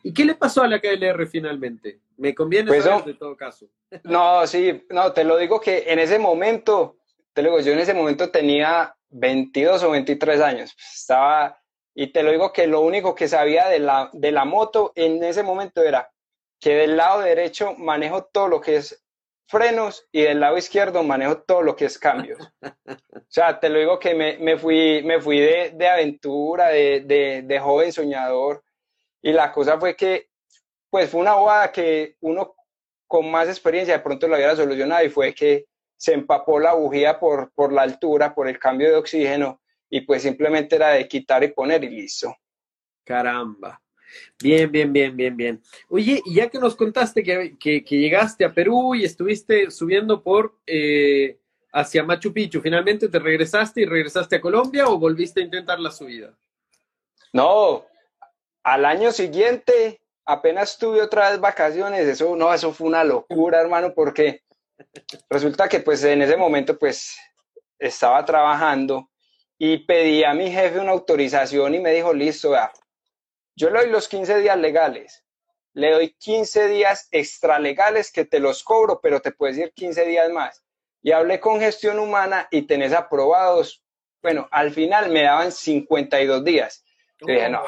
¿Y 0.02 0.12
qué 0.12 0.24
le 0.24 0.34
pasó 0.34 0.62
a 0.62 0.68
la 0.68 0.80
KLR 0.80 1.26
finalmente? 1.26 2.00
Me 2.16 2.34
conviene 2.34 2.68
pues 2.68 2.84
saber 2.84 3.04
de 3.04 3.14
todo 3.14 3.36
caso. 3.36 3.66
No, 4.04 4.46
sí, 4.46 4.86
no, 4.88 5.12
te 5.12 5.22
lo 5.22 5.36
digo 5.36 5.60
que 5.60 5.84
en 5.86 5.98
ese 5.98 6.18
momento, 6.18 6.96
te 7.34 7.42
lo 7.42 7.50
digo, 7.50 7.60
yo 7.60 7.72
en 7.72 7.78
ese 7.78 7.92
momento 7.92 8.30
tenía 8.30 8.96
22 9.10 9.82
o 9.82 9.90
23 9.90 10.40
años, 10.40 10.74
estaba, 10.94 11.60
y 11.94 12.06
te 12.06 12.22
lo 12.22 12.30
digo 12.30 12.52
que 12.52 12.66
lo 12.66 12.80
único 12.80 13.14
que 13.14 13.28
sabía 13.28 13.68
de 13.68 13.80
la, 13.80 14.08
de 14.14 14.32
la 14.32 14.46
moto 14.46 14.92
en 14.94 15.22
ese 15.22 15.42
momento 15.42 15.82
era 15.82 16.10
que 16.58 16.74
del 16.74 16.96
lado 16.96 17.20
derecho 17.20 17.74
manejo 17.76 18.24
todo 18.24 18.48
lo 18.48 18.60
que 18.60 18.76
es 18.76 19.04
frenos 19.46 20.08
y 20.10 20.22
del 20.22 20.40
lado 20.40 20.56
izquierdo 20.56 21.02
manejo 21.02 21.42
todo 21.42 21.60
lo 21.60 21.76
que 21.76 21.84
es 21.84 21.98
cambios. 21.98 22.38
O 23.14 23.34
sea, 23.34 23.58
te 23.58 23.70
lo 23.70 23.78
digo 23.78 23.98
que 23.98 24.14
me, 24.14 24.36
me 24.36 24.58
fui, 24.58 25.02
me 25.04 25.18
fui 25.18 25.40
de, 25.40 25.70
de 25.74 25.88
aventura, 25.88 26.68
de, 26.68 27.00
de, 27.00 27.40
de, 27.40 27.58
joven 27.58 27.90
soñador. 27.90 28.62
Y 29.22 29.32
la 29.32 29.52
cosa 29.52 29.78
fue 29.78 29.96
que, 29.96 30.28
pues 30.90 31.08
fue 31.08 31.20
una 31.20 31.34
bobada 31.34 31.72
que 31.72 32.16
uno 32.20 32.54
con 33.06 33.30
más 33.30 33.48
experiencia 33.48 33.94
de 33.94 34.02
pronto 34.02 34.26
lo 34.26 34.34
hubiera 34.34 34.56
solucionado 34.56 35.04
y 35.04 35.10
fue 35.10 35.34
que 35.34 35.66
se 35.96 36.14
empapó 36.14 36.58
la 36.58 36.74
bujía 36.74 37.20
por, 37.20 37.52
por 37.52 37.72
la 37.72 37.82
altura, 37.82 38.34
por 38.34 38.48
el 38.48 38.58
cambio 38.58 38.88
de 38.88 38.96
oxígeno 38.96 39.60
y 39.88 40.00
pues 40.00 40.22
simplemente 40.22 40.76
era 40.76 40.88
de 40.90 41.06
quitar 41.06 41.44
y 41.44 41.48
poner 41.48 41.84
y 41.84 41.90
listo. 41.90 42.34
Caramba. 43.04 43.80
Bien, 44.42 44.70
bien, 44.70 44.92
bien, 44.92 45.16
bien, 45.16 45.36
bien. 45.36 45.62
Oye, 45.88 46.20
y 46.24 46.34
ya 46.34 46.48
que 46.48 46.58
nos 46.58 46.74
contaste 46.74 47.22
que, 47.22 47.56
que, 47.58 47.82
llegaste 47.82 48.44
a 48.44 48.52
Perú 48.52 48.94
y 48.94 49.04
estuviste 49.04 49.70
subiendo 49.70 50.22
por 50.22 50.58
eh, 50.66 51.38
hacia 51.72 52.02
Machu 52.02 52.32
Picchu, 52.32 52.60
¿finalmente 52.60 53.08
te 53.08 53.18
regresaste 53.18 53.82
y 53.82 53.86
regresaste 53.86 54.36
a 54.36 54.40
Colombia 54.40 54.86
o 54.88 54.98
volviste 54.98 55.40
a 55.40 55.44
intentar 55.44 55.78
la 55.78 55.90
subida? 55.90 56.34
No, 57.32 57.84
al 58.62 58.84
año 58.84 59.12
siguiente 59.12 60.00
apenas 60.24 60.78
tuve 60.78 61.02
otra 61.02 61.30
vez 61.30 61.40
vacaciones, 61.40 62.06
eso 62.06 62.36
no, 62.36 62.52
eso 62.54 62.72
fue 62.72 62.86
una 62.86 63.04
locura, 63.04 63.60
hermano, 63.60 63.92
porque 63.94 64.42
resulta 65.28 65.68
que 65.68 65.80
pues 65.80 66.02
en 66.04 66.22
ese 66.22 66.36
momento 66.36 66.78
pues 66.78 67.16
estaba 67.78 68.24
trabajando 68.24 69.10
y 69.58 69.78
pedí 69.78 70.24
a 70.24 70.34
mi 70.34 70.50
jefe 70.50 70.78
una 70.78 70.92
autorización 70.92 71.74
y 71.74 71.80
me 71.80 71.92
dijo, 71.92 72.12
listo, 72.12 72.50
vea, 72.50 72.72
yo 73.54 73.70
le 73.70 73.80
doy 73.80 73.90
los 73.90 74.08
15 74.08 74.38
días 74.38 74.58
legales, 74.58 75.24
le 75.74 75.90
doy 75.90 76.14
15 76.14 76.68
días 76.68 77.08
extralegales 77.10 78.12
que 78.12 78.24
te 78.24 78.40
los 78.40 78.62
cobro, 78.62 79.00
pero 79.00 79.20
te 79.20 79.32
puedes 79.32 79.58
ir 79.58 79.72
15 79.72 80.04
días 80.06 80.30
más. 80.30 80.62
Y 81.02 81.12
hablé 81.12 81.40
con 81.40 81.60
gestión 81.60 81.98
humana 81.98 82.46
y 82.50 82.62
tenés 82.62 82.92
aprobados, 82.92 83.82
bueno, 84.22 84.48
al 84.52 84.70
final 84.70 85.10
me 85.10 85.22
daban 85.22 85.50
52 85.50 86.44
días. 86.44 86.84
dije, 87.20 87.48
no, 87.48 87.62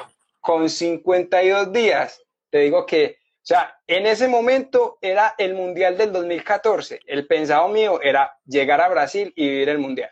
con 0.44 0.68
52 0.68 1.72
días, 1.72 2.22
te 2.50 2.58
digo 2.58 2.84
que, 2.84 3.16
o 3.18 3.46
sea, 3.46 3.80
en 3.86 4.04
ese 4.04 4.28
momento 4.28 4.98
era 5.00 5.35
el 5.38 5.54
Mundial 5.54 5.96
del 5.96 6.12
2014. 6.12 7.00
El 7.07 7.26
pensado 7.26 7.66
mío 7.68 7.98
era 8.02 8.38
llegar 8.44 8.83
a 8.83 8.90
Brasil 8.90 9.33
y 9.37 9.48
vivir 9.48 9.70
el 9.70 9.78
Mundial. 9.78 10.11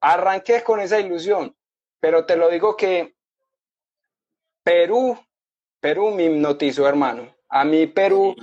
Arranqué 0.00 0.62
con 0.62 0.78
esa 0.78 1.00
ilusión, 1.00 1.56
pero 1.98 2.24
te 2.24 2.36
lo 2.36 2.48
digo 2.48 2.76
que 2.76 3.16
Perú, 4.62 5.18
Perú 5.80 6.12
me 6.12 6.26
hipnotizó, 6.26 6.86
hermano. 6.86 7.34
A 7.48 7.64
mí 7.64 7.88
Perú, 7.88 8.36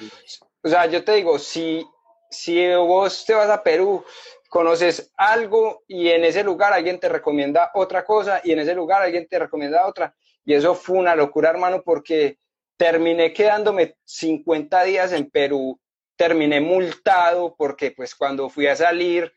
o 0.62 0.68
sea, 0.68 0.88
yo 0.88 1.06
te 1.06 1.14
digo, 1.14 1.40
si, 1.40 1.88
si 2.30 2.68
vos 2.76 3.24
te 3.26 3.34
vas 3.34 3.50
a 3.50 3.64
Perú, 3.64 4.04
conoces 4.50 5.14
algo 5.16 5.84
y 5.88 6.10
en 6.10 6.26
ese 6.26 6.44
lugar 6.44 6.74
alguien 6.74 7.00
te 7.00 7.08
recomienda 7.08 7.72
otra 7.76 8.04
cosa 8.04 8.42
y 8.44 8.52
en 8.52 8.60
ese 8.60 8.76
lugar 8.76 9.02
alguien 9.02 9.26
te 9.26 9.40
recomienda 9.40 9.88
otra. 9.88 10.14
Y 10.46 10.54
eso 10.54 10.76
fue 10.76 10.98
una 10.98 11.16
locura, 11.16 11.50
hermano, 11.50 11.82
porque 11.84 12.40
terminé 12.78 13.34
quedándome 13.34 13.96
50 14.04 14.84
días 14.84 15.14
en 15.14 15.30
Perú, 15.30 15.80
terminé 16.16 16.60
multado 16.60 17.56
porque 17.58 17.92
pues 17.92 18.16
cuando 18.16 18.50
fui 18.50 18.68
a 18.68 18.76
salir, 18.76 19.34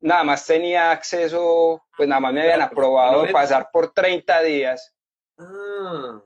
nada 0.00 0.22
más 0.24 0.46
tenía 0.46 0.90
acceso, 0.90 1.82
pues 1.96 2.08
nada 2.08 2.20
más 2.20 2.32
me 2.32 2.42
habían 2.42 2.62
aprobado 2.62 3.26
pasar 3.32 3.68
por 3.72 3.92
30 3.92 4.42
días 4.42 4.94
Ah. 5.38 6.22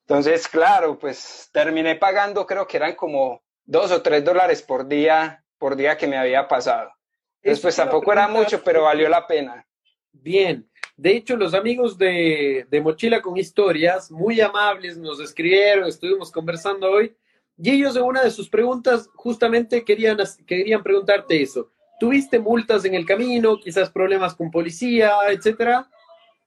Entonces, 0.00 0.48
claro, 0.48 0.98
pues 0.98 1.48
terminé 1.52 1.96
pagando, 1.96 2.46
creo 2.46 2.66
que 2.66 2.76
eran 2.76 2.94
como 2.94 3.42
dos 3.64 3.90
o 3.92 4.02
tres 4.02 4.24
dólares 4.24 4.62
por 4.62 4.86
día, 4.86 5.44
por 5.58 5.76
día 5.76 5.96
que 5.96 6.06
me 6.06 6.18
había 6.18 6.48
pasado. 6.48 6.92
Entonces, 7.40 7.62
pues 7.62 7.76
tampoco 7.76 8.12
era 8.12 8.28
mucho, 8.28 8.62
pero 8.62 8.82
valió 8.82 9.08
la 9.08 9.26
pena. 9.26 9.66
Bien. 10.12 10.70
De 10.96 11.16
hecho, 11.16 11.36
los 11.36 11.54
amigos 11.54 11.96
de, 11.98 12.66
de 12.70 12.80
Mochila 12.80 13.22
con 13.22 13.36
Historias, 13.36 14.10
muy 14.10 14.40
amables, 14.40 14.96
nos 14.98 15.20
escribieron, 15.20 15.88
estuvimos 15.88 16.30
conversando 16.30 16.90
hoy, 16.90 17.14
y 17.56 17.70
ellos 17.70 17.96
en 17.96 18.02
una 18.02 18.22
de 18.22 18.30
sus 18.30 18.48
preguntas 18.48 19.08
justamente 19.14 19.84
querían, 19.84 20.18
querían 20.46 20.82
preguntarte 20.82 21.42
eso. 21.42 21.70
¿Tuviste 22.00 22.38
multas 22.38 22.84
en 22.84 22.94
el 22.94 23.06
camino, 23.06 23.58
quizás 23.58 23.90
problemas 23.90 24.34
con 24.34 24.50
policía, 24.50 25.12
etcétera? 25.28 25.88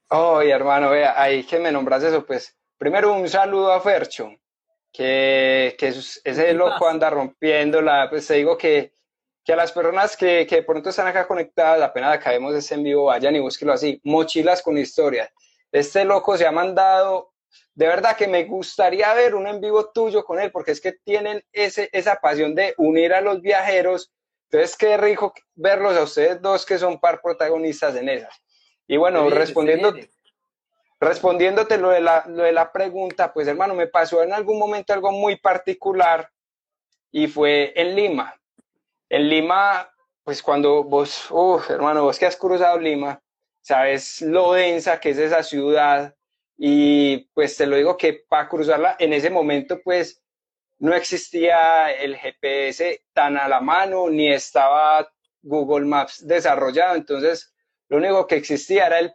Oye, 0.10 0.52
hermano, 0.52 0.90
vea, 0.90 1.20
ahí 1.20 1.44
que 1.44 1.60
me 1.60 1.72
nombras 1.72 2.04
eso, 2.04 2.26
pues 2.26 2.56
primero 2.78 3.14
un 3.14 3.28
saludo 3.30 3.72
a 3.72 3.82
Fercho, 3.82 4.32
que, 4.92 5.76
que 5.78 5.88
ese 5.88 6.54
loco 6.54 6.88
anda 6.88 7.10
rompiendo 7.10 7.82
la, 7.82 8.10
pues 8.10 8.28
te 8.28 8.36
digo 8.36 8.58
que, 8.58 8.95
que 9.46 9.54
a 9.54 9.56
las 9.56 9.72
personas 9.72 10.18
que, 10.18 10.48
que 10.48 10.58
de 10.58 10.64
pronto 10.64 10.90
están 10.90 11.06
acá 11.06 11.28
conectadas, 11.28 11.82
apenas 11.82 12.16
acabemos 12.16 12.56
ese 12.56 12.74
en 12.74 12.84
vivo, 12.84 13.06
vayan 13.06 13.36
y 13.36 13.40
búsquelo 13.40 13.74
así, 13.74 14.02
mochilas 14.04 14.64
con 14.64 14.76
historias. 14.78 15.30
Este 15.72 16.04
loco 16.04 16.36
se 16.36 16.48
ha 16.48 16.52
mandado, 16.52 17.32
de 17.76 17.88
verdad 17.88 18.16
que 18.16 18.28
me 18.28 18.46
gustaría 18.46 19.14
ver 19.14 19.36
un 19.36 19.46
en 19.46 19.62
vivo 19.62 19.92
tuyo 19.92 20.26
con 20.26 20.40
él, 20.40 20.52
porque 20.52 20.72
es 20.72 20.82
que 20.82 20.94
tienen 20.94 21.44
ese, 21.54 21.90
esa 21.92 22.16
pasión 22.16 22.56
de 22.56 22.74
unir 22.78 23.14
a 23.14 23.22
los 23.22 23.42
viajeros. 23.42 24.12
Entonces, 24.50 24.76
qué 24.76 24.98
rico 24.98 25.34
verlos 25.54 25.96
a 25.96 26.04
ustedes 26.04 26.42
dos 26.42 26.66
que 26.66 26.80
son 26.80 27.00
par 27.00 27.22
protagonistas 27.22 27.96
en 27.96 28.10
esas. 28.10 28.34
Y 28.88 28.98
bueno, 28.98 29.30
respondiendo, 29.30 29.94
respondiéndote 31.00 31.78
lo 31.78 31.90
de, 31.90 32.02
la, 32.02 32.24
lo 32.28 32.44
de 32.44 32.52
la 32.52 32.72
pregunta, 32.72 33.32
pues 33.32 33.48
hermano, 33.48 33.76
me 33.76 33.88
pasó 33.88 34.24
en 34.24 34.34
algún 34.34 34.58
momento 34.58 34.94
algo 34.94 35.12
muy 35.12 35.36
particular 35.36 36.32
y 37.12 37.28
fue 37.28 37.74
en 37.76 37.96
Lima. 37.96 38.34
En 39.16 39.30
Lima, 39.30 39.90
pues 40.26 40.44
cuando 40.44 40.84
vos, 40.84 41.28
uff, 41.32 41.70
hermano, 41.70 42.04
vos 42.04 42.20
que 42.20 42.26
has 42.26 42.36
cruzado 42.36 42.78
Lima, 42.78 43.24
sabes 43.62 44.22
lo 44.22 44.52
densa 44.52 45.00
que 45.00 45.12
es 45.12 45.18
esa 45.18 45.42
ciudad 45.42 46.14
y 46.58 47.20
pues 47.34 47.56
te 47.56 47.66
lo 47.66 47.78
digo 47.78 47.96
que 47.96 48.26
para 48.28 48.50
cruzarla 48.50 48.98
en 49.00 49.14
ese 49.14 49.30
momento 49.30 49.80
pues 49.82 50.22
no 50.80 50.94
existía 50.94 51.94
el 51.94 52.18
GPS 52.18 53.06
tan 53.14 53.38
a 53.38 53.48
la 53.48 53.62
mano 53.62 54.10
ni 54.10 54.30
estaba 54.34 55.10
Google 55.42 55.86
Maps 55.86 56.28
desarrollado, 56.28 56.98
entonces 56.98 57.56
lo 57.88 57.96
único 57.96 58.28
que 58.28 58.36
existía 58.36 58.88
era 58.88 59.00
el 59.00 59.14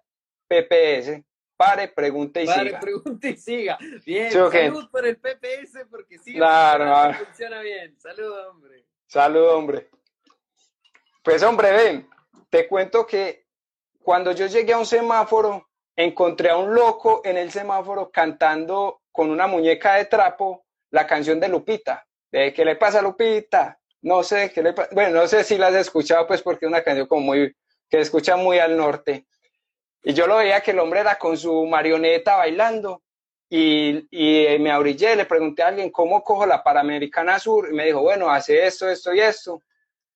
PPS. 0.49 1.23
Pare, 1.59 1.89
pregunte 1.89 2.43
y 2.43 2.47
siga. 2.47 2.57
Pare, 2.57 2.79
pregunte 2.81 3.29
y 3.29 3.37
siga. 3.37 3.79
Bien, 4.07 4.33
salud 4.33 4.89
por 4.91 5.07
el 5.07 5.19
PPS 5.19 5.85
porque 5.91 6.17
sí, 6.17 6.33
claro, 6.37 7.19
funciona 7.23 7.61
bien. 7.61 8.01
Salud, 8.01 8.33
hombre. 8.49 8.87
Salud, 9.11 9.45
hombre. 9.49 9.89
Pues, 11.25 11.43
hombre, 11.43 11.73
ven, 11.73 12.09
te 12.49 12.69
cuento 12.69 13.05
que 13.05 13.45
cuando 14.05 14.31
yo 14.31 14.47
llegué 14.47 14.73
a 14.73 14.79
un 14.79 14.87
semáforo, 14.87 15.67
encontré 15.97 16.51
a 16.51 16.57
un 16.57 16.73
loco 16.73 17.21
en 17.25 17.37
el 17.37 17.51
semáforo 17.51 18.13
cantando 18.13 19.03
con 19.11 19.31
una 19.31 19.49
muñeca 19.49 19.95
de 19.95 20.05
trapo 20.05 20.65
la 20.93 21.09
canción 21.09 21.41
de 21.41 21.49
Lupita. 21.49 22.07
De 22.31 22.53
¿Qué 22.53 22.65
le 22.65 22.77
pasa 22.77 23.03
Lupita? 23.03 23.81
No 24.03 24.23
sé, 24.23 24.53
¿qué 24.53 24.63
le 24.63 24.75
pasa? 24.75 24.91
Bueno, 24.93 25.23
no 25.23 25.27
sé 25.27 25.43
si 25.43 25.59
la 25.59 25.67
has 25.67 25.75
escuchado, 25.75 26.29
pues 26.29 26.41
porque 26.41 26.67
es 26.67 26.71
una 26.71 26.85
canción 26.85 27.09
como 27.09 27.23
muy, 27.23 27.53
que 27.89 27.99
escucha 27.99 28.37
muy 28.37 28.61
al 28.61 28.77
norte. 28.77 29.27
Y 30.05 30.15
yo 30.15 30.29
lo 30.29 30.37
veía 30.37 30.61
que 30.61 30.71
el 30.71 30.79
hombre 30.79 31.01
era 31.01 31.19
con 31.19 31.37
su 31.37 31.67
marioneta 31.67 32.37
bailando 32.37 33.03
y, 33.51 34.07
y 34.11 34.59
me 34.61 34.71
abrillé, 34.71 35.17
le 35.17 35.27
pregunté 35.27 35.63
a 35.63 35.69
alguien 35.69 35.91
cómo 35.91 36.23
cojo 36.23 36.47
la 36.47 36.63
Panamericana 36.63 37.39
Sur 37.39 37.69
y 37.71 37.75
me 37.75 37.85
dijo, 37.85 38.01
bueno, 38.01 38.31
hace 38.31 38.67
esto, 38.67 38.89
esto 38.89 39.13
y 39.13 39.21
esto. 39.21 39.63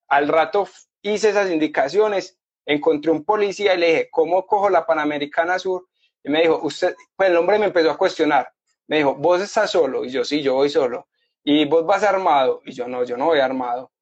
Al 0.08 0.28
rato 0.28 0.66
hice 1.02 1.30
esas 1.30 1.50
indicaciones 1.50 2.38
encontré 2.66 3.10
un 3.10 3.24
policía 3.24 3.74
y 3.74 3.78
le 3.78 3.86
dije, 3.86 4.08
¿cómo 4.10 4.46
cojo 4.46 4.70
la 4.70 4.86
Panamericana 4.86 5.58
Sur? 5.58 5.86
Y 6.22 6.30
me 6.30 6.42
dijo, 6.42 6.60
usted, 6.62 6.94
pues 7.16 7.30
el 7.30 7.36
hombre 7.36 7.58
me 7.58 7.66
empezó 7.66 7.90
a 7.90 7.98
cuestionar. 7.98 8.50
Me 8.86 8.98
dijo, 8.98 9.14
¿vos 9.14 9.40
estás 9.40 9.70
solo? 9.70 10.04
Y 10.04 10.10
yo, 10.10 10.24
sí, 10.24 10.42
yo 10.42 10.54
voy 10.54 10.70
solo. 10.70 11.08
¿Y 11.42 11.66
vos 11.66 11.84
vas 11.84 12.02
armado? 12.02 12.62
Y 12.64 12.72
yo, 12.72 12.88
no, 12.88 13.04
yo 13.04 13.16
no 13.16 13.26
voy 13.26 13.40
armado. 13.40 13.92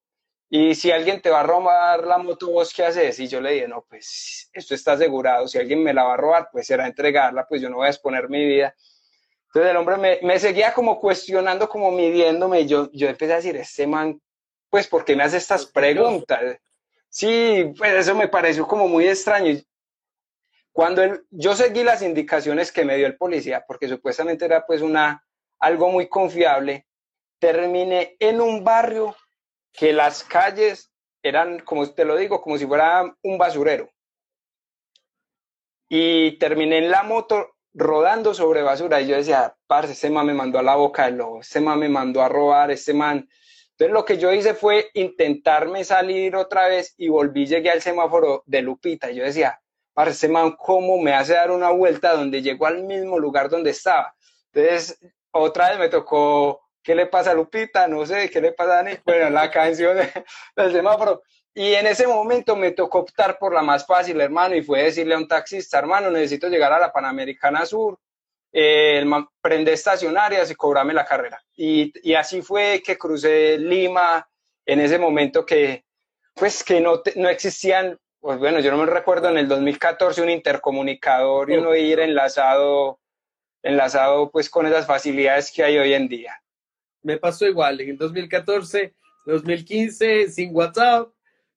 Y 0.49 0.75
si 0.75 0.91
alguien 0.91 1.21
te 1.21 1.31
va 1.31 1.41
a 1.41 1.45
robar 1.45 2.07
la 2.07 2.19
moto, 2.19 2.51
¿vos 2.51 2.73
qué 2.75 2.85
haces? 2.85 3.19
Y 3.19 3.27
yo 3.27 3.41
le 3.41 3.53
dije, 3.53 3.69
no, 3.69 3.85
pues 3.89 4.51
esto 4.53 4.75
está 4.75 4.93
asegurado. 4.93 5.49
Si 5.49 5.59
alguien 5.59 5.83
me 5.83 5.95
la 5.95 6.05
va 6.05 6.15
a 6.15 6.19
robar, 6.19 6.49
pues 6.53 6.67
será 6.67 6.87
entregarla, 6.87 7.47
pues 7.49 7.63
yo 7.63 7.71
no 7.71 7.77
voy 7.77 7.87
a 7.87 7.91
exponer 7.91 8.29
mi 8.29 8.45
vida. 8.45 8.75
Entonces 9.55 9.71
el 9.71 9.77
hombre 9.77 9.99
me, 9.99 10.19
me 10.23 10.39
seguía 10.39 10.73
como 10.73 10.99
cuestionando, 10.99 11.69
como 11.69 11.91
midiéndome. 11.91 12.63
Y 12.63 12.67
yo, 12.67 12.91
yo 12.93 13.09
empecé 13.09 13.35
a 13.35 13.37
decir, 13.37 13.55
este 13.57 13.87
man, 13.87 14.19
pues, 14.71 14.89
¿por 14.89 15.05
qué 15.05 15.15
me 15.15 15.25
hace 15.25 15.37
estas 15.37 15.67
preguntas? 15.67 16.59
Sí, 17.11 17.71
pues 17.77 17.93
eso 17.93 18.15
me 18.15 18.29
pareció 18.29 18.67
como 18.67 18.89
muy 18.89 19.07
extraño. 19.07 19.61
Cuando 20.73 21.03
yo 21.29 21.55
seguí 21.55 21.85
las 21.85 22.01
indicaciones 22.01 22.73
que 22.73 22.87
me 22.87 22.97
dio 22.97 23.07
el 23.07 23.19
policía, 23.19 23.63
porque 23.69 23.89
supuestamente 23.89 24.47
era 24.47 24.65
pues 24.65 24.81
una, 24.81 25.23
algo 25.59 25.91
muy 25.91 26.09
confiable, 26.09 26.87
terminé 27.39 28.17
en 28.21 28.41
un 28.41 28.65
barrio 28.65 29.15
que 29.71 29.93
las 29.93 30.25
calles 30.25 30.91
eran, 31.23 31.59
como 31.59 31.87
te 31.93 32.07
lo 32.07 32.17
digo, 32.17 32.41
como 32.41 32.57
si 32.57 32.65
fuera 32.65 33.15
un 33.23 33.37
basurero. 33.37 33.91
Y 35.91 36.39
terminé 36.39 36.79
en 36.79 36.91
la 36.91 37.03
moto 37.03 37.51
rodando 37.75 38.35
sobre 38.35 38.63
basura 38.63 39.01
y 39.01 39.09
yo 39.09 39.17
decía, 39.17 39.57
parce, 39.67 39.93
este 39.93 40.11
man 40.11 40.27
me 40.27 40.35
mandó 40.35 40.59
a 40.59 40.63
la 40.63 40.77
boca 40.77 41.07
del 41.07 41.17
lobo, 41.17 41.41
este 41.41 41.61
man 41.61 41.79
me 41.79 41.89
mandó 41.89 42.23
a 42.23 42.29
robar, 42.29 42.71
este 42.71 42.93
man 42.93 43.29
entonces 43.73 43.95
lo 43.95 44.05
que 44.05 44.19
yo 44.19 44.33
hice 44.33 44.55
fue 44.55 44.91
intentarme 44.95 45.83
salir 45.83 46.37
otra 46.37 46.69
vez 46.69 46.95
y 46.99 47.09
volví, 47.09 47.47
llegué 47.47 47.71
al 47.71 47.83
semáforo 47.83 48.45
de 48.47 48.63
Lupita. 48.63 49.11
Yo 49.11 49.25
decía, 49.25 49.61
parece 49.93 50.29
man, 50.29 50.53
¿cómo 50.57 50.99
me 50.99 51.13
hace 51.13 51.33
dar 51.33 51.51
una 51.51 51.71
vuelta 51.71 52.13
donde 52.13 52.43
llegó 52.43 52.67
al 52.67 52.85
mismo 52.85 53.19
lugar 53.19 53.49
donde 53.49 53.71
estaba? 53.71 54.15
Entonces, 54.53 55.01
otra 55.33 55.71
vez 55.71 55.79
me 55.81 55.89
tocó, 55.89 56.61
¿qué 56.83 56.95
le 56.95 57.07
pasa 57.07 57.33
a 57.33 57.35
Lupita? 57.35 57.89
No 57.89 58.05
sé, 58.07 58.31
¿qué 58.31 58.41
le 58.41 58.53
pasa 58.53 58.73
a 58.73 58.77
Dani? 58.85 58.99
Bueno, 59.05 59.31
la 59.31 59.51
canción 59.51 59.97
del 60.57 60.73
semáforo. 60.73 61.23
Y 61.55 61.75
en 61.75 61.87
ese 61.87 62.07
momento 62.07 62.57
me 62.57 62.73
tocó 62.73 63.01
optar 63.01 63.39
por 63.39 63.53
la 63.53 63.63
más 63.63 63.87
fácil, 63.87 64.21
hermano, 64.21 64.55
y 64.55 64.63
fue 64.63 64.85
decirle 64.85 65.15
a 65.15 65.19
un 65.19 65.29
taxista, 65.29 65.79
hermano, 65.79 66.11
necesito 66.11 66.49
llegar 66.49 66.73
a 66.73 66.79
la 66.79 66.93
Panamericana 66.93 67.67
Sur, 67.67 67.99
eh, 68.53 69.05
prende 69.41 69.73
estacionarias 69.73 70.51
y 70.51 70.55
cobrame 70.55 70.95
la 70.95 71.05
carrera. 71.05 71.43
Y, 71.55 71.93
y, 72.03 72.15
así 72.15 72.41
fue 72.41 72.83
que 72.85 72.97
crucé 72.97 73.59
Lima 73.59 74.27
en 74.65 74.81
ese 74.81 74.99
momento 74.99 75.45
que, 75.45 75.85
pues, 76.35 76.65
que 76.65 76.81
no, 76.81 77.03
no 77.17 77.29
existían, 77.29 77.99
pues 78.21 78.39
bueno, 78.39 78.61
yo 78.61 78.71
no 78.71 78.79
me 78.79 78.87
recuerdo 78.87 79.29
en 79.29 79.37
el 79.37 79.49
2014 79.49 80.23
un 80.23 80.31
intercomunicador 80.31 81.51
y 81.51 81.57
uno 81.57 81.75
ir 81.75 82.01
enlazado, 82.01 83.01
enlazado 83.63 84.31
pues 84.31 84.49
con 84.49 84.67
esas 84.67 84.87
facilidades 84.87 85.53
que 85.53 85.65
hay 85.65 85.77
hoy 85.79 85.93
en 85.93 86.09
día. 86.09 86.43
Me 87.03 87.19
pasó 87.19 87.47
igual, 87.47 87.81
en 87.81 87.91
el 87.91 87.99
2014, 87.99 88.95
2015, 89.27 90.31
sin 90.31 90.55
WhatsApp, 90.55 91.09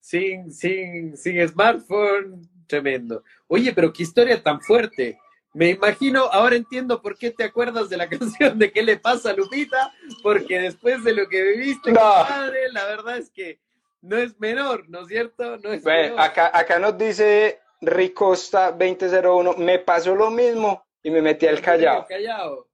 sin, 0.06 0.54
sin, 0.54 1.18
sin 1.18 1.48
smartphone, 1.48 2.48
tremendo. 2.68 3.24
Oye, 3.48 3.74
pero 3.74 3.92
qué 3.92 4.04
historia 4.04 4.42
tan 4.42 4.62
fuerte. 4.62 5.20
Me 5.52 5.70
imagino, 5.70 6.26
ahora 6.26 6.56
entiendo 6.56 7.02
por 7.02 7.18
qué 7.18 7.32
te 7.32 7.44
acuerdas 7.44 7.90
de 7.90 7.98
la 7.98 8.08
canción 8.10 8.60
de 8.60 8.72
¿Qué 8.72 8.84
le 8.84 9.00
pasa 9.00 9.32
a 9.32 9.34
Lupita? 9.34 9.92
Porque 10.22 10.60
después 10.60 11.04
de 11.04 11.14
lo 11.14 11.28
que 11.28 11.42
viviste, 11.42 11.92
no. 11.92 12.00
padre, 12.00 12.72
la 12.72 12.86
verdad 12.86 13.18
es 13.18 13.32
que 13.32 13.60
no 14.02 14.16
es 14.16 14.40
menor, 14.40 14.88
¿no 14.90 15.02
es 15.02 15.08
cierto? 15.08 15.58
No 15.58 15.74
es 15.74 15.84
Acá, 16.20 16.52
acá 16.54 16.78
nos 16.78 16.96
dice 17.00 17.62
Ricosta 17.82 18.72
2001, 18.74 19.54
me 19.58 19.80
pasó 19.80 20.14
lo 20.14 20.30
mismo 20.30 20.86
y 21.02 21.10
me 21.10 21.24
metí 21.24 21.48
al 21.48 21.62
callao. 21.62 22.06
callao. 22.08 22.68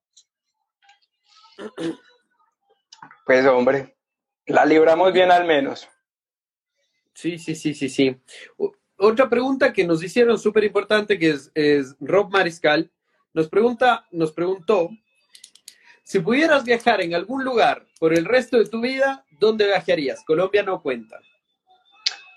Pues 3.25 3.45
hombre, 3.45 3.95
la 4.47 4.65
libramos 4.65 5.13
bien 5.13 5.31
al 5.31 5.45
menos. 5.45 5.87
Sí, 7.13 7.37
sí, 7.37 7.55
sí, 7.55 7.73
sí, 7.73 7.89
sí 7.89 8.17
otra 9.01 9.29
pregunta 9.29 9.73
que 9.73 9.83
nos 9.83 10.03
hicieron 10.03 10.37
súper 10.37 10.63
importante, 10.63 11.17
que 11.17 11.35
es, 11.55 11.95
Rob 11.99 12.29
Mariscal, 12.29 12.91
nos 13.33 13.49
pregunta, 13.49 14.05
nos 14.11 14.31
preguntó, 14.31 14.89
si 16.03 16.19
pudieras 16.19 16.63
viajar 16.63 17.01
en 17.01 17.15
algún 17.15 17.43
lugar 17.43 17.87
por 17.99 18.13
el 18.13 18.25
resto 18.25 18.57
de 18.57 18.67
tu 18.67 18.79
vida, 18.79 19.25
¿dónde 19.31 19.65
viajarías? 19.65 20.23
Colombia 20.23 20.61
no 20.61 20.81
cuenta. 20.81 21.19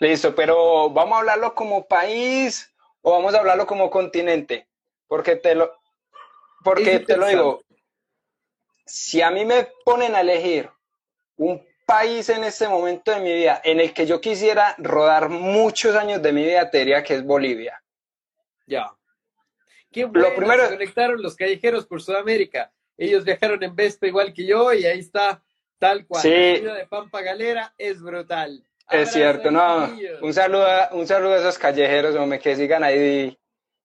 Listo, 0.00 0.34
pero 0.34 0.88
¿vamos 0.90 1.16
a 1.16 1.18
hablarlo 1.20 1.54
como 1.54 1.86
país 1.86 2.72
o 3.02 3.12
vamos 3.12 3.34
a 3.34 3.40
hablarlo 3.40 3.66
como 3.66 3.90
continente? 3.90 4.66
Porque 5.06 5.36
te 5.36 5.54
lo, 5.54 5.70
porque 6.62 7.00
te 7.00 7.16
lo 7.18 7.26
digo, 7.26 7.62
si 8.86 9.20
a 9.20 9.30
mí 9.30 9.44
me 9.44 9.68
ponen 9.84 10.14
a 10.14 10.22
elegir 10.22 10.70
un 11.36 11.62
país 11.86 12.28
en 12.28 12.44
este 12.44 12.68
momento 12.68 13.10
de 13.10 13.20
mi 13.20 13.32
vida 13.32 13.60
en 13.64 13.80
el 13.80 13.92
que 13.92 14.06
yo 14.06 14.20
quisiera 14.20 14.74
rodar 14.78 15.28
muchos 15.28 15.94
años 15.96 16.22
de 16.22 16.32
mi 16.32 16.44
vida, 16.44 16.70
te 16.70 16.78
diría 16.78 17.02
que 17.02 17.14
es 17.14 17.24
Bolivia. 17.24 17.82
Ya. 18.66 18.90
Qué 19.92 20.04
bueno, 20.04 20.28
Lo 20.28 20.34
primero... 20.34 20.64
se 20.64 20.74
conectaron 20.74 21.22
los 21.22 21.36
callejeros 21.36 21.86
por 21.86 22.02
Sudamérica. 22.02 22.72
Ellos 22.96 23.24
viajaron 23.24 23.62
en 23.62 23.74
Vespa 23.74 24.06
igual 24.06 24.32
que 24.32 24.46
yo 24.46 24.72
y 24.72 24.84
ahí 24.84 25.00
está 25.00 25.42
tal 25.78 26.06
cual. 26.06 26.22
Sí. 26.22 26.60
La 26.62 26.74
de 26.74 26.86
Pampa 26.86 27.22
Galera 27.22 27.74
es 27.76 28.00
brutal. 28.00 28.64
Es 28.90 29.12
cierto, 29.12 29.50
no. 29.50 29.90
Un 30.20 30.34
saludo, 30.34 30.66
a, 30.66 30.90
un 30.92 31.06
saludo 31.06 31.34
a 31.34 31.38
esos 31.38 31.58
callejeros, 31.58 32.14
hombre, 32.16 32.38
que 32.38 32.54
sigan 32.54 32.84
ahí 32.84 33.38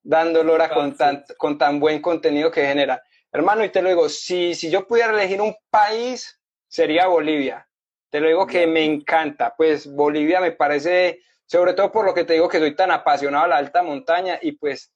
dando 0.04 0.44
lora 0.44 0.70
con 0.70 0.96
tan, 0.96 1.24
con 1.38 1.58
tan 1.58 1.80
buen 1.80 2.02
contenido 2.02 2.52
que 2.52 2.66
genera. 2.66 3.02
Hermano, 3.32 3.64
y 3.64 3.70
te 3.70 3.82
lo 3.82 3.90
digo, 3.90 4.10
si, 4.10 4.56
si 4.56 4.70
yo 4.70 4.88
pudiera 4.88 5.14
elegir 5.14 5.42
un 5.42 5.56
país, 5.70 6.40
sería 6.68 7.08
Bolivia. 7.08 7.69
Te 8.10 8.20
lo 8.20 8.28
digo 8.28 8.48
que 8.48 8.66
me 8.66 8.84
encanta, 8.84 9.54
pues 9.56 9.86
Bolivia 9.86 10.42
me 10.42 10.52
parece, 10.52 11.22
sobre 11.46 11.74
todo 11.74 11.92
por 11.92 12.06
lo 12.06 12.14
que 12.14 12.24
te 12.24 12.34
digo 12.34 12.50
que 12.50 12.60
soy 12.60 12.76
tan 12.76 12.92
apasionado 12.92 13.46
a 13.46 13.50
la 13.50 13.58
alta 13.58 13.84
montaña 13.84 14.40
y 14.42 14.54
pues, 14.54 14.92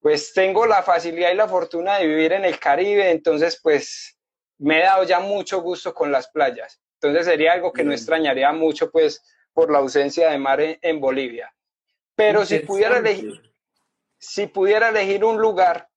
pues 0.00 0.32
tengo 0.32 0.66
la 0.66 0.82
facilidad 0.82 1.32
y 1.32 1.36
la 1.36 1.48
fortuna 1.48 1.98
de 1.98 2.06
vivir 2.06 2.32
en 2.32 2.44
el 2.44 2.58
Caribe, 2.60 3.10
entonces 3.10 3.58
pues 3.60 4.16
me 4.58 4.78
he 4.78 4.82
dado 4.84 5.04
ya 5.04 5.20
mucho 5.20 5.60
gusto 5.60 5.92
con 5.92 6.12
las 6.12 6.28
playas. 6.28 6.80
Entonces 7.00 7.26
sería 7.26 7.52
algo 7.52 7.72
que 7.72 7.84
no 7.84 7.92
extrañaría 7.92 8.52
mucho 8.52 8.90
pues 8.90 9.22
por 9.52 9.70
la 9.70 9.78
ausencia 9.78 10.30
de 10.30 10.38
mar 10.38 10.60
en, 10.60 11.00
Bolivia. 11.00 11.52
Pero 12.14 12.44
si 12.46 12.60
pudiera 12.60 12.98
elegir, 12.98 13.40
si 14.18 14.46
pudiera 14.46 14.88
elegir 14.88 15.24
un 15.24 15.38
lugar, 15.38 15.88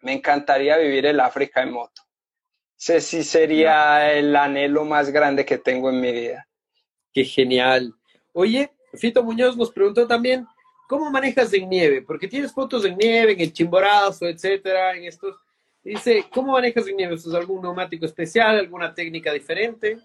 me 0.00 0.12
encantaría 0.12 0.76
vivir 0.76 1.06
en 1.06 1.20
África 1.20 1.62
en 1.62 1.72
moto. 1.72 2.02
Ese 2.78 3.00
sí 3.00 3.24
sería 3.24 4.12
el 4.12 4.34
anhelo 4.36 4.84
más 4.84 5.10
grande 5.10 5.44
que 5.44 5.58
tengo 5.58 5.90
en 5.90 6.00
mi 6.00 6.12
vida. 6.12 6.46
Qué 7.12 7.24
genial. 7.24 7.94
Oye, 8.32 8.70
Fito 8.94 9.22
Muñoz 9.22 9.56
nos 9.56 9.70
preguntó 9.70 10.06
también, 10.06 10.46
¿cómo 10.88 11.10
manejas 11.10 11.52
en 11.54 11.68
nieve? 11.68 12.02
Porque 12.02 12.28
tienes 12.28 12.52
fotos 12.52 12.84
en 12.84 12.96
nieve, 12.96 13.32
en 13.32 13.40
el 13.40 13.52
Chimborazo, 13.52 14.26
etcétera, 14.26 14.94
en 14.94 15.04
estos. 15.04 15.36
Dice, 15.82 16.26
¿cómo 16.30 16.52
manejas 16.52 16.86
en 16.88 16.96
nieve? 16.96 17.14
¿Es 17.14 17.26
algún 17.28 17.62
neumático 17.62 18.04
especial, 18.04 18.58
alguna 18.58 18.92
técnica 18.92 19.32
diferente? 19.32 19.98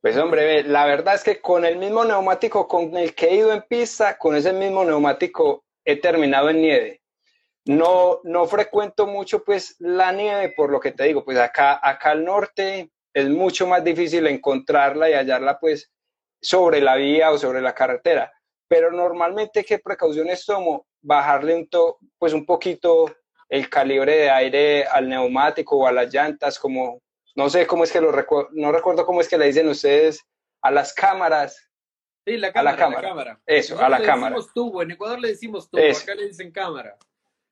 Pues 0.00 0.16
hombre, 0.18 0.62
la 0.62 0.86
verdad 0.86 1.14
es 1.14 1.24
que 1.24 1.40
con 1.40 1.64
el 1.64 1.78
mismo 1.78 2.04
neumático 2.04 2.68
con 2.68 2.96
el 2.96 3.14
que 3.14 3.26
he 3.26 3.36
ido 3.36 3.52
en 3.52 3.62
pista, 3.62 4.16
con 4.18 4.36
ese 4.36 4.52
mismo 4.52 4.84
neumático 4.84 5.64
he 5.84 5.96
terminado 5.96 6.50
en 6.50 6.60
nieve. 6.60 7.00
No, 7.66 8.20
no 8.22 8.46
frecuento 8.46 9.06
mucho 9.06 9.42
pues 9.42 9.74
la 9.80 10.12
nieve, 10.12 10.54
por 10.56 10.70
lo 10.70 10.78
que 10.78 10.92
te 10.92 11.04
digo, 11.04 11.24
pues 11.24 11.36
acá, 11.36 11.80
acá 11.82 12.12
al 12.12 12.24
norte 12.24 12.92
es 13.12 13.28
mucho 13.28 13.66
más 13.66 13.82
difícil 13.82 14.26
encontrarla 14.26 15.10
y 15.10 15.14
hallarla 15.14 15.58
pues 15.58 15.90
sobre 16.40 16.80
la 16.80 16.94
vía 16.94 17.32
o 17.32 17.38
sobre 17.38 17.60
la 17.60 17.74
carretera. 17.74 18.32
Pero 18.68 18.92
normalmente, 18.92 19.64
¿qué 19.64 19.80
precauciones 19.80 20.44
tomo? 20.44 20.86
Bajarle 21.02 21.54
un, 21.56 21.68
pues 22.18 22.32
un 22.32 22.46
poquito 22.46 23.12
el 23.48 23.68
calibre 23.68 24.16
de 24.16 24.30
aire 24.30 24.84
al 24.84 25.08
neumático 25.08 25.76
o 25.76 25.86
a 25.86 25.92
las 25.92 26.12
llantas, 26.12 26.58
como, 26.58 27.00
no 27.34 27.48
sé 27.48 27.66
cómo 27.66 27.84
es 27.84 27.92
que 27.92 28.00
lo 28.00 28.12
recuerdo, 28.12 28.50
no 28.52 28.70
recuerdo 28.70 29.06
cómo 29.06 29.20
es 29.20 29.28
que 29.28 29.38
le 29.38 29.46
dicen 29.46 29.68
ustedes 29.68 30.24
a 30.62 30.70
las 30.70 30.92
cámaras. 30.92 31.68
Sí, 32.24 32.36
la 32.36 32.52
cámara, 32.52 32.86
a 32.86 32.90
la 32.90 33.00
cámara. 33.00 33.40
Eso, 33.46 33.78
a 33.80 33.88
la 33.88 33.98
le 33.98 34.06
cámara. 34.06 34.36
Decimos 34.36 34.54
tubo, 34.54 34.82
en 34.82 34.90
Ecuador 34.92 35.20
le 35.20 35.28
decimos 35.28 35.70
tubo, 35.70 35.80
acá 35.80 36.14
le 36.14 36.26
dicen 36.26 36.50
cámara. 36.50 36.96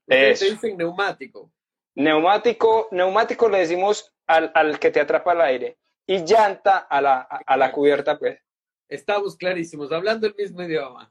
Eso. 0.07 0.45
dicen 0.45 0.77
neumático. 0.77 1.51
Neumático, 1.97 2.89
neumático 2.91 3.49
le 3.49 3.59
decimos 3.59 4.13
al, 4.27 4.51
al, 4.55 4.79
que 4.79 4.91
te 4.91 5.01
atrapa 5.01 5.33
el 5.33 5.41
aire. 5.41 5.79
Y 6.07 6.19
llanta 6.25 6.79
a 6.79 7.01
la, 7.01 7.21
a, 7.21 7.57
la 7.57 7.73
cubierta, 7.73 8.19
pues. 8.19 8.39
Estamos 8.89 9.37
clarísimos, 9.37 9.91
hablando 9.93 10.27
el 10.27 10.35
mismo 10.35 10.63
idioma. 10.63 11.11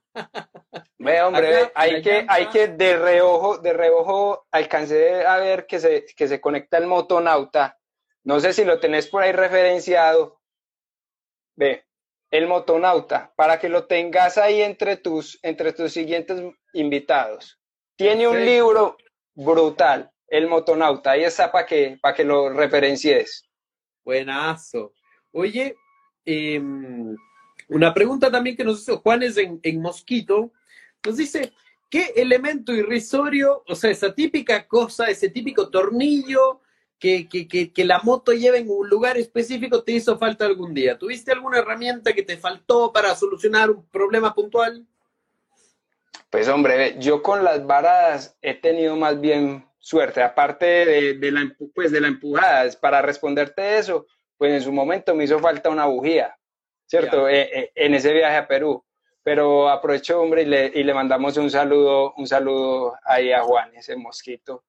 Ve, 1.00 1.22
hombre, 1.24 1.72
hay, 1.74 2.02
que, 2.02 2.26
hay 2.30 2.46
que 2.48 2.68
de 2.68 2.98
reojo, 2.98 3.58
de 3.58 3.74
reojo, 3.74 4.46
alcancé 4.52 5.26
a 5.26 5.38
ver 5.38 5.66
que 5.66 5.80
se, 5.80 6.06
que 6.16 6.28
se 6.28 6.40
conecta 6.40 6.78
el 6.78 6.86
motonauta. 6.86 7.80
No 8.24 8.40
sé 8.40 8.54
si 8.54 8.64
lo 8.64 8.80
tenés 8.80 9.08
por 9.08 9.24
ahí 9.24 9.32
referenciado. 9.32 10.40
Ve, 11.56 11.86
El 12.30 12.48
motonauta, 12.48 13.34
para 13.36 13.60
que 13.60 13.70
lo 13.70 13.86
tengas 13.88 14.38
ahí 14.38 14.62
entre 14.62 14.98
tus, 14.98 15.40
entre 15.42 15.74
tus 15.74 15.92
siguientes 15.92 16.42
invitados. 16.74 17.60
Tiene 17.96 18.28
un 18.28 18.44
libro 18.44 18.98
brutal, 19.36 20.12
El 20.28 20.48
motonauta, 20.48 21.12
ahí 21.12 21.24
está 21.24 21.52
para 21.52 21.66
que, 21.66 21.98
para 22.02 22.16
que 22.16 22.24
lo 22.24 22.50
referencies. 22.50 23.44
Buenazo. 24.04 24.94
Oye, 25.32 25.76
em, 26.26 27.16
una 27.70 27.94
pregunta 27.94 28.32
también 28.32 28.56
que 28.56 28.64
nos 28.64 28.82
hizo 28.82 29.00
Juanes 29.00 29.38
en, 29.38 29.60
en 29.64 29.82
Mosquito, 29.82 30.52
nos 31.06 31.18
dice, 31.18 31.54
¿qué 31.90 32.14
elemento 32.16 32.74
irrisorio, 32.74 33.64
o 33.68 33.76
sea, 33.76 33.92
esa 33.92 34.14
típica 34.14 34.68
cosa, 34.68 35.06
ese 35.06 35.30
típico 35.30 35.70
tornillo 35.70 36.62
que, 36.98 37.28
que, 37.28 37.86
la 37.86 38.00
moto 38.00 38.32
lleve 38.32 38.60
en 38.60 38.70
un 38.70 38.90
lugar 38.90 39.18
específico 39.18 39.84
te 39.84 39.92
hizo 39.92 40.18
falta 40.18 40.46
algún 40.46 40.74
día? 40.74 40.98
¿Tuviste 40.98 41.32
alguna 41.32 41.60
herramienta 41.60 42.14
que 42.14 42.24
te 42.24 42.38
faltó 42.38 42.92
para 42.94 43.14
solucionar 43.16 43.70
un 43.70 43.86
problema 43.90 44.34
puntual? 44.34 44.88
Pues 46.34 46.48
hombre, 46.48 46.96
yo 46.98 47.22
con 47.22 47.44
las 47.44 47.64
varas 47.68 48.36
he 48.42 48.56
tenido 48.56 48.96
más 48.96 49.22
bien 49.22 49.70
suerte, 49.78 50.24
aparte 50.24 50.66
de, 51.14 51.32
la, 51.32 51.56
pues, 51.76 51.92
de 51.92 52.02
la 52.02 52.08
empujada, 52.08 52.68
para 52.82 53.04
responderte 53.04 53.78
eso, 53.78 54.08
pues 54.36 54.52
en 54.52 54.62
su 54.64 54.72
momento 54.72 55.14
me 55.14 55.26
hizo 55.26 55.38
falta 55.38 55.70
una 55.70 55.86
bujía, 55.86 56.36
¿cierto? 56.88 57.30
Eh, 57.30 57.42
eh, 57.54 57.72
en 57.76 57.94
ese 57.94 58.12
viaje 58.14 58.36
a 58.36 58.48
Perú. 58.48 58.84
Pero 59.22 59.70
aprovecho, 59.70 60.20
hombre, 60.20 60.42
y 60.42 60.46
le, 60.46 60.72
y 60.74 60.84
le 60.84 60.96
mandamos 60.96 61.38
un 61.38 61.52
saludo, 61.52 62.16
un 62.18 62.26
saludo 62.26 62.96
ahí 63.04 63.32
a 63.32 63.44
Juan, 63.44 63.70
ese 63.76 63.96
mosquito, 63.96 64.64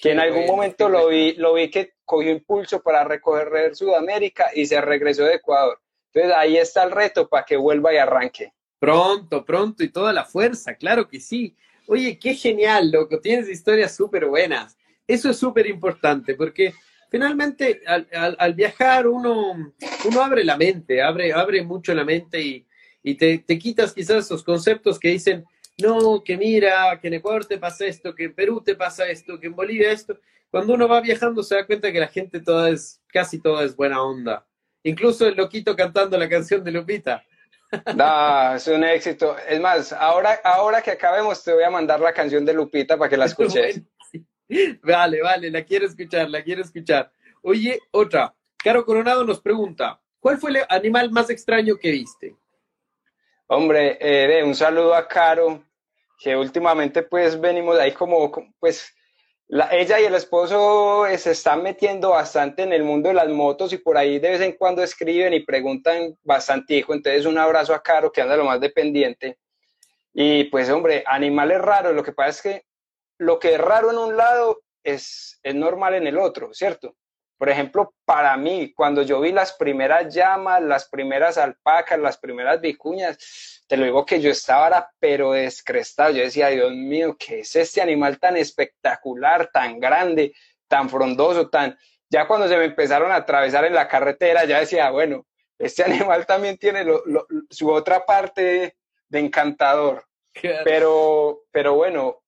que 0.00 0.12
en 0.12 0.20
algún 0.20 0.46
momento 0.46 0.88
lo 0.88 1.08
vi, 1.08 1.34
lo 1.34 1.52
vi 1.52 1.68
que 1.68 1.96
cogió 2.06 2.30
impulso 2.30 2.82
para 2.82 3.04
recorrer 3.04 3.76
Sudamérica 3.76 4.52
y 4.54 4.64
se 4.64 4.80
regresó 4.80 5.24
de 5.24 5.34
Ecuador. 5.34 5.82
Entonces 6.14 6.34
ahí 6.34 6.56
está 6.56 6.82
el 6.82 6.92
reto 6.92 7.28
para 7.28 7.44
que 7.44 7.58
vuelva 7.58 7.92
y 7.92 7.98
arranque. 7.98 8.54
Pronto, 8.80 9.44
pronto 9.44 9.84
y 9.84 9.90
toda 9.90 10.12
la 10.12 10.24
fuerza, 10.24 10.74
claro 10.74 11.06
que 11.06 11.20
sí. 11.20 11.54
Oye, 11.86 12.18
qué 12.18 12.34
genial, 12.34 12.90
loco, 12.90 13.20
tienes 13.20 13.48
historias 13.48 13.94
súper 13.94 14.24
buenas. 14.24 14.78
Eso 15.06 15.30
es 15.30 15.36
súper 15.36 15.66
importante 15.66 16.34
porque 16.34 16.72
finalmente 17.10 17.82
al, 17.86 18.54
viajar 18.54 19.06
uno, 19.06 19.74
abre 20.20 20.44
la 20.44 20.56
mente, 20.56 21.02
abre, 21.02 21.32
abre 21.32 21.62
mucho 21.62 21.92
la 21.94 22.04
mente 22.04 22.40
y, 22.40 22.66
y 23.02 23.16
te, 23.16 23.38
te, 23.38 23.58
quitas 23.58 23.92
quizás 23.92 24.24
esos 24.24 24.42
conceptos 24.42 24.98
que 24.98 25.08
dicen, 25.08 25.44
no, 25.82 26.24
que 26.24 26.38
mira, 26.38 26.98
que 27.00 27.08
en 27.08 27.14
Ecuador 27.14 27.44
te 27.44 27.58
pasa 27.58 27.84
esto, 27.84 28.14
que 28.14 28.24
en 28.24 28.34
Perú 28.34 28.62
te 28.64 28.76
pasa 28.76 29.08
esto, 29.08 29.38
que 29.38 29.48
en 29.48 29.56
Bolivia 29.56 29.92
esto. 29.92 30.18
Cuando 30.50 30.74
uno 30.74 30.88
va 30.88 31.02
viajando 31.02 31.42
se 31.42 31.54
da 31.54 31.66
cuenta 31.66 31.92
que 31.92 32.00
la 32.00 32.08
gente 32.08 32.40
toda 32.40 32.70
es, 32.70 33.02
casi 33.08 33.40
toda 33.40 33.62
es 33.64 33.76
buena 33.76 34.02
onda. 34.02 34.46
Incluso 34.82 35.26
el 35.26 35.36
loquito 35.36 35.76
cantando 35.76 36.16
la 36.16 36.28
canción 36.28 36.64
de 36.64 36.72
Lupita. 36.72 37.24
No, 37.94 38.54
es 38.54 38.66
un 38.66 38.84
éxito. 38.84 39.36
Es 39.48 39.60
más, 39.60 39.92
ahora, 39.92 40.40
ahora 40.44 40.82
que 40.82 40.90
acabemos 40.90 41.42
te 41.42 41.52
voy 41.52 41.62
a 41.62 41.70
mandar 41.70 42.00
la 42.00 42.12
canción 42.12 42.44
de 42.44 42.52
Lupita 42.52 42.96
para 42.96 43.08
que 43.08 43.16
la 43.16 43.24
escuches. 43.26 43.82
Vale, 44.82 45.22
vale, 45.22 45.50
la 45.50 45.62
quiero 45.62 45.86
escuchar, 45.86 46.28
la 46.28 46.42
quiero 46.42 46.62
escuchar. 46.62 47.12
Oye, 47.42 47.80
otra. 47.92 48.34
Caro 48.62 48.84
Coronado 48.84 49.24
nos 49.24 49.40
pregunta, 49.40 50.00
¿cuál 50.18 50.36
fue 50.36 50.50
el 50.50 50.58
animal 50.68 51.10
más 51.10 51.30
extraño 51.30 51.76
que 51.76 51.90
viste? 51.90 52.36
Hombre, 53.46 53.96
eh, 54.00 54.44
un 54.44 54.54
saludo 54.54 54.94
a 54.94 55.08
Caro, 55.08 55.64
que 56.18 56.36
últimamente 56.36 57.02
pues 57.02 57.40
venimos 57.40 57.78
ahí 57.78 57.92
como, 57.92 58.30
pues 58.58 58.94
ella 59.72 60.00
y 60.00 60.04
el 60.04 60.14
esposo 60.14 61.06
eh, 61.06 61.18
se 61.18 61.32
están 61.32 61.62
metiendo 61.62 62.10
bastante 62.10 62.62
en 62.62 62.72
el 62.72 62.84
mundo 62.84 63.08
de 63.08 63.16
las 63.16 63.28
motos 63.28 63.72
y 63.72 63.78
por 63.78 63.96
ahí 63.96 64.20
de 64.20 64.30
vez 64.30 64.40
en 64.40 64.52
cuando 64.52 64.82
escriben 64.82 65.34
y 65.34 65.40
preguntan 65.40 66.16
bastante, 66.22 66.74
hijo. 66.74 66.94
Entonces, 66.94 67.26
un 67.26 67.36
abrazo 67.36 67.74
a 67.74 67.82
Caro, 67.82 68.12
que 68.12 68.22
anda 68.22 68.36
lo 68.36 68.44
más 68.44 68.60
dependiente. 68.60 69.38
Y 70.12 70.44
pues, 70.44 70.70
hombre, 70.70 71.02
animales 71.06 71.60
raros. 71.60 71.94
Lo 71.94 72.04
que 72.04 72.12
pasa 72.12 72.30
es 72.30 72.42
que 72.42 72.64
lo 73.18 73.38
que 73.38 73.54
es 73.54 73.60
raro 73.60 73.90
en 73.90 73.98
un 73.98 74.16
lado 74.16 74.62
es, 74.84 75.40
es 75.42 75.54
normal 75.54 75.94
en 75.94 76.06
el 76.06 76.18
otro, 76.18 76.54
¿cierto? 76.54 76.94
Por 77.36 77.48
ejemplo, 77.48 77.94
para 78.04 78.36
mí, 78.36 78.72
cuando 78.74 79.02
yo 79.02 79.20
vi 79.20 79.32
las 79.32 79.54
primeras 79.54 80.14
llamas, 80.14 80.62
las 80.62 80.88
primeras 80.88 81.38
alpacas, 81.38 81.98
las 81.98 82.18
primeras 82.18 82.60
vicuñas, 82.60 83.59
te 83.70 83.76
lo 83.76 83.84
digo 83.84 84.04
que 84.04 84.20
yo 84.20 84.32
estaba 84.32 84.90
pero 84.98 85.30
descrestado. 85.30 86.10
Yo 86.10 86.24
decía, 86.24 86.48
Dios 86.48 86.72
mío, 86.72 87.16
¿qué 87.16 87.38
es 87.38 87.54
este 87.54 87.80
animal 87.80 88.18
tan 88.18 88.36
espectacular, 88.36 89.48
tan 89.52 89.78
grande, 89.78 90.34
tan 90.66 90.90
frondoso, 90.90 91.48
tan... 91.48 91.78
Ya 92.10 92.26
cuando 92.26 92.48
se 92.48 92.56
me 92.56 92.64
empezaron 92.64 93.12
a 93.12 93.16
atravesar 93.16 93.64
en 93.64 93.74
la 93.74 93.86
carretera, 93.86 94.44
ya 94.44 94.58
decía, 94.58 94.90
bueno, 94.90 95.24
este 95.56 95.84
animal 95.84 96.26
también 96.26 96.58
tiene 96.58 96.84
su 97.48 97.70
otra 97.70 98.04
parte 98.04 98.76
de 99.08 99.18
encantador. 99.20 100.04
Pero, 100.64 101.42
pero 101.52 101.74
bueno, 101.74 102.24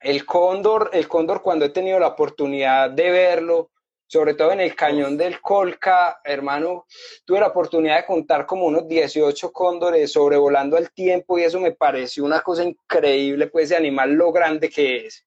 el 0.00 0.26
cóndor, 0.26 0.90
el 0.92 1.06
cóndor 1.06 1.40
cuando 1.40 1.66
he 1.66 1.70
tenido 1.70 2.00
la 2.00 2.08
oportunidad 2.08 2.90
de 2.90 3.10
verlo, 3.12 3.70
sobre 4.14 4.34
todo 4.34 4.52
en 4.52 4.60
el 4.60 4.76
cañón 4.76 5.16
del 5.16 5.40
Colca, 5.40 6.20
hermano, 6.22 6.86
tuve 7.24 7.40
la 7.40 7.48
oportunidad 7.48 7.96
de 7.96 8.06
contar 8.06 8.46
como 8.46 8.66
unos 8.66 8.86
18 8.86 9.50
cóndores 9.50 10.12
sobrevolando 10.12 10.76
al 10.76 10.92
tiempo 10.92 11.36
y 11.36 11.42
eso 11.42 11.58
me 11.58 11.72
pareció 11.72 12.24
una 12.24 12.40
cosa 12.40 12.62
increíble, 12.62 13.48
pues 13.48 13.64
ese 13.64 13.76
animal 13.76 14.12
lo 14.12 14.30
grande 14.30 14.70
que 14.70 15.06
es. 15.06 15.26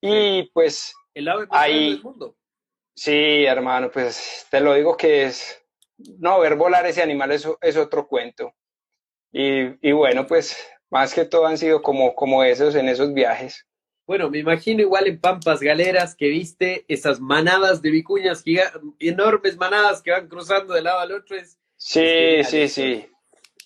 Y 0.00 0.44
pues 0.54 0.94
el 1.12 1.28
ave 1.28 1.46
más 1.48 1.60
ahí, 1.60 1.90
del 1.90 2.02
mundo. 2.02 2.36
Sí, 2.94 3.44
hermano, 3.44 3.90
pues 3.90 4.46
te 4.50 4.60
lo 4.60 4.72
digo 4.72 4.96
que 4.96 5.24
es, 5.24 5.62
no, 5.98 6.40
ver 6.40 6.56
volar 6.56 6.86
ese 6.86 7.02
animal 7.02 7.32
es, 7.32 7.46
es 7.60 7.76
otro 7.76 8.08
cuento. 8.08 8.54
Y, 9.30 9.86
y 9.86 9.92
bueno, 9.92 10.26
pues 10.26 10.56
más 10.88 11.12
que 11.12 11.26
todo 11.26 11.46
han 11.46 11.58
sido 11.58 11.82
como, 11.82 12.14
como 12.14 12.44
esos 12.44 12.74
en 12.76 12.88
esos 12.88 13.12
viajes. 13.12 13.66
Bueno, 14.10 14.28
me 14.28 14.38
imagino 14.38 14.82
igual 14.82 15.06
en 15.06 15.20
Pampas 15.20 15.60
Galeras 15.60 16.16
que 16.16 16.26
viste 16.26 16.84
esas 16.88 17.20
manadas 17.20 17.80
de 17.80 17.92
vicuñas, 17.92 18.42
enormes 18.98 19.56
manadas 19.56 20.02
que 20.02 20.10
van 20.10 20.26
cruzando 20.26 20.74
de 20.74 20.82
lado 20.82 20.98
al 20.98 21.12
otro. 21.12 21.36
sí, 21.76 22.42
sí, 22.42 22.66
sí. 22.66 23.06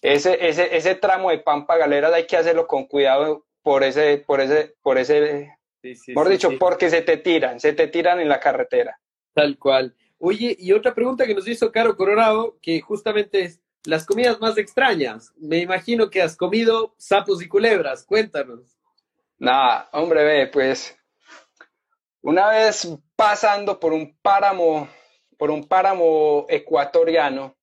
Ese, 0.03 0.47
ese, 0.47 0.77
ese 0.77 0.97
tramo 0.97 1.31
de 1.31 1.39
Pampa 1.39 1.79
Galeras 1.79 2.13
hay 2.13 2.27
que 2.27 2.37
hacerlo 2.37 2.67
con 2.67 2.85
cuidado 2.85 3.47
por 3.63 3.83
ese, 3.85 4.19
por 4.19 4.43
ese, 4.43 4.75
por 4.83 4.99
ese, 4.99 5.51
sí, 5.81 6.13
dicho, 6.29 6.59
porque 6.59 6.91
se 6.91 7.01
te 7.01 7.17
tiran, 7.17 7.59
se 7.59 7.73
te 7.73 7.87
tiran 7.87 8.21
en 8.21 8.29
la 8.29 8.39
carretera. 8.39 9.01
Tal 9.33 9.57
cual. 9.57 9.95
Oye, 10.19 10.55
y 10.61 10.73
otra 10.73 10.95
pregunta 10.95 11.25
que 11.25 11.35
nos 11.35 11.49
hizo 11.49 11.73
Caro 11.73 11.97
Coronado, 11.97 12.59
que 12.61 12.83
justamente 12.83 13.45
es 13.45 13.63
las 13.87 14.05
comidas 14.05 14.39
más 14.43 14.59
extrañas. 14.59 15.33
Me 15.39 15.61
imagino 15.61 16.11
que 16.11 16.21
has 16.21 16.37
comido 16.37 16.95
sapos 16.99 17.43
y 17.43 17.49
culebras. 17.49 18.05
Cuéntanos. 18.05 18.74
Nada, 19.45 19.89
hombre, 19.93 20.25
ve, 20.25 20.47
pues 20.47 20.97
una 22.23 22.49
vez 22.49 22.89
pasando 23.15 23.79
por 23.79 23.93
un 23.93 24.17
páramo, 24.23 24.89
por 25.37 25.51
un 25.51 25.69
páramo 25.69 26.47
ecuatoriano, 26.49 27.55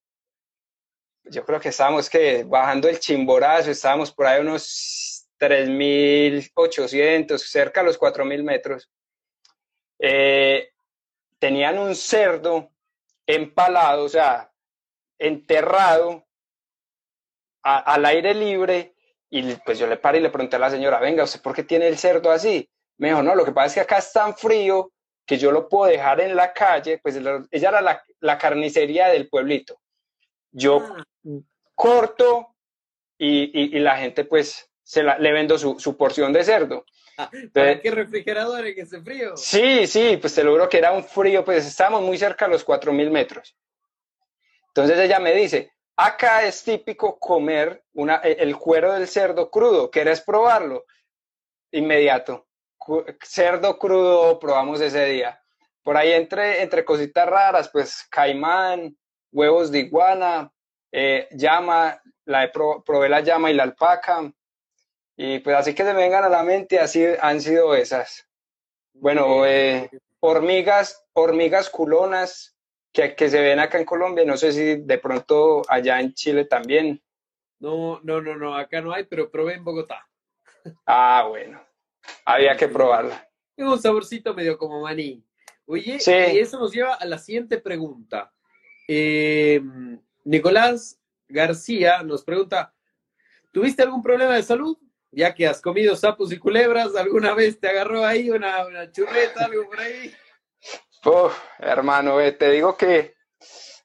yo 1.23 1.43
creo 1.43 1.59
que 1.59 1.69
estábamos 1.69 2.07
que 2.07 2.43
bajando 2.43 2.87
el 2.87 2.99
chimborazo, 2.99 3.71
estábamos 3.71 4.11
por 4.11 4.27
ahí 4.27 4.41
unos 4.41 5.27
3.800, 5.39 7.39
cerca 7.39 7.79
de 7.79 7.87
los 7.87 7.99
4.000 7.99 8.43
metros. 8.43 8.91
Eh, 9.97 10.69
tenían 11.39 11.79
un 11.79 11.95
cerdo 11.95 12.69
empalado, 13.25 14.03
o 14.03 14.09
sea, 14.09 14.53
enterrado 15.17 16.27
al 17.63 18.05
aire 18.05 18.35
libre 18.35 18.93
y 19.33 19.55
pues 19.65 19.79
yo 19.79 19.87
le 19.87 19.95
paré 19.95 20.19
y 20.19 20.21
le 20.21 20.29
pregunté 20.29 20.57
a 20.57 20.59
la 20.59 20.69
señora, 20.69 20.99
venga, 20.99 21.23
¿usted 21.23 21.41
por 21.41 21.55
qué 21.55 21.63
tiene 21.63 21.87
el 21.87 21.97
cerdo 21.97 22.31
así? 22.31 22.69
Me 22.97 23.07
dijo, 23.07 23.23
no, 23.23 23.33
lo 23.33 23.45
que 23.45 23.53
pasa 23.53 23.67
es 23.67 23.73
que 23.73 23.79
acá 23.79 23.97
es 23.97 24.11
tan 24.11 24.35
frío 24.35 24.91
que 25.25 25.37
yo 25.37 25.51
lo 25.51 25.69
puedo 25.69 25.89
dejar 25.89 26.19
en 26.19 26.35
la 26.35 26.51
calle, 26.51 26.99
pues 27.01 27.15
ella 27.15 27.69
era 27.69 28.03
la, 28.19 28.37
carnicería 28.37 29.07
del 29.07 29.29
pueblito. 29.29 29.79
Yo 30.51 30.83
ah. 30.85 31.03
corto 31.73 32.55
y, 33.17 33.79
la 33.79 33.97
gente 33.97 34.25
pues 34.25 34.69
se 34.83 35.01
le 35.01 35.31
vendo 35.31 35.57
su, 35.57 35.95
porción 35.95 36.33
de 36.33 36.43
cerdo. 36.43 36.85
Ah, 37.17 37.31
¿Para 37.53 37.79
qué 37.79 37.89
refrigerador 37.91 38.67
en 38.67 38.79
ese 38.79 39.01
frío? 39.01 39.37
Sí, 39.37 39.87
sí, 39.87 40.17
pues 40.17 40.35
te 40.35 40.43
lo 40.43 40.51
juro 40.51 40.67
que 40.67 40.79
era 40.79 40.91
un 40.91 41.05
frío, 41.05 41.45
pues 41.45 41.65
estábamos 41.65 42.01
muy 42.01 42.17
cerca 42.17 42.45
a 42.45 42.49
los 42.49 42.65
4.000 42.65 43.09
metros. 43.09 43.55
Entonces 44.67 44.99
ella 44.99 45.19
me 45.19 45.33
dice, 45.33 45.71
Acá 46.03 46.43
es 46.45 46.63
típico 46.63 47.19
comer 47.19 47.83
e, 48.23 48.37
el 48.39 48.57
cuero 48.57 48.93
del 48.93 49.07
cerdo 49.07 49.51
crudo. 49.51 49.91
¿Quieres 49.91 50.19
probarlo? 50.21 50.85
Inmediato. 51.71 52.47
Cerdo 53.23 53.77
crudo 53.77 54.39
probamos 54.39 54.81
ese 54.81 55.05
día. 55.05 55.39
Por 55.83 55.95
ahí 55.97 56.13
entre, 56.13 56.63
entre 56.63 56.83
cositas 56.83 57.27
raras, 57.27 57.69
pues 57.69 58.07
caimán, 58.09 58.97
huevos 59.31 59.71
de 59.71 59.79
iguana, 59.81 60.51
eh, 60.91 61.27
llama, 61.33 62.01
la 62.25 62.51
probé 62.51 63.07
la 63.07 63.19
llama 63.19 63.51
y 63.51 63.53
la 63.53 63.63
alpaca. 63.63 64.33
Y 65.15 65.37
pues 65.37 65.55
así 65.55 65.75
que 65.75 65.83
se 65.83 65.93
me 65.93 66.01
vengan 66.01 66.23
a 66.23 66.29
la 66.29 66.41
mente, 66.41 66.79
así 66.79 67.05
han 67.21 67.39
sido 67.39 67.75
esas. 67.75 68.27
Bueno, 68.93 69.45
eh, 69.45 69.87
hormigas, 70.19 71.05
hormigas 71.13 71.69
culonas, 71.69 72.55
que, 72.91 73.15
que 73.15 73.29
se 73.29 73.41
ven 73.41 73.59
acá 73.59 73.79
en 73.79 73.85
Colombia. 73.85 74.25
No 74.25 74.37
sé 74.37 74.51
si 74.51 74.75
de 74.81 74.97
pronto 74.97 75.61
allá 75.67 75.99
en 75.99 76.13
Chile 76.13 76.45
también. 76.45 77.01
No, 77.59 77.99
no, 78.03 78.21
no, 78.21 78.35
no, 78.35 78.55
acá 78.55 78.81
no 78.81 78.91
hay, 78.91 79.03
pero 79.05 79.29
probé 79.29 79.53
en 79.53 79.63
Bogotá. 79.63 80.07
Ah, 80.85 81.25
bueno. 81.29 81.61
Había 82.25 82.55
que 82.57 82.67
probarla. 82.67 83.27
Tiene 83.55 83.71
un 83.71 83.79
saborcito 83.79 84.33
medio 84.33 84.57
como 84.57 84.81
maní. 84.81 85.23
Oye, 85.65 85.99
y 86.05 86.39
eso 86.39 86.59
nos 86.59 86.73
lleva 86.73 86.95
a 86.95 87.05
la 87.05 87.17
siguiente 87.17 87.59
pregunta. 87.59 88.33
Eh, 88.87 89.61
Nicolás 90.23 90.99
García 91.29 92.03
nos 92.03 92.23
pregunta, 92.23 92.73
¿tuviste 93.51 93.83
algún 93.83 94.03
problema 94.03 94.35
de 94.35 94.43
salud? 94.43 94.77
Ya 95.11 95.33
que 95.33 95.47
has 95.47 95.61
comido 95.61 95.95
sapos 95.95 96.31
y 96.31 96.39
culebras, 96.39 96.95
¿alguna 96.95 97.33
vez 97.33 97.59
te 97.59 97.69
agarró 97.69 98.05
ahí 98.05 98.29
una, 98.29 98.65
una 98.65 98.91
churreta, 98.91 99.45
algo 99.45 99.65
por 99.67 99.79
ahí? 99.79 100.13
Uf, 101.03 101.35
hermano, 101.57 102.17
te 102.37 102.51
digo 102.51 102.77
que 102.77 103.15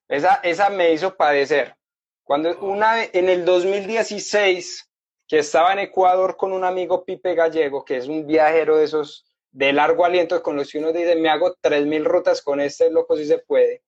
esa, 0.07 0.35
esa 0.43 0.69
me 0.69 0.93
hizo 0.93 1.17
padecer. 1.17 1.75
Cuando 2.23 2.59
una 2.59 3.05
en 3.05 3.31
el 3.31 3.45
2016, 3.45 4.91
que 5.27 5.39
estaba 5.39 5.73
en 5.73 5.79
Ecuador 5.79 6.37
con 6.37 6.53
un 6.53 6.65
amigo 6.65 7.05
Pipe 7.05 7.35
Gallego, 7.35 7.85
que 7.85 7.97
es 7.97 8.07
un 8.07 8.27
viajero 8.27 8.77
de 8.77 8.85
esos 8.85 9.25
de 9.51 9.73
largo 9.73 10.05
aliento 10.05 10.43
con 10.43 10.57
los 10.57 10.71
que 10.71 10.79
uno 10.79 10.93
dice, 10.93 11.17
me 11.17 11.31
hago 11.31 11.57
3.000 11.57 12.05
rutas 12.05 12.43
con 12.43 12.61
este 12.61 12.91
loco 12.91 13.17
si 13.17 13.25
se 13.25 13.39
puede. 13.39 13.83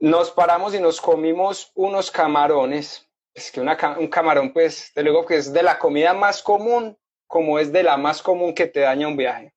Nos 0.00 0.32
paramos 0.32 0.74
y 0.74 0.80
nos 0.80 1.00
comimos 1.00 1.70
unos 1.76 2.10
camarones. 2.10 3.08
Es 3.32 3.52
que 3.52 3.60
un 3.60 4.08
camarón, 4.08 4.52
pues, 4.52 4.90
te 4.92 5.04
digo 5.04 5.24
que 5.24 5.36
es 5.36 5.52
de 5.52 5.62
la 5.62 5.78
comida 5.78 6.12
más 6.12 6.42
común, 6.42 6.98
como 7.28 7.60
es 7.60 7.72
de 7.72 7.84
la 7.84 7.96
más 7.96 8.20
común 8.20 8.52
que 8.52 8.66
te 8.66 8.80
daña 8.80 9.06
un 9.06 9.16
viaje. 9.16 9.54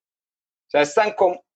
O 0.67 0.69
sea, 0.69 0.81
es 0.81 0.93
tan, 0.93 1.15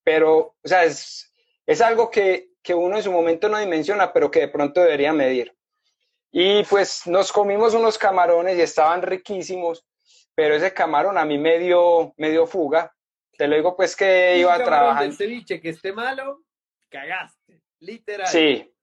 pero, 0.09 0.55
o 0.63 0.67
sea, 0.67 0.85
es, 0.85 1.31
es 1.67 1.81
algo 1.81 2.09
que, 2.09 2.53
que 2.63 2.73
uno 2.73 2.97
en 2.97 3.03
su 3.03 3.11
momento 3.11 3.47
no 3.47 3.59
dimensiona, 3.59 4.11
pero 4.11 4.31
que 4.31 4.39
de 4.39 4.47
pronto 4.47 4.81
debería 4.81 5.13
medir. 5.13 5.55
Y 6.31 6.63
pues 6.63 7.05
nos 7.05 7.31
comimos 7.31 7.75
unos 7.75 7.99
camarones 7.99 8.57
y 8.57 8.61
estaban 8.61 9.03
riquísimos 9.03 9.85
pero 10.39 10.55
ese 10.55 10.73
camarón 10.73 11.17
a 11.17 11.25
mí 11.25 11.37
me 11.37 11.59
dio, 11.59 12.13
me 12.15 12.29
dio 12.29 12.47
fuga. 12.47 12.95
Te 13.37 13.45
lo 13.45 13.57
digo 13.57 13.75
pues 13.75 13.93
que 13.93 14.37
iba 14.37 14.53
a 14.53 14.63
trabajar. 14.63 15.03
El 15.03 15.13
ceviche 15.13 15.59
que 15.59 15.67
esté 15.67 15.91
malo, 15.91 16.45
cagaste, 16.87 17.61
literal. 17.81 18.25
Sí, 18.25 18.73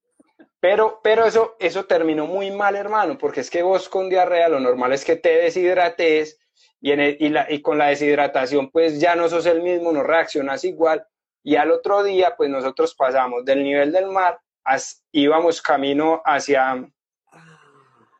pero, 0.60 1.00
pero 1.02 1.24
eso, 1.24 1.56
eso 1.58 1.86
terminó 1.86 2.26
muy 2.26 2.50
mal, 2.50 2.76
hermano, 2.76 3.16
porque 3.16 3.40
es 3.40 3.48
que 3.48 3.62
vos 3.62 3.88
con 3.88 4.10
diarrea 4.10 4.50
lo 4.50 4.60
normal 4.60 4.92
es 4.92 5.02
que 5.02 5.16
te 5.16 5.30
deshidrates 5.30 6.38
y, 6.78 6.92
y, 6.92 7.28
la, 7.30 7.50
y 7.50 7.62
con 7.62 7.78
la 7.78 7.86
deshidratación 7.86 8.70
pues 8.70 9.00
ya 9.00 9.16
no 9.16 9.30
sos 9.30 9.46
el 9.46 9.62
mismo, 9.62 9.92
no 9.92 10.02
reaccionas 10.02 10.62
igual. 10.62 11.06
Y 11.46 11.54
al 11.54 11.70
otro 11.70 12.02
día 12.02 12.34
pues 12.36 12.50
nosotros 12.50 12.92
pasamos 12.96 13.44
del 13.44 13.62
nivel 13.62 13.92
del 13.92 14.06
mar, 14.06 14.40
íbamos 15.12 15.62
camino 15.62 16.20
hacia, 16.24 16.84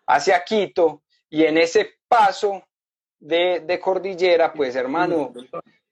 hacia 0.07 0.45
Quito 0.45 1.03
y 1.29 1.43
en 1.43 1.59
ese 1.59 1.95
paso 2.07 2.63
de, 3.19 3.81
cordillera, 3.83 4.53
pues 4.53 4.77
hermano, 4.77 5.33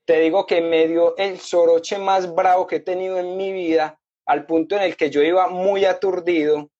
te 0.04 0.20
digo 0.20 0.46
que 0.46 0.60
me 0.60 0.86
dio 0.86 1.16
el 1.16 1.40
soroche 1.40 1.98
más 1.98 2.32
bravo 2.32 2.68
que 2.68 2.76
he 2.76 2.80
tenido 2.80 3.18
en 3.18 3.36
mi 3.36 3.52
vida, 3.52 3.98
al 4.26 4.46
punto 4.46 4.76
en 4.76 4.82
el 4.82 4.96
que 4.96 5.10
yo 5.10 5.20
iba 5.20 5.48
muy 5.48 5.84
aturdido 5.84 6.70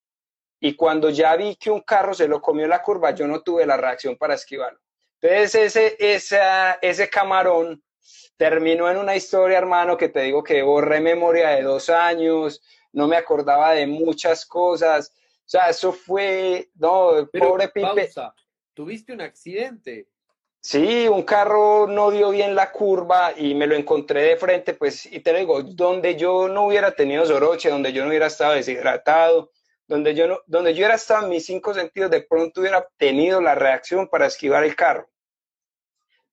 y 0.61 0.77
cuando 0.77 1.11
ya 1.11 1.35
vi 1.35 1.57
que 1.57 1.73
un 1.73 1.81
carro 1.81 2.15
se 2.15 2.29
lo 2.29 2.41
comió 2.41 2.69
la 2.69 2.81
curva, 2.81 3.11
yo 3.11 3.27
no 3.27 3.43
tuve 3.43 3.67
la 3.67 3.77
reacción 3.77 4.17
para 4.17 4.35
esquivarlo. 4.35 4.79
Entonces 5.21 5.57
ese, 5.57 5.97
esa, 5.99 6.75
ese 6.75 7.11
camarón 7.11 7.83
terminó 8.37 8.91
en 8.91 8.97
una 8.97 9.17
historia, 9.17 9.59
hermano, 9.59 9.97
que 9.97 10.09
te 10.09 10.23
digo 10.23 10.43
que 10.43 10.63
borré 10.63 11.01
memoria 11.01 11.51
de 11.51 11.63
dos 11.63 11.89
años, 11.91 12.63
no 12.93 13.09
me 13.09 13.17
acordaba 13.17 13.73
de 13.73 13.87
muchas 13.87 14.47
cosas. 14.47 15.13
O 15.15 15.49
sea, 15.49 15.69
eso 15.69 15.93
fue, 15.93 16.71
no, 16.75 17.29
pobre 17.33 17.69
Pipe. 17.69 18.11
Tuviste 18.73 19.13
un 19.13 19.21
accidente. 19.21 20.09
Sí, 20.61 21.07
un 21.09 21.23
carro 21.25 21.87
no 21.87 22.11
dio 22.11 22.31
bien 22.31 22.55
la 22.55 22.73
curva 22.73 23.35
y 23.37 23.55
me 23.55 23.67
lo 23.67 23.75
encontré 23.75 24.23
de 24.23 24.37
frente, 24.39 24.73
pues, 24.73 25.05
y 25.05 25.21
te 25.21 25.35
digo, 25.35 25.63
donde 25.63 26.17
yo 26.17 26.49
no 26.49 26.67
hubiera 26.67 26.93
tenido 26.93 27.27
soroche, 27.27 27.69
donde 27.69 27.93
yo 27.93 28.03
no 28.03 28.09
hubiera 28.09 28.29
estado 28.29 28.55
deshidratado, 28.55 29.51
donde 29.87 30.15
yo, 30.15 30.27
no, 30.27 30.41
donde 30.47 30.73
yo 30.73 30.79
hubiera 30.79 30.95
estado 30.95 31.25
en 31.25 31.29
mis 31.29 31.45
cinco 31.45 31.75
sentidos, 31.75 32.11
de 32.11 32.23
pronto 32.23 32.63
hubiera 32.63 32.89
tenido 32.97 33.43
la 33.43 33.55
reacción 33.55 34.09
para 34.09 34.25
esquivar 34.25 34.65
el 34.65 34.75
carro. 34.75 35.11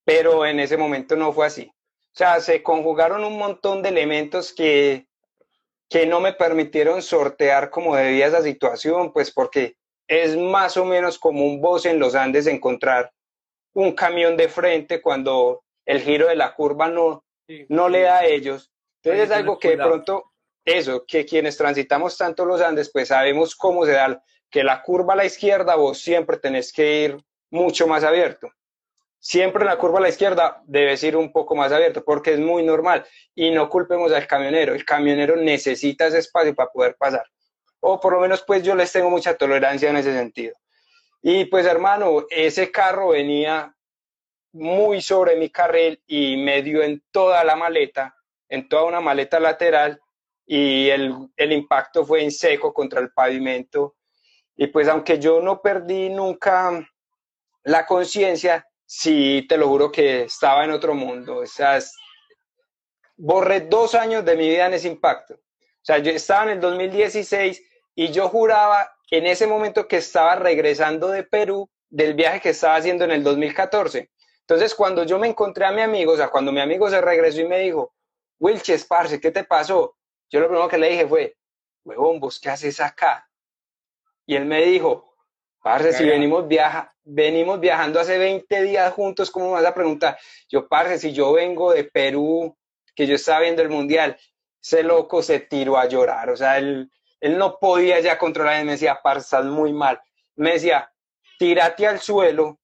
Pero 0.05 0.45
en 0.45 0.61
ese 0.61 0.77
momento 0.77 1.17
no 1.17 1.33
fue 1.33 1.47
así. 1.47 1.69
O 2.13 2.17
sea, 2.17 2.39
se 2.41 2.61
conjugaron 2.61 3.23
un 3.23 3.37
montón 3.37 3.81
de 3.81 3.89
elementos 3.89 4.53
que, 4.53 5.07
que 5.89 6.05
no 6.05 6.19
me 6.19 6.33
permitieron 6.33 7.01
sortear 7.01 7.69
como 7.69 7.95
debía 7.95 8.27
esa 8.27 8.41
situación, 8.41 9.13
pues 9.13 9.31
porque 9.31 9.77
es 10.07 10.35
más 10.35 10.75
o 10.75 10.83
menos 10.83 11.17
como 11.17 11.45
un 11.45 11.61
voz 11.61 11.85
en 11.85 11.99
los 11.99 12.15
Andes 12.15 12.47
encontrar 12.47 13.13
un 13.73 13.93
camión 13.93 14.35
de 14.35 14.49
frente 14.49 15.01
cuando 15.01 15.63
el 15.85 16.01
giro 16.01 16.27
de 16.27 16.35
la 16.35 16.53
curva 16.53 16.89
no, 16.89 17.23
no 17.69 17.87
le 17.87 18.01
da 18.01 18.19
a 18.19 18.25
ellos. 18.25 18.71
Entonces 19.01 19.29
es 19.29 19.35
algo 19.35 19.57
que 19.57 19.69
de 19.69 19.77
pronto, 19.77 20.31
eso, 20.65 21.05
que 21.07 21.25
quienes 21.25 21.55
transitamos 21.55 22.17
tanto 22.17 22.45
los 22.45 22.61
Andes, 22.61 22.91
pues 22.91 23.07
sabemos 23.07 23.55
cómo 23.55 23.85
se 23.85 23.93
da, 23.93 24.21
que 24.49 24.63
la 24.65 24.83
curva 24.83 25.13
a 25.13 25.17
la 25.17 25.25
izquierda 25.25 25.75
vos 25.75 25.99
siempre 25.99 26.37
tenés 26.37 26.73
que 26.73 27.03
ir 27.03 27.17
mucho 27.49 27.87
más 27.87 28.03
abierto. 28.03 28.51
Siempre 29.23 29.61
en 29.61 29.67
la 29.67 29.77
curva 29.77 29.99
a 29.99 30.01
la 30.01 30.09
izquierda 30.09 30.63
debes 30.65 31.03
ir 31.03 31.15
un 31.15 31.31
poco 31.31 31.55
más 31.55 31.71
abierto 31.71 32.03
porque 32.03 32.33
es 32.33 32.39
muy 32.39 32.63
normal 32.63 33.05
y 33.35 33.51
no 33.51 33.69
culpemos 33.69 34.11
al 34.11 34.25
camionero. 34.25 34.73
El 34.73 34.83
camionero 34.83 35.35
necesita 35.35 36.07
ese 36.07 36.17
espacio 36.17 36.55
para 36.55 36.71
poder 36.71 36.95
pasar. 36.97 37.23
O 37.81 37.99
por 37.99 38.13
lo 38.13 38.19
menos 38.19 38.41
pues 38.41 38.63
yo 38.63 38.73
les 38.73 38.91
tengo 38.91 39.11
mucha 39.11 39.35
tolerancia 39.35 39.91
en 39.91 39.97
ese 39.97 40.11
sentido. 40.11 40.55
Y 41.21 41.45
pues 41.45 41.67
hermano, 41.67 42.25
ese 42.31 42.71
carro 42.71 43.09
venía 43.09 43.75
muy 44.53 45.03
sobre 45.03 45.35
mi 45.35 45.51
carril 45.51 46.01
y 46.07 46.37
me 46.37 46.63
dio 46.63 46.81
en 46.81 47.03
toda 47.11 47.43
la 47.43 47.55
maleta, 47.55 48.15
en 48.49 48.67
toda 48.67 48.85
una 48.85 49.01
maleta 49.01 49.39
lateral 49.39 50.01
y 50.47 50.89
el, 50.89 51.15
el 51.37 51.51
impacto 51.51 52.03
fue 52.03 52.23
en 52.23 52.31
seco 52.31 52.73
contra 52.73 52.99
el 52.99 53.11
pavimento. 53.11 53.97
Y 54.55 54.65
pues 54.65 54.87
aunque 54.87 55.19
yo 55.19 55.41
no 55.41 55.61
perdí 55.61 56.09
nunca 56.09 56.89
la 57.61 57.85
conciencia, 57.85 58.67
sí 58.93 59.45
te 59.47 59.55
lo 59.55 59.69
juro 59.69 59.89
que 59.89 60.23
estaba 60.23 60.65
en 60.65 60.71
otro 60.71 60.93
mundo. 60.93 61.37
O 61.37 61.45
sea, 61.45 61.79
borré 63.15 63.61
dos 63.61 63.95
años 63.95 64.25
de 64.25 64.35
mi 64.35 64.49
vida 64.49 64.65
en 64.65 64.73
ese 64.73 64.89
impacto. 64.89 65.35
O 65.35 65.83
sea, 65.83 65.99
yo 65.99 66.11
estaba 66.11 66.43
en 66.43 66.49
el 66.49 66.59
2016 66.59 67.63
y 67.95 68.11
yo 68.11 68.27
juraba 68.27 68.91
en 69.09 69.27
ese 69.27 69.47
momento 69.47 69.87
que 69.87 69.97
estaba 69.97 70.35
regresando 70.35 71.07
de 71.07 71.23
Perú 71.23 71.69
del 71.89 72.15
viaje 72.15 72.41
que 72.41 72.49
estaba 72.49 72.75
haciendo 72.75 73.05
en 73.05 73.11
el 73.11 73.23
2014. 73.23 74.11
Entonces, 74.41 74.75
cuando 74.75 75.05
yo 75.05 75.17
me 75.17 75.29
encontré 75.29 75.63
a 75.65 75.71
mi 75.71 75.81
amigo, 75.81 76.11
o 76.11 76.17
sea, 76.17 76.27
cuando 76.29 76.51
mi 76.51 76.59
amigo 76.59 76.89
se 76.89 76.99
regresó 76.99 77.39
y 77.39 77.47
me 77.47 77.59
dijo, 77.59 77.93
Wilches, 78.39 78.83
parce, 78.83 79.21
¿qué 79.21 79.31
te 79.31 79.45
pasó? 79.45 79.95
Yo 80.29 80.41
lo 80.41 80.47
primero 80.47 80.67
que 80.67 80.77
le 80.77 80.89
dije 80.89 81.07
fue, 81.07 81.37
huevón, 81.85 82.19
¿vos 82.19 82.41
qué 82.41 82.49
haces 82.49 82.81
acá? 82.81 83.25
Y 84.25 84.35
él 84.35 84.45
me 84.45 84.63
dijo, 84.63 85.15
parce, 85.63 85.93
si 85.93 86.03
venimos, 86.03 86.45
viaja, 86.45 86.90
venimos 87.03 87.59
viajando 87.59 87.99
hace 87.99 88.17
20 88.17 88.63
días 88.63 88.93
juntos, 88.93 89.31
¿cómo 89.31 89.47
me 89.47 89.53
vas 89.53 89.65
a 89.65 89.73
preguntar? 89.73 90.17
Yo, 90.49 90.67
parce, 90.67 90.99
si 90.99 91.13
yo 91.13 91.33
vengo 91.33 91.73
de 91.73 91.83
Perú, 91.83 92.57
que 92.95 93.07
yo 93.07 93.15
estaba 93.15 93.41
viendo 93.41 93.61
el 93.61 93.69
mundial, 93.69 94.17
ese 94.61 94.83
loco 94.83 95.23
se 95.23 95.39
tiró 95.39 95.77
a 95.77 95.87
llorar, 95.87 96.29
o 96.29 96.37
sea, 96.37 96.57
él 96.57 96.89
él 97.21 97.37
no 97.37 97.59
podía 97.59 97.99
ya 97.99 98.17
controlar 98.17 98.61
y 98.61 98.65
me 98.65 98.73
decía, 98.73 98.99
parsas 99.01 99.45
muy 99.45 99.71
mal. 99.71 100.01
Me 100.35 100.53
decía, 100.53 100.91
tírate 101.37 101.85
al 101.87 101.99
suelo, 101.99 102.59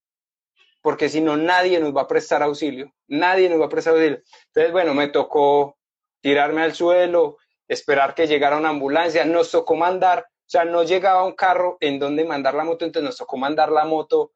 porque 0.82 1.10
si 1.10 1.22
no 1.22 1.38
nadie 1.38 1.80
nos 1.80 1.96
va 1.96 2.02
a 2.02 2.08
prestar 2.08 2.42
auxilio, 2.42 2.92
nadie 3.08 3.50
nos 3.50 3.62
va 3.62 3.66
a 3.66 3.70
prestar 3.70 3.94
auxilio. 3.94 4.24
Entonces, 4.48 4.72
bueno, 4.72 4.96
me 4.96 5.10
tocó 5.10 5.78
tirarme 6.22 6.64
al 6.64 6.74
suelo, 6.74 7.38
esperar 7.68 8.16
que 8.16 8.26
llegara 8.26 8.58
una 8.58 8.70
ambulancia, 8.70 9.24
nos 9.26 9.52
tocó 9.52 9.76
mandar, 9.76 10.26
o 10.48 10.50
sea, 10.50 10.64
no 10.64 10.84
llegaba 10.84 11.26
un 11.26 11.34
carro 11.34 11.78
en 11.82 12.00
donde 12.00 12.24
mandar 12.24 12.54
la 12.54 12.64
moto, 12.64 12.86
entonces 12.86 13.06
nos 13.06 13.18
tocó 13.18 13.36
mandar 13.36 13.70
la 13.70 13.84
moto 13.84 14.32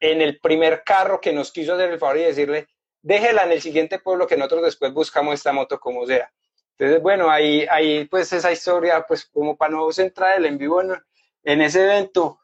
en 0.00 0.22
el 0.22 0.40
primer 0.40 0.82
carro 0.84 1.20
que 1.20 1.34
nos 1.34 1.52
quiso 1.52 1.74
hacer 1.74 1.90
el 1.90 1.98
favor 1.98 2.16
y 2.16 2.22
decirle, 2.22 2.66
déjela 3.02 3.44
en 3.44 3.52
el 3.52 3.60
siguiente 3.60 3.98
pueblo 3.98 4.26
que 4.26 4.38
nosotros 4.38 4.62
después 4.62 4.90
buscamos 4.94 5.34
esta 5.34 5.52
moto 5.52 5.78
como 5.78 6.06
sea. 6.06 6.32
Entonces, 6.78 7.02
bueno, 7.02 7.28
ahí, 7.30 7.66
ahí 7.70 8.06
pues 8.06 8.32
esa 8.32 8.50
historia, 8.50 9.04
pues 9.06 9.26
como 9.26 9.54
para 9.54 9.72
no 9.72 9.92
centrar 9.92 10.38
el 10.38 10.46
en 10.46 10.56
vivo 10.56 10.80
en, 10.80 11.60
ese 11.60 11.84
evento, 11.84 12.40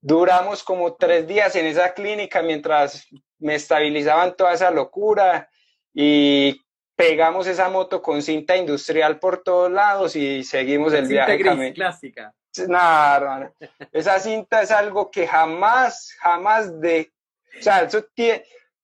duramos 0.00 0.62
como 0.62 0.94
tres 0.94 1.26
días 1.26 1.56
en 1.56 1.66
esa 1.66 1.92
clínica 1.92 2.40
mientras 2.40 3.08
me 3.40 3.56
estabilizaban 3.56 4.36
toda 4.36 4.52
esa 4.52 4.70
locura 4.70 5.50
y 5.92 6.62
pegamos 6.94 7.48
esa 7.48 7.68
moto 7.68 8.00
con 8.00 8.22
cinta 8.22 8.56
industrial 8.56 9.18
por 9.18 9.42
todos 9.42 9.72
lados 9.72 10.14
y 10.14 10.44
seguimos 10.44 10.92
el 10.92 11.08
viaje. 11.08 11.36
Gris, 11.36 11.74
clásica. 11.74 12.32
Nada, 12.68 13.52
esa 13.92 14.18
cinta 14.18 14.62
es 14.62 14.70
algo 14.70 15.10
que 15.10 15.26
jamás, 15.26 16.12
jamás 16.20 16.80
de... 16.80 17.12
O 17.58 17.62
sea. 17.62 17.88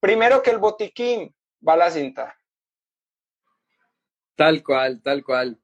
Primero 0.00 0.42
que 0.42 0.50
el 0.50 0.58
botiquín 0.58 1.34
va 1.66 1.76
la 1.76 1.90
cinta. 1.90 2.36
Tal 4.34 4.62
cual, 4.62 5.00
tal 5.02 5.24
cual. 5.24 5.58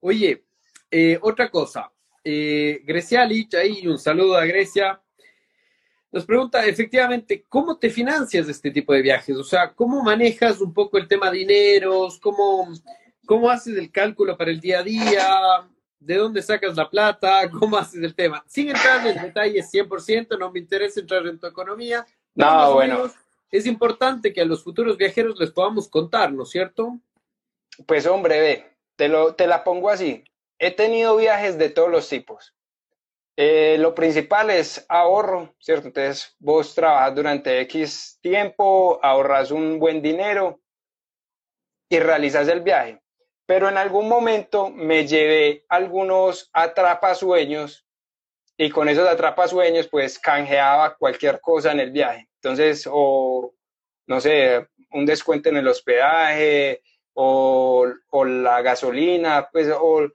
Oye, 0.00 0.44
eh, 0.90 1.18
otra 1.20 1.50
cosa. 1.50 1.92
Eh, 2.24 2.80
Grecia 2.84 3.24
Lich, 3.24 3.54
ahí 3.54 3.86
un 3.86 3.98
saludo 3.98 4.36
a 4.36 4.46
Grecia. 4.46 5.00
Nos 6.10 6.24
pregunta 6.24 6.64
efectivamente, 6.64 7.44
¿cómo 7.48 7.78
te 7.78 7.90
financias 7.90 8.48
este 8.48 8.70
tipo 8.70 8.92
de 8.92 9.02
viajes? 9.02 9.36
O 9.36 9.44
sea, 9.44 9.72
¿cómo 9.74 10.02
manejas 10.02 10.60
un 10.60 10.72
poco 10.72 10.96
el 10.96 11.06
tema 11.06 11.30
de 11.30 11.38
dineros? 11.38 12.18
¿Cómo, 12.18 12.72
cómo 13.26 13.50
haces 13.50 13.76
el 13.76 13.92
cálculo 13.92 14.36
para 14.36 14.50
el 14.50 14.60
día 14.60 14.78
a 14.78 14.82
día? 14.82 15.68
¿De 16.06 16.14
dónde 16.14 16.40
sacas 16.40 16.76
la 16.76 16.88
plata? 16.88 17.50
¿Cómo 17.58 17.76
haces 17.76 18.00
el 18.00 18.14
tema? 18.14 18.44
Sin 18.46 18.68
entrar 18.68 19.04
en 19.04 19.20
detalles 19.20 19.72
100%, 19.72 20.38
no 20.38 20.52
me 20.52 20.60
interesa 20.60 21.00
entrar 21.00 21.26
en 21.26 21.38
tu 21.38 21.48
economía. 21.48 22.06
No, 22.36 22.74
bueno. 22.74 23.10
es 23.50 23.66
importante 23.66 24.32
que 24.32 24.42
a 24.42 24.44
los 24.44 24.62
futuros 24.62 24.96
viajeros 24.96 25.36
les 25.40 25.50
podamos 25.50 25.88
contar, 25.88 26.32
¿no 26.32 26.44
es 26.44 26.50
cierto? 26.50 27.00
Pues 27.86 28.06
hombre, 28.06 28.40
ve, 28.40 28.76
te, 28.94 29.08
lo, 29.08 29.34
te 29.34 29.48
la 29.48 29.64
pongo 29.64 29.90
así. 29.90 30.22
He 30.60 30.70
tenido 30.70 31.16
viajes 31.16 31.58
de 31.58 31.70
todos 31.70 31.90
los 31.90 32.08
tipos. 32.08 32.54
Eh, 33.36 33.76
lo 33.80 33.94
principal 33.94 34.50
es 34.50 34.86
ahorro, 34.88 35.54
¿cierto? 35.58 35.88
Entonces 35.88 36.36
vos 36.38 36.72
trabajas 36.74 37.16
durante 37.16 37.60
X 37.62 38.18
tiempo, 38.22 39.00
ahorras 39.02 39.50
un 39.50 39.80
buen 39.80 40.00
dinero 40.00 40.60
y 41.88 41.98
realizas 41.98 42.46
el 42.48 42.60
viaje. 42.60 43.02
Pero 43.46 43.68
en 43.68 43.78
algún 43.78 44.08
momento 44.08 44.70
me 44.70 45.06
llevé 45.06 45.64
algunos 45.68 46.50
atrapasueños 46.52 47.86
y 48.56 48.70
con 48.70 48.88
esos 48.88 49.08
atrapasueños 49.08 49.88
pues 49.88 50.18
canjeaba 50.18 50.96
cualquier 50.96 51.40
cosa 51.40 51.72
en 51.72 51.80
el 51.80 51.92
viaje. 51.92 52.28
Entonces, 52.42 52.88
o 52.90 53.54
no 54.06 54.20
sé, 54.20 54.68
un 54.92 55.06
descuento 55.06 55.48
en 55.48 55.58
el 55.58 55.68
hospedaje, 55.68 56.82
o, 57.14 57.86
o 58.10 58.24
la 58.24 58.60
gasolina, 58.62 59.48
pues, 59.50 59.68
o 59.68 60.08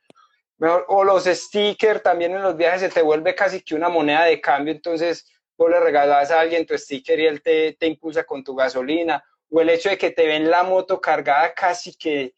o 0.87 1.03
los 1.03 1.25
stickers 1.25 2.03
también 2.03 2.33
en 2.33 2.43
los 2.43 2.55
viajes 2.55 2.81
se 2.81 2.89
te 2.89 3.01
vuelve 3.01 3.33
casi 3.33 3.61
que 3.61 3.73
una 3.73 3.89
moneda 3.89 4.25
de 4.25 4.39
cambio, 4.39 4.73
entonces 4.73 5.25
vos 5.57 5.69
le 5.69 5.79
regalas 5.79 6.29
a 6.31 6.39
alguien 6.39 6.65
tu 6.65 6.77
sticker 6.77 7.19
y 7.19 7.25
él 7.25 7.41
te, 7.41 7.73
te 7.73 7.87
impulsa 7.87 8.23
con 8.23 8.43
tu 8.43 8.55
gasolina, 8.55 9.23
o 9.49 9.61
el 9.61 9.69
hecho 9.69 9.89
de 9.89 9.97
que 9.97 10.11
te 10.11 10.27
ven 10.27 10.49
la 10.49 10.63
moto 10.63 11.01
cargada 11.01 11.53
casi 11.53 11.95
que, 11.95 12.33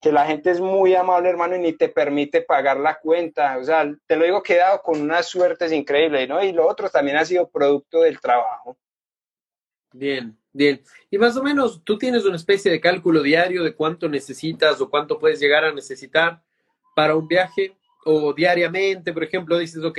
que 0.00 0.12
la 0.12 0.26
gente 0.26 0.50
es 0.50 0.60
muy 0.60 0.94
amable, 0.94 1.28
hermano, 1.28 1.56
y 1.56 1.60
ni 1.60 1.72
te 1.72 1.88
permite 1.88 2.42
pagar 2.42 2.78
la 2.78 2.98
cuenta. 2.98 3.58
O 3.58 3.64
sea, 3.64 3.90
te 4.06 4.16
lo 4.16 4.24
digo, 4.24 4.42
quedado 4.42 4.80
con 4.82 5.00
unas 5.00 5.26
suertes 5.26 5.72
increíbles, 5.72 6.28
¿no? 6.28 6.42
Y 6.42 6.52
lo 6.52 6.66
otro 6.66 6.88
también 6.88 7.16
ha 7.16 7.24
sido 7.24 7.48
producto 7.48 8.00
del 8.00 8.20
trabajo. 8.20 8.76
Bien, 9.92 10.36
bien. 10.52 10.82
Y 11.10 11.18
más 11.18 11.36
o 11.36 11.42
menos, 11.42 11.82
tú 11.82 11.98
tienes 11.98 12.24
una 12.24 12.36
especie 12.36 12.70
de 12.70 12.80
cálculo 12.80 13.22
diario 13.22 13.64
de 13.64 13.74
cuánto 13.74 14.08
necesitas 14.08 14.80
o 14.80 14.90
cuánto 14.90 15.18
puedes 15.18 15.40
llegar 15.40 15.64
a 15.64 15.72
necesitar 15.72 16.42
para 16.94 17.16
un 17.16 17.26
viaje 17.26 17.76
o 18.04 18.32
diariamente, 18.32 19.12
por 19.12 19.24
ejemplo, 19.24 19.58
dices, 19.58 19.82
ok, 19.82 19.98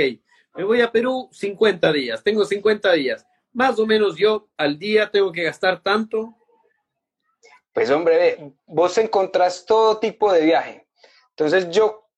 me 0.56 0.64
voy 0.64 0.82
a 0.82 0.92
Perú 0.92 1.30
50 1.32 1.92
días, 1.94 2.24
tengo 2.24 2.44
50 2.44 2.92
días, 2.94 3.26
más 3.54 3.80
o 3.80 3.86
menos 3.86 4.16
yo 4.16 4.50
al 4.58 4.78
día 4.78 5.10
tengo 5.10 5.32
que 5.32 5.44
gastar 5.44 5.82
tanto. 5.82 6.36
Pues 7.80 7.92
hombre, 7.92 8.38
vos 8.66 8.98
encontrás 8.98 9.66
todo 9.66 10.00
tipo 10.00 10.34
de 10.34 10.42
viaje. 10.42 10.86
Entonces 11.30 11.70
yo, 11.70 12.10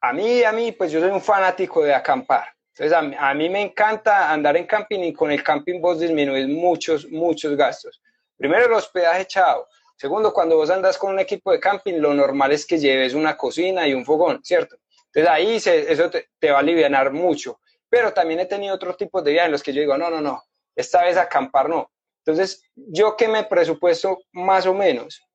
a 0.00 0.12
mí, 0.12 0.44
a 0.44 0.52
mí, 0.52 0.70
pues 0.70 0.92
yo 0.92 1.00
soy 1.00 1.10
un 1.10 1.20
fanático 1.20 1.82
de 1.82 1.92
acampar. 1.92 2.44
Entonces 2.72 2.92
a, 2.96 3.28
a 3.30 3.34
mí 3.34 3.50
me 3.50 3.60
encanta 3.60 4.30
andar 4.32 4.56
en 4.56 4.64
camping 4.64 5.00
y 5.00 5.12
con 5.12 5.32
el 5.32 5.42
camping 5.42 5.80
vos 5.80 5.98
disminuís 5.98 6.46
muchos, 6.46 7.08
muchos 7.10 7.56
gastos. 7.56 8.00
Primero 8.36 8.66
el 8.66 8.72
hospedaje, 8.74 9.26
chao. 9.26 9.66
Segundo, 9.96 10.32
cuando 10.32 10.54
vos 10.54 10.70
andas 10.70 10.96
con 10.96 11.10
un 11.10 11.18
equipo 11.18 11.50
de 11.50 11.58
camping, 11.58 11.94
lo 11.94 12.14
normal 12.14 12.52
es 12.52 12.64
que 12.64 12.78
lleves 12.78 13.12
una 13.14 13.36
cocina 13.36 13.88
y 13.88 13.94
un 13.94 14.04
fogón, 14.04 14.38
¿cierto? 14.44 14.76
Entonces 15.06 15.28
ahí 15.28 15.56
eso 15.56 16.10
te, 16.10 16.50
va 16.52 16.58
a 16.58 16.60
aliviar 16.60 17.12
mucho. 17.12 17.58
Pero 17.90 18.12
también 18.12 18.38
he 18.38 18.46
tenido 18.46 18.72
otros 18.72 18.96
tipos 18.96 19.24
de 19.24 19.32
viajes 19.32 19.46
en 19.46 19.52
los 19.52 19.64
que 19.64 19.72
yo 19.72 19.80
digo, 19.80 19.98
no, 19.98 20.10
no, 20.10 20.20
no, 20.20 20.44
esta 20.76 21.02
vez 21.02 21.16
acampar 21.16 21.68
no. 21.68 21.90
Entonces, 22.28 22.62
yo 22.74 23.16
que 23.16 23.26
me 23.26 23.44
presupuesto 23.44 24.18
más 24.32 24.66
o 24.66 24.74
menos 24.74 25.26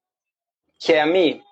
que 0.80 1.00
a 1.00 1.08
mí 1.08 1.44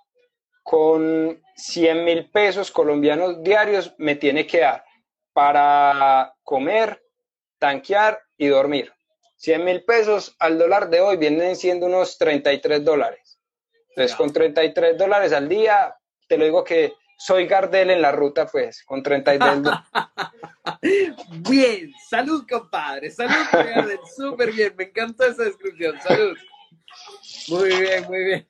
con 0.62 1.42
100 1.56 2.06
mil 2.06 2.30
pesos 2.30 2.70
colombianos 2.70 3.42
diarios 3.42 3.96
me 3.98 4.16
tiene 4.16 4.46
que 4.46 4.60
dar 4.60 4.86
para 5.34 6.32
comer, 6.44 7.02
tanquear 7.58 8.22
y 8.38 8.50
dormir. 8.50 8.94
100 9.38 9.66
mil 9.66 9.84
pesos 9.84 10.36
al 10.38 10.60
dólar 10.60 10.92
de 10.92 11.02
hoy 11.02 11.18
vienen 11.18 11.56
siendo 11.56 11.88
unos 11.88 12.20
33 12.20 12.86
dólares. 12.86 13.40
Entonces, 13.90 14.16
con 14.16 14.32
33 14.32 14.96
dólares 14.96 15.34
al 15.34 15.50
día, 15.50 15.96
te 16.28 16.38
lo 16.38 16.46
digo 16.46 16.64
que 16.64 16.94
soy 17.24 17.46
Gardel 17.46 17.92
en 17.92 18.02
la 18.02 18.12
ruta, 18.12 18.48
pues, 18.48 18.84
con 18.84 19.04
33 19.04 19.62
dólares. 19.62 19.86
bien, 21.48 21.94
salud, 22.10 22.46
compadre, 22.50 23.12
salud, 23.12 23.46
Gardel, 23.52 24.00
súper 24.16 24.52
bien, 24.52 24.74
me 24.76 24.86
encantó 24.86 25.26
esa 25.26 25.44
descripción, 25.44 25.96
salud. 26.02 26.36
Muy 27.50 27.70
bien, 27.70 28.06
muy 28.08 28.24
bien. 28.24 28.48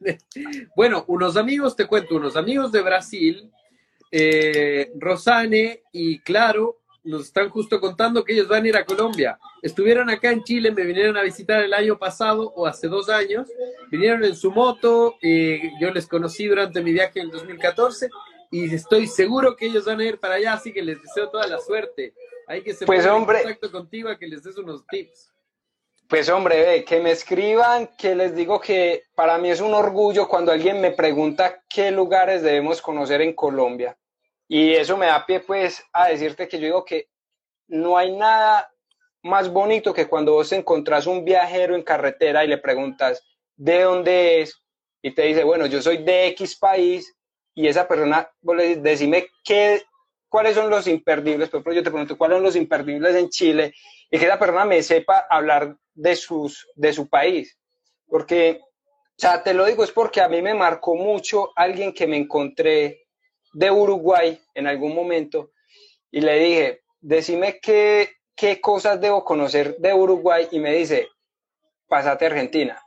Bueno, 0.73 1.03
unos 1.07 1.35
amigos, 1.35 1.75
te 1.75 1.85
cuento, 1.85 2.15
unos 2.15 2.37
amigos 2.37 2.71
de 2.71 2.81
Brasil, 2.81 3.51
eh, 4.09 4.89
Rosane 4.95 5.83
y 5.91 6.19
Claro, 6.19 6.79
nos 7.03 7.23
están 7.23 7.49
justo 7.49 7.79
contando 7.81 8.23
que 8.23 8.33
ellos 8.33 8.47
van 8.47 8.63
a 8.63 8.67
ir 8.69 8.77
a 8.77 8.85
Colombia. 8.85 9.37
Estuvieron 9.61 10.09
acá 10.09 10.31
en 10.31 10.43
Chile, 10.43 10.71
me 10.71 10.85
vinieron 10.85 11.17
a 11.17 11.23
visitar 11.23 11.61
el 11.61 11.73
año 11.73 11.97
pasado 11.97 12.53
o 12.55 12.65
hace 12.65 12.87
dos 12.87 13.09
años. 13.09 13.49
Vinieron 13.91 14.23
en 14.23 14.35
su 14.35 14.51
moto, 14.51 15.15
eh, 15.21 15.71
yo 15.81 15.91
les 15.91 16.07
conocí 16.07 16.47
durante 16.47 16.81
mi 16.81 16.93
viaje 16.93 17.19
en 17.19 17.29
2014 17.29 18.09
y 18.51 18.75
estoy 18.75 19.07
seguro 19.07 19.55
que 19.55 19.67
ellos 19.67 19.85
van 19.85 20.01
a 20.01 20.03
ir 20.03 20.19
para 20.19 20.35
allá, 20.35 20.53
así 20.53 20.73
que 20.73 20.81
les 20.81 21.01
deseo 21.01 21.29
toda 21.29 21.47
la 21.47 21.57
suerte. 21.57 22.13
Hay 22.47 22.61
que 22.61 22.73
se 22.73 22.85
pues, 22.85 23.07
hombre, 23.07 23.37
en 23.37 23.43
contacto 23.43 23.71
contigo 23.71 24.09
a 24.09 24.19
que 24.19 24.27
les 24.27 24.43
des 24.43 24.57
unos 24.57 24.85
tips. 24.87 25.31
Pues 26.09 26.27
hombre, 26.27 26.61
ve, 26.61 26.83
que 26.83 26.99
me 26.99 27.11
escriban, 27.11 27.89
que 27.97 28.13
les 28.13 28.35
digo 28.35 28.59
que 28.59 29.05
para 29.15 29.37
mí 29.37 29.49
es 29.49 29.61
un 29.61 29.73
orgullo 29.73 30.27
cuando 30.27 30.51
alguien 30.51 30.81
me 30.81 30.91
pregunta 30.91 31.63
qué 31.69 31.89
lugares 31.89 32.43
debemos 32.43 32.81
conocer 32.81 33.21
en 33.21 33.33
Colombia. 33.33 33.97
Y 34.49 34.73
eso 34.73 34.97
me 34.97 35.05
da 35.05 35.25
pie 35.25 35.39
pues 35.39 35.81
a 35.93 36.09
decirte 36.09 36.49
que 36.49 36.59
yo 36.59 36.65
digo 36.65 36.83
que 36.83 37.07
no 37.67 37.97
hay 37.97 38.11
nada 38.11 38.69
más 39.23 39.49
bonito 39.49 39.93
que 39.93 40.09
cuando 40.09 40.33
vos 40.33 40.51
encontrás 40.51 41.07
un 41.07 41.23
viajero 41.23 41.73
en 41.73 41.83
carretera 41.83 42.43
y 42.43 42.49
le 42.49 42.57
preguntas 42.57 43.23
de 43.55 43.83
dónde 43.83 44.41
es 44.41 44.61
y 45.01 45.15
te 45.15 45.21
dice, 45.21 45.45
bueno, 45.45 45.67
yo 45.67 45.81
soy 45.81 46.03
de 46.03 46.27
X 46.27 46.57
país 46.57 47.15
y 47.53 47.67
esa 47.67 47.87
persona, 47.87 48.29
vos 48.41 48.57
decime 48.77 49.27
qué, 49.43 49.83
cuáles 50.29 50.55
son 50.55 50.69
los 50.69 50.87
imperdibles, 50.87 51.49
por 51.49 51.57
ejemplo, 51.57 51.73
yo 51.73 51.83
te 51.83 51.91
pregunto 51.91 52.17
cuáles 52.17 52.37
son 52.37 52.43
los 52.43 52.55
imperdibles 52.55 53.15
en 53.15 53.29
Chile 53.29 53.73
y 54.09 54.17
que 54.17 54.25
esa 54.25 54.39
persona 54.39 54.65
me 54.65 54.81
sepa 54.81 55.25
hablar 55.29 55.75
de, 55.93 56.15
sus, 56.15 56.67
de 56.75 56.93
su 56.93 57.09
país. 57.09 57.57
Porque, 58.07 58.59
o 58.61 59.17
sea, 59.17 59.43
te 59.43 59.53
lo 59.53 59.65
digo, 59.65 59.83
es 59.83 59.91
porque 59.91 60.21
a 60.21 60.29
mí 60.29 60.41
me 60.41 60.53
marcó 60.53 60.95
mucho 60.95 61.51
alguien 61.55 61.93
que 61.93 62.07
me 62.07 62.17
encontré 62.17 63.07
de 63.53 63.71
Uruguay 63.71 64.39
en 64.53 64.67
algún 64.67 64.95
momento 64.95 65.51
y 66.09 66.21
le 66.21 66.39
dije, 66.39 66.81
decime 66.99 67.59
qué, 67.61 68.09
qué 68.35 68.61
cosas 68.61 68.99
debo 68.99 69.23
conocer 69.23 69.77
de 69.77 69.93
Uruguay 69.93 70.47
y 70.51 70.59
me 70.59 70.73
dice, 70.73 71.09
pásate 71.87 72.25
a 72.25 72.29
Argentina. 72.29 72.81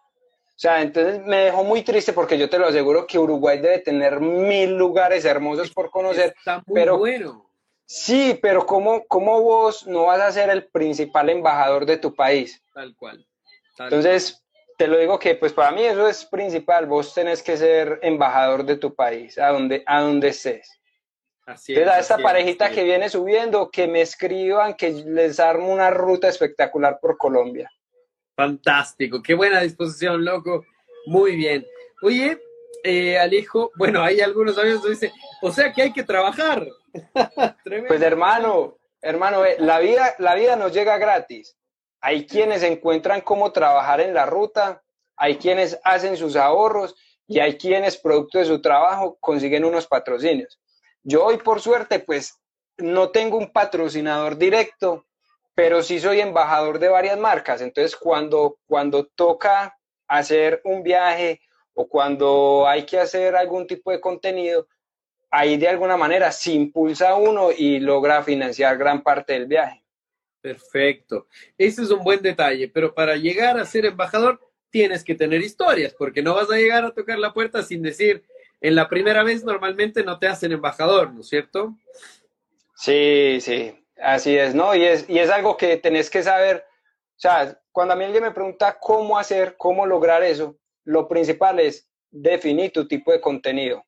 O 0.55 0.59
sea, 0.59 0.83
entonces 0.83 1.21
me 1.25 1.47
dejó 1.47 1.65
muy 1.65 1.83
triste 1.83 2.13
porque 2.13 2.39
yo 2.39 2.49
te 2.49 2.59
lo 2.59 2.69
aseguro 2.69 3.09
que 3.09 3.19
Uruguay 3.19 3.59
debe 3.59 3.81
tener 3.81 4.21
mil 4.21 4.77
lugares 4.77 5.25
hermosos 5.25 5.71
por 5.71 5.91
conocer. 5.91 6.35
Está 6.39 6.63
muy 6.67 6.75
pero, 6.75 6.97
bueno. 6.99 7.51
Sí, 7.87 8.39
pero 8.41 8.65
¿cómo, 8.65 9.05
¿cómo 9.09 9.43
vos 9.43 9.85
no 9.87 10.05
vas 10.05 10.21
a 10.21 10.31
ser 10.31 10.51
el 10.51 10.67
principal 10.67 11.29
embajador 11.29 11.85
de 11.85 11.97
tu 11.97 12.15
país? 12.15 12.63
Tal 12.73 12.95
cual. 12.95 13.27
entonces, 13.79 14.45
te 14.79 14.87
lo 14.87 14.97
digo 14.99 15.19
que 15.19 15.35
pues 15.35 15.53
para 15.53 15.73
mí 15.73 15.83
eso 15.83 16.09
es 16.09 16.25
principal, 16.25 16.87
vos 16.87 17.13
tenés 17.13 17.43
que 17.43 17.57
ser 17.57 17.99
embajador 18.03 18.65
de 18.65 18.77
tu 18.77 18.95
país, 18.95 19.37
a 19.39 19.49
donde, 19.49 19.83
a 19.87 20.01
donde 20.01 20.29
estés. 20.29 20.71
Así 21.47 21.75
es, 21.75 21.87
a 21.87 21.99
esta 21.99 22.17
parejita 22.19 22.71
que 22.71 22.85
viene 22.85 23.09
subiendo, 23.09 23.71
que 23.71 23.87
me 23.87 24.01
escriban, 24.01 24.75
que 24.75 24.91
les 24.93 25.39
armo 25.39 25.71
una 25.71 25.91
ruta 25.91 26.29
espectacular 26.29 26.99
por 27.01 27.19
Colombia. 27.19 27.71
Fantástico, 28.37 29.23
qué 29.23 29.35
buena 29.35 29.61
disposición, 29.61 30.25
loco. 30.25 30.65
Muy 31.07 31.37
bien. 31.37 31.67
Oye, 32.03 32.41
eh, 32.83 33.19
Alejo, 33.19 33.71
bueno, 33.77 34.03
hay 34.03 34.21
algunos 34.21 34.59
amigos 34.59 34.83
que 34.83 34.91
dicen, 34.91 35.13
o 35.41 35.51
sea 35.51 35.73
que 35.73 35.83
hay 35.83 35.93
que 35.93 36.03
trabajar. 36.03 36.67
pues 37.89 38.03
hermano, 38.03 38.79
hermano, 39.01 39.45
eh, 39.45 39.57
la 39.59 39.79
vida, 39.79 40.15
la 40.19 40.35
vida 40.35 40.57
nos 40.57 40.73
llega 40.73 40.99
gratis. 40.99 41.57
Hay 42.01 42.27
quienes 42.27 42.63
encuentran 42.63 43.21
cómo 43.21 43.53
trabajar 43.53 44.01
en 44.01 44.13
la 44.13 44.27
ruta, 44.27 44.83
hay 45.17 45.37
quienes 45.37 45.79
hacen 45.85 46.17
sus 46.17 46.37
ahorros 46.37 46.95
y 47.27 47.39
hay 47.39 47.57
quienes, 47.57 47.97
producto 47.97 48.39
de 48.39 48.45
su 48.45 48.61
trabajo, 48.61 49.17
consiguen 49.21 49.65
unos 49.65 49.87
patrocinios. 49.87 50.61
Yo 51.03 51.25
hoy, 51.25 51.39
por 51.39 51.61
suerte, 51.61 52.01
pues 52.01 52.39
no 52.77 53.11
tengo 53.11 53.39
un 53.39 53.53
patrocinador 53.53 54.37
directo, 54.37 55.07
pero 55.55 55.83
sí 55.83 56.01
soy 56.01 56.21
embajador 56.21 56.79
de 56.79 56.89
varias 56.89 57.19
marcas. 57.19 57.61
Entonces, 57.61 57.97
cuando, 57.97 58.59
cuando 58.67 59.07
toca 59.07 59.79
hacer 60.09 60.61
un 60.65 60.83
viaje 60.83 61.41
o 61.73 61.89
cuando 61.89 62.67
hay 62.67 62.85
que 62.85 62.99
hacer 62.99 63.37
algún 63.37 63.67
tipo 63.67 63.91
de 63.91 64.01
contenido, 64.01 64.69
ahí 65.31 65.57
de 65.57 65.69
alguna 65.69 65.97
manera 65.97 66.31
se 66.33 66.53
impulsa 66.53 67.15
uno 67.17 67.51
y 67.57 67.81
logra 67.81 68.23
financiar 68.23 68.79
gran 68.79 69.03
parte 69.03 69.33
del 69.33 69.47
viaje. 69.47 69.83
Perfecto. 70.41 71.27
Ese 71.57 71.83
es 71.83 71.91
un 71.91 72.05
buen 72.05 72.21
detalle, 72.21 72.69
pero 72.69 72.95
para 72.95 73.17
llegar 73.17 73.59
a 73.59 73.65
ser 73.65 73.87
embajador 73.87 74.41
tienes 74.71 75.03
que 75.05 75.15
tener 75.15 75.41
historias, 75.41 75.95
porque 75.95 76.23
no 76.23 76.35
vas 76.35 76.51
a 76.51 76.57
llegar 76.57 76.85
a 76.85 76.93
tocar 76.93 77.19
la 77.19 77.33
puerta 77.33 77.63
sin 77.63 77.81
decir, 77.81 78.25
en 78.61 78.75
la 78.75 78.89
primera 78.89 79.23
vez 79.23 79.45
normalmente 79.45 80.03
no 80.03 80.19
te 80.19 80.27
hacen 80.27 80.53
embajador, 80.53 81.13
¿no 81.13 81.21
es 81.21 81.29
cierto? 81.29 81.77
Sí, 82.75 83.39
sí, 83.41 83.84
así 83.97 84.37
es, 84.37 84.55
¿no? 84.55 84.75
Y 84.75 84.85
es, 84.85 85.09
y 85.09 85.19
es 85.19 85.31
algo 85.31 85.57
que 85.57 85.77
tenés 85.77 86.11
que 86.11 86.23
saber, 86.23 86.65
o 86.67 87.21
sea, 87.21 87.59
cuando 87.73 87.95
a 87.95 87.97
mí 87.97 88.05
alguien 88.05 88.25
me 88.25 88.31
pregunta 88.31 88.79
cómo 88.81 89.19
hacer, 89.19 89.57
cómo 89.57 89.87
lograr 89.87 90.23
eso, 90.23 90.57
lo 90.85 91.09
principal 91.09 91.61
es 91.61 91.89
definir 92.11 92.73
tu 92.73 92.87
tipo 92.87 93.13
de 93.13 93.21
contenido. 93.21 93.85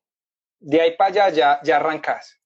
De 0.59 0.81
ahí 0.81 0.95
para 0.97 1.09
allá 1.09 1.29
ya, 1.29 1.59
ya 1.63 1.77
arrancas. 1.77 2.39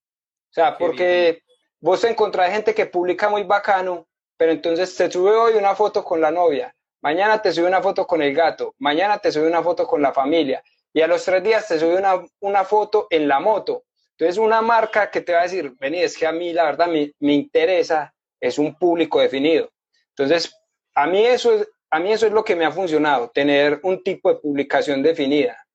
O 0.50 0.54
sea, 0.54 0.78
porque 0.78 1.44
vos 1.80 2.04
encontrás 2.04 2.52
gente 2.52 2.76
que 2.76 2.86
publica 2.86 3.30
muy 3.30 3.44
bacano, 3.44 4.08
pero 4.38 4.52
entonces 4.52 4.96
te 4.96 5.10
sube 5.10 5.32
hoy 5.32 5.54
una 5.54 5.76
foto 5.76 6.04
con 6.04 6.20
la 6.20 6.30
novia, 6.30 6.76
mañana 7.02 7.42
te 7.42 7.54
sube 7.54 7.68
una 7.68 7.82
foto 7.82 8.06
con 8.06 8.22
el 8.22 8.36
gato, 8.36 8.76
mañana 8.80 9.18
te 9.18 9.32
sube 9.32 9.48
una 9.48 9.64
foto 9.64 9.88
con 9.88 10.02
la 10.02 10.14
familia, 10.14 10.64
y 10.94 11.02
a 11.02 11.08
los 11.08 11.24
tres 11.24 11.42
días 11.42 11.68
te 11.68 11.80
sube 11.80 11.96
una, 11.96 12.22
una 12.40 12.66
foto 12.66 13.08
en 13.10 13.28
la 13.28 13.40
moto. 13.40 13.86
Entonces, 14.22 14.38
una 14.38 14.62
marca 14.62 15.10
que 15.10 15.22
te 15.22 15.34
va 15.34 15.40
a 15.40 15.44
decir, 15.44 15.74
vení, 15.80 16.00
es 16.04 16.16
que 16.16 16.28
a 16.28 16.32
mí 16.32 16.54
la 16.54 16.66
verdad 16.66 16.86
me, 16.86 17.12
me 17.22 17.34
interesa, 17.34 18.14
es 18.40 18.60
un 18.60 18.78
público 18.78 19.20
definido. 19.20 19.72
Entonces, 20.10 20.56
a 20.94 21.08
mí, 21.08 21.26
eso 21.26 21.56
es, 21.56 21.68
a 21.90 22.00
mí 22.00 22.14
eso 22.14 22.28
es 22.28 22.32
lo 22.32 22.44
que 22.44 22.56
me 22.56 22.64
ha 22.64 22.72
funcionado, 22.72 23.32
tener 23.32 23.80
un 23.82 24.04
tipo 24.04 24.32
de 24.32 24.40
publicación 24.40 25.02
definida. 25.02 25.66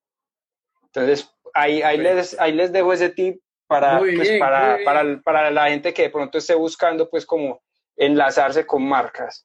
Entonces, 0.84 1.28
ahí, 1.54 1.82
ahí, 1.82 1.98
les, 1.98 2.38
ahí 2.38 2.52
les 2.52 2.70
dejo 2.70 2.92
ese 2.92 3.08
tip 3.08 3.42
para, 3.66 3.98
pues, 3.98 4.38
para, 4.38 4.78
para, 4.84 5.20
para, 5.22 5.50
la 5.50 5.68
gente 5.68 5.92
que 5.92 6.02
de 6.02 6.10
pronto 6.10 6.38
esté 6.38 6.54
buscando, 6.54 7.10
pues, 7.10 7.26
como 7.26 7.60
enlazarse 7.96 8.64
con 8.64 8.86
marcas. 8.86 9.44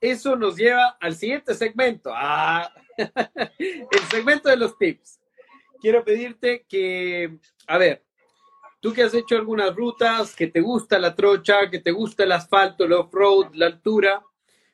Eso 0.00 0.34
nos 0.34 0.56
lleva 0.56 0.96
al 1.00 1.14
siguiente 1.14 1.54
segmento. 1.54 2.10
Ah, 2.12 2.68
el 2.98 4.08
segmento 4.10 4.48
de 4.48 4.56
los 4.56 4.76
tips. 4.76 5.20
Quiero 5.80 6.04
pedirte 6.04 6.66
que, 6.68 7.38
a 7.68 7.78
ver, 7.78 8.04
tú 8.84 8.92
que 8.92 9.02
has 9.02 9.14
hecho 9.14 9.36
algunas 9.36 9.74
rutas, 9.74 10.36
que 10.36 10.48
te 10.48 10.60
gusta 10.60 10.98
la 10.98 11.14
trocha, 11.14 11.70
que 11.70 11.78
te 11.78 11.90
gusta 11.90 12.24
el 12.24 12.32
asfalto, 12.32 12.84
el 12.84 12.92
off-road, 12.92 13.54
la 13.54 13.64
altura, 13.64 14.22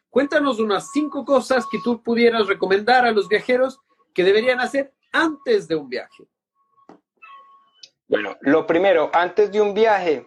cuéntanos 0.09 0.59
unas 0.59 0.91
cinco 0.91 1.25
cosas 1.25 1.65
que 1.71 1.79
tú 1.85 2.03
pudieras 2.03 2.49
recomendar 2.49 3.07
a 3.07 3.13
los 3.13 3.29
viajeros 3.29 3.79
que 4.13 4.25
deberían 4.25 4.59
hacer 4.59 4.93
antes 5.13 5.69
de 5.69 5.77
un 5.77 5.89
viaje. 5.89 6.25
Bueno, 8.09 8.37
lo 8.41 8.67
primero, 8.67 9.13
antes 9.13 9.53
de 9.53 9.61
un 9.61 9.75
viaje, 9.75 10.27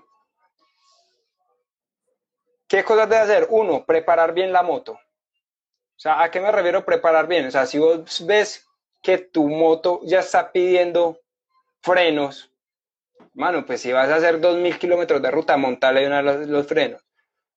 ¿qué 2.70 2.86
cosas 2.86 3.10
debe 3.10 3.22
hacer? 3.22 3.48
Uno, 3.50 3.84
preparar 3.84 4.34
bien 4.34 4.54
la 4.54 4.64
moto. 4.64 4.94
O 4.94 6.00
sea, 6.00 6.24
¿a 6.24 6.32
qué 6.32 6.40
me 6.40 6.54
refiero 6.54 6.86
preparar 6.86 7.28
bien? 7.28 7.48
O 7.48 7.52
sea, 7.52 7.66
si 7.66 7.80
vos 7.80 8.26
ves 8.26 8.66
que 9.02 9.18
tu 9.18 9.50
moto 9.50 10.00
ya 10.06 10.22
está 10.22 10.54
pidiendo 10.54 11.20
frenos, 11.82 12.53
mano, 13.34 13.66
pues 13.66 13.82
si 13.82 13.92
vas 13.92 14.10
a 14.10 14.16
hacer 14.16 14.40
2.000 14.40 14.78
kilómetros 14.78 15.22
de 15.22 15.32
ruta, 15.32 15.58
montale 15.58 16.06
una 16.06 16.22
los, 16.22 16.48
los 16.48 16.68
frenos. 16.68 17.02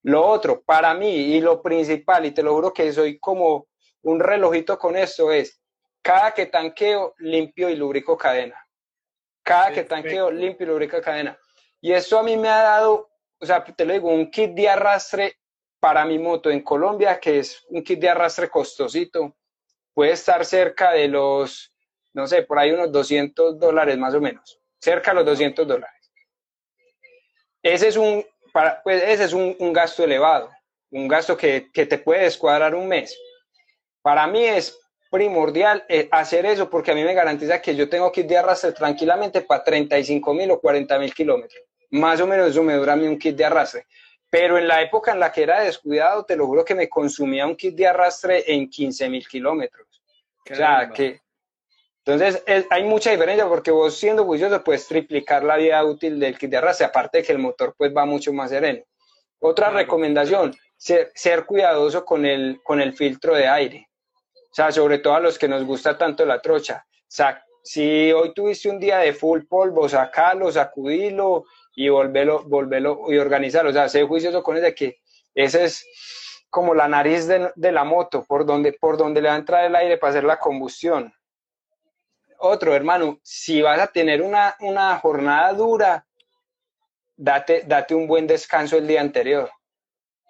Lo 0.02 0.24
otro, 0.26 0.62
para 0.62 0.94
mí, 0.94 1.10
y 1.10 1.40
lo 1.40 1.60
principal, 1.60 2.26
y 2.26 2.30
te 2.30 2.42
lo 2.42 2.54
juro 2.54 2.72
que 2.72 2.92
soy 2.92 3.18
como 3.18 3.68
un 4.02 4.20
relojito 4.20 4.78
con 4.78 4.96
esto, 4.96 5.32
es 5.32 5.60
cada 6.00 6.32
que 6.32 6.46
tanqueo, 6.46 7.14
limpio 7.18 7.68
y 7.68 7.74
lubrico 7.74 8.16
cadena. 8.16 8.64
Cada 9.42 9.72
que 9.72 9.82
tanqueo, 9.84 10.30
limpio 10.30 10.66
y 10.66 10.70
lubrico 10.70 11.00
cadena. 11.00 11.36
Y 11.80 11.92
eso 11.92 12.18
a 12.18 12.22
mí 12.22 12.36
me 12.36 12.48
ha 12.48 12.62
dado, 12.62 13.10
o 13.40 13.46
sea, 13.46 13.64
te 13.64 13.84
lo 13.84 13.92
digo, 13.92 14.08
un 14.08 14.30
kit 14.30 14.52
de 14.52 14.68
arrastre 14.68 15.38
para 15.80 16.04
mi 16.04 16.18
moto 16.18 16.50
en 16.50 16.62
Colombia, 16.62 17.18
que 17.20 17.40
es 17.40 17.64
un 17.68 17.82
kit 17.82 17.98
de 17.98 18.08
arrastre 18.08 18.48
costosito, 18.48 19.36
puede 19.92 20.12
estar 20.12 20.44
cerca 20.44 20.92
de 20.92 21.08
los, 21.08 21.72
no 22.12 22.26
sé, 22.26 22.42
por 22.42 22.58
ahí 22.58 22.70
unos 22.70 22.92
200 22.92 23.58
dólares 23.58 23.98
más 23.98 24.14
o 24.14 24.20
menos, 24.20 24.60
cerca 24.86 25.10
de 25.10 25.16
los 25.16 25.26
200 25.26 25.66
dólares. 25.66 26.12
Ese 27.60 27.88
es 27.88 27.96
un, 27.96 28.24
para, 28.52 28.80
pues 28.84 29.02
ese 29.02 29.24
es 29.24 29.32
un, 29.32 29.56
un, 29.58 29.72
gasto 29.72 30.04
elevado, 30.04 30.50
un 30.92 31.08
gasto 31.08 31.36
que, 31.36 31.68
que, 31.72 31.86
te 31.86 31.98
puede 31.98 32.22
descuadrar 32.22 32.72
un 32.72 32.86
mes. 32.86 33.18
Para 34.00 34.28
mí 34.28 34.44
es 34.44 34.78
primordial 35.10 35.84
eh, 35.88 36.08
hacer 36.12 36.46
eso 36.46 36.70
porque 36.70 36.92
a 36.92 36.94
mí 36.94 37.02
me 37.02 37.14
garantiza 37.14 37.60
que 37.60 37.74
yo 37.74 37.88
tengo 37.88 38.12
kit 38.12 38.28
de 38.28 38.38
arrastre 38.38 38.70
tranquilamente 38.70 39.40
para 39.40 39.64
35 39.64 40.34
mil 40.34 40.52
o 40.52 40.60
40 40.60 40.98
mil 41.00 41.12
kilómetros. 41.12 41.60
Más 41.90 42.20
o 42.20 42.26
menos 42.28 42.50
eso 42.50 42.62
me 42.62 42.74
dura 42.74 42.92
a 42.92 42.96
mí 42.96 43.08
un 43.08 43.18
kit 43.18 43.34
de 43.34 43.44
arrastre. 43.44 43.86
Pero 44.30 44.56
en 44.56 44.68
la 44.68 44.82
época 44.82 45.10
en 45.10 45.18
la 45.18 45.32
que 45.32 45.42
era 45.42 45.62
descuidado, 45.62 46.24
te 46.24 46.36
lo 46.36 46.46
juro 46.46 46.64
que 46.64 46.76
me 46.76 46.88
consumía 46.88 47.44
un 47.44 47.56
kit 47.56 47.74
de 47.74 47.88
arrastre 47.88 48.44
en 48.46 48.70
15 48.70 49.08
mil 49.08 49.26
kilómetros. 49.26 49.88
O 50.48 50.54
sea, 50.54 50.90
que... 50.94 51.20
Entonces, 52.06 52.44
hay 52.70 52.84
mucha 52.84 53.10
diferencia 53.10 53.48
porque 53.48 53.72
vos 53.72 53.98
siendo 53.98 54.24
juicioso 54.24 54.62
puedes 54.62 54.86
triplicar 54.86 55.42
la 55.42 55.56
vida 55.56 55.84
útil 55.84 56.20
del 56.20 56.38
kit 56.38 56.50
de 56.50 56.58
arrastre, 56.58 56.86
aparte 56.86 57.18
de 57.18 57.24
que 57.24 57.32
el 57.32 57.38
motor 57.38 57.74
pues 57.76 57.92
va 57.94 58.04
mucho 58.04 58.32
más 58.32 58.50
sereno. 58.50 58.84
Otra 59.40 59.70
recomendación, 59.70 60.54
ser, 60.76 61.10
ser, 61.16 61.44
cuidadoso 61.46 62.04
con 62.04 62.24
el, 62.24 62.60
con 62.62 62.80
el 62.80 62.92
filtro 62.92 63.34
de 63.34 63.48
aire. 63.48 63.88
O 64.32 64.54
sea, 64.54 64.70
sobre 64.70 64.98
todo 64.98 65.14
a 65.14 65.20
los 65.20 65.36
que 65.36 65.48
nos 65.48 65.64
gusta 65.64 65.98
tanto 65.98 66.24
la 66.24 66.40
trocha. 66.40 66.86
O 66.88 67.04
sea, 67.08 67.44
si 67.64 68.12
hoy 68.12 68.32
tuviste 68.32 68.70
un 68.70 68.78
día 68.78 68.98
de 68.98 69.12
full 69.12 69.42
polvo, 69.48 69.88
sacalo, 69.88 70.52
sacudilo, 70.52 71.44
y 71.74 71.88
volverlo, 71.88 72.44
volverlo 72.44 73.00
y 73.08 73.18
organizarlo. 73.18 73.70
O 73.70 73.72
sea, 73.72 73.88
sé 73.88 74.04
juicioso 74.04 74.44
con 74.44 74.56
ese 74.56 74.74
que 74.74 74.98
ese 75.34 75.64
es 75.64 75.84
como 76.50 76.72
la 76.72 76.86
nariz 76.86 77.26
de, 77.26 77.50
de, 77.56 77.72
la 77.72 77.82
moto, 77.82 78.24
por 78.24 78.46
donde, 78.46 78.72
por 78.72 78.96
donde 78.96 79.20
le 79.20 79.28
va 79.28 79.34
a 79.34 79.38
entrar 79.38 79.64
el 79.64 79.76
aire 79.76 79.98
para 79.98 80.12
hacer 80.12 80.24
la 80.24 80.38
combustión. 80.38 81.12
Otro, 82.38 82.74
hermano, 82.74 83.18
si 83.22 83.62
vas 83.62 83.80
a 83.80 83.86
tener 83.86 84.22
una, 84.22 84.56
una 84.60 84.98
jornada 84.98 85.52
dura, 85.52 86.06
date, 87.16 87.62
date 87.66 87.94
un 87.94 88.06
buen 88.06 88.26
descanso 88.26 88.76
el 88.76 88.86
día 88.86 89.00
anterior. 89.00 89.50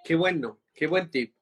Qué 0.04 0.14
bueno, 0.14 0.58
qué 0.74 0.86
buen 0.86 1.10
tip. 1.10 1.34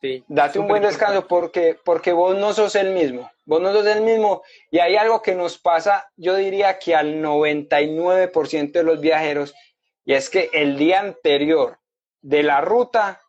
Sí, 0.00 0.24
Date 0.28 0.58
un 0.58 0.66
buen 0.66 0.82
descanso 0.82 1.26
porque, 1.26 1.78
porque 1.84 2.12
vos 2.12 2.34
no 2.34 2.54
sos 2.54 2.74
el 2.74 2.92
mismo, 2.94 3.30
vos 3.44 3.60
no 3.60 3.70
sos 3.70 3.84
el 3.84 4.00
mismo 4.00 4.42
y 4.70 4.78
hay 4.78 4.96
algo 4.96 5.20
que 5.20 5.34
nos 5.34 5.58
pasa, 5.58 6.10
yo 6.16 6.36
diría 6.36 6.78
que 6.78 6.94
al 6.94 7.22
99% 7.22 8.72
de 8.72 8.82
los 8.82 8.98
viajeros, 8.98 9.52
y 10.06 10.14
es 10.14 10.30
que 10.30 10.48
el 10.54 10.78
día 10.78 11.00
anterior 11.00 11.78
de 12.22 12.42
la 12.42 12.62
ruta 12.62 13.20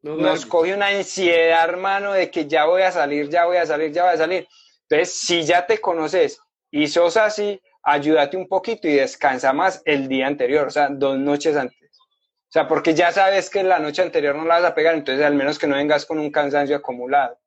no 0.00 0.16
nos 0.16 0.44
coge 0.46 0.74
una 0.74 0.88
ansiedad, 0.88 1.68
hermano, 1.68 2.12
de 2.12 2.30
que 2.30 2.46
ya 2.46 2.64
voy 2.64 2.82
a 2.82 2.90
salir, 2.90 3.28
ya 3.28 3.44
voy 3.46 3.56
a 3.56 3.66
salir, 3.66 3.92
ya 3.92 4.04
voy 4.04 4.12
a 4.12 4.18
salir. 4.18 4.48
Entonces, 4.88 5.18
si 5.20 5.42
ya 5.44 5.66
te 5.66 5.80
conoces 5.80 6.40
y 6.70 6.86
sos 6.88 7.16
así, 7.16 7.60
ayúdate 7.82 8.36
un 8.36 8.48
poquito 8.48 8.88
y 8.88 8.94
descansa 8.94 9.52
más 9.52 9.82
el 9.84 10.08
día 10.08 10.26
anterior, 10.26 10.66
o 10.66 10.70
sea, 10.70 10.88
dos 10.90 11.18
noches 11.18 11.56
antes. 11.56 11.78
O 12.00 12.52
sea, 12.54 12.68
porque 12.68 12.94
ya 12.94 13.10
sabes 13.12 13.50
que 13.50 13.62
la 13.62 13.78
noche 13.78 14.02
anterior 14.02 14.34
no 14.34 14.44
la 14.44 14.60
vas 14.60 14.70
a 14.70 14.74
pegar, 14.74 14.94
entonces 14.94 15.24
al 15.24 15.34
menos 15.34 15.58
que 15.58 15.66
no 15.66 15.76
vengas 15.76 16.06
con 16.06 16.18
un 16.18 16.30
cansancio 16.30 16.76
acumulado. 16.76 17.38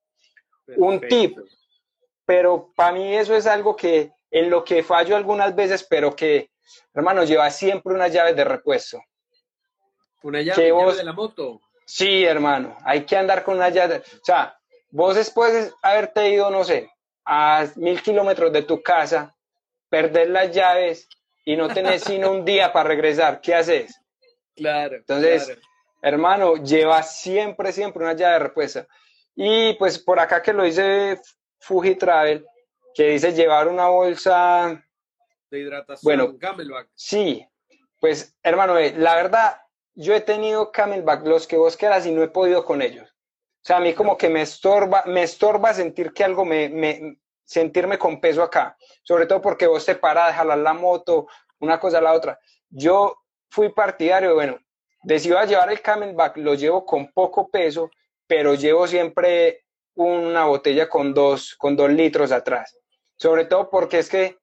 Perfecto. 0.66 0.86
Un 0.86 1.00
tip, 1.02 1.38
pero 2.26 2.72
para 2.76 2.92
mí 2.92 3.16
eso 3.16 3.36
es 3.36 3.48
algo 3.48 3.76
que 3.76 4.12
en 4.30 4.50
lo 4.50 4.64
que 4.64 4.84
fallo 4.84 5.16
algunas 5.16 5.56
veces, 5.56 5.86
pero 5.90 6.16
que, 6.16 6.52
hermano, 6.94 7.24
lleva 7.24 7.50
siempre 7.50 7.94
unas 7.94 8.12
llaves 8.12 8.36
de 8.36 8.44
repuesto. 8.44 9.02
¿Una 10.24 10.42
llave, 10.42 10.72
vos, 10.72 10.98
de 10.98 11.04
la 11.06 11.14
moto? 11.14 11.62
Sí, 11.86 12.26
hermano, 12.26 12.76
hay 12.84 13.06
que 13.06 13.16
andar 13.16 13.44
con 13.44 13.56
una 13.56 13.70
llave. 13.70 14.00
O 14.00 14.26
sea, 14.26 14.60
vos 14.90 15.16
después 15.16 15.54
de 15.54 15.72
haberte 15.82 16.30
ido, 16.30 16.52
no 16.52 16.66
sé, 16.66 16.92
a 17.30 17.68
mil 17.76 18.02
kilómetros 18.02 18.54
de 18.54 18.64
tu 18.64 18.82
casa, 18.82 19.36
perder 19.90 20.30
las 20.30 20.50
llaves 20.52 21.10
y 21.44 21.58
no 21.58 21.68
tenés 21.68 22.04
sino 22.04 22.32
un 22.32 22.46
día 22.46 22.72
para 22.72 22.88
regresar, 22.88 23.42
¿qué 23.42 23.54
haces? 23.54 24.00
Claro. 24.56 24.96
Entonces, 24.96 25.58
hermano, 26.02 26.56
lleva 26.56 27.04
siempre, 27.04 27.74
siempre 27.74 28.04
una 28.04 28.14
llave 28.14 28.34
de 28.34 28.40
repuesta. 28.40 28.88
Y 29.36 29.74
pues 29.74 30.00
por 30.00 30.20
acá 30.20 30.42
que 30.42 30.54
lo 30.54 30.64
dice 30.64 31.20
Fuji 31.60 31.96
Travel, 31.96 32.46
que 32.96 33.10
dice 33.10 33.34
llevar 33.34 33.68
una 33.68 33.90
bolsa 33.90 34.82
de 35.52 35.60
hidratación, 35.60 36.00
bueno, 36.04 36.40
Camelback. 36.40 36.90
Sí, 36.96 37.46
pues 38.00 38.38
hermano, 38.42 38.76
la 38.80 39.16
verdad, 39.16 39.58
yo 39.96 40.16
he 40.16 40.22
tenido 40.22 40.72
Camelback, 40.72 41.26
los 41.28 41.46
que 41.46 41.58
vos 41.58 41.76
quieras, 41.76 42.06
y 42.06 42.12
no 42.12 42.24
he 42.24 42.30
podido 42.30 42.64
con 42.64 42.82
ellos. 42.82 43.14
Sea, 43.68 43.78
a 43.78 43.82
mí 43.82 43.94
como 43.94 44.16
que 44.18 44.30
me 44.30 44.44
estorba, 44.44 45.04
me 45.08 45.24
estorba 45.24 45.74
sentir 45.74 46.14
que 46.14 46.24
algo 46.24 46.46
me, 46.46 46.70
me 46.70 47.20
sentirme 47.44 47.98
con 47.98 48.22
peso 48.22 48.42
acá. 48.42 48.78
Sobre 49.04 49.26
todo 49.26 49.42
porque 49.42 49.68
vos 49.68 49.86
te 49.86 49.96
paras 49.96 50.34
jalar 50.38 50.60
la 50.60 50.72
moto, 50.72 51.28
una 51.60 51.78
cosa 51.78 51.98
a 51.98 52.02
la 52.02 52.14
otra. 52.14 52.40
Yo 52.70 53.18
fui 53.50 53.68
partidario, 53.68 54.36
bueno, 54.36 54.58
decido 55.04 55.44
llevar 55.44 55.70
el 55.70 55.82
camelback, 55.82 56.38
lo 56.38 56.54
llevo 56.54 56.86
con 56.86 57.12
poco 57.12 57.50
peso, 57.50 57.92
pero 58.26 58.54
llevo 58.54 58.88
siempre 58.88 59.66
una 59.96 60.46
botella 60.46 60.88
con 60.88 61.14
dos, 61.14 61.54
con 61.58 61.76
dos 61.76 61.92
litros 61.92 62.32
atrás. 62.32 62.74
Sobre 63.18 63.44
todo 63.44 63.70
porque 63.70 64.00
es 64.00 64.08
que, 64.08 64.38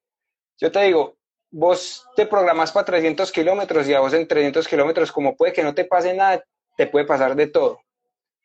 yo 0.59 0.70
te 0.70 0.83
digo, 0.83 1.16
vos 1.51 2.07
te 2.14 2.27
programas 2.27 2.72
para 2.72 2.85
300 2.85 3.33
kilómetros 3.33 3.89
y 3.89 3.95
a 3.95 4.01
vos 4.01 4.12
en 4.12 4.29
300 4.29 4.68
kilómetros, 4.68 5.11
como 5.11 5.35
puede 5.35 5.55
que 5.55 5.62
no 5.62 5.75
te 5.75 5.87
pase 5.87 6.12
nada, 6.12 6.45
te 6.77 6.87
puede 6.87 7.07
pasar 7.07 7.35
de 7.35 7.47
todo. 7.47 7.84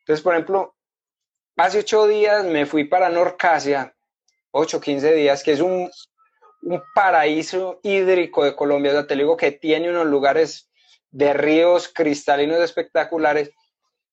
Entonces, 0.00 0.22
por 0.22 0.34
ejemplo, 0.34 0.74
hace 1.56 1.80
ocho 1.80 2.06
días 2.06 2.44
me 2.44 2.66
fui 2.66 2.84
para 2.84 3.08
Norcasia, 3.08 3.94
ocho, 4.50 4.80
15 4.80 5.14
días, 5.14 5.42
que 5.42 5.52
es 5.52 5.60
un, 5.60 5.90
un 6.62 6.82
paraíso 6.94 7.80
hídrico 7.82 8.44
de 8.44 8.54
Colombia. 8.54 8.92
O 8.92 8.94
sea, 8.94 9.06
te 9.06 9.16
digo 9.16 9.36
que 9.36 9.52
tiene 9.52 9.90
unos 9.90 10.06
lugares 10.06 10.70
de 11.10 11.32
ríos 11.32 11.88
cristalinos 11.88 12.60
espectaculares. 12.60 13.50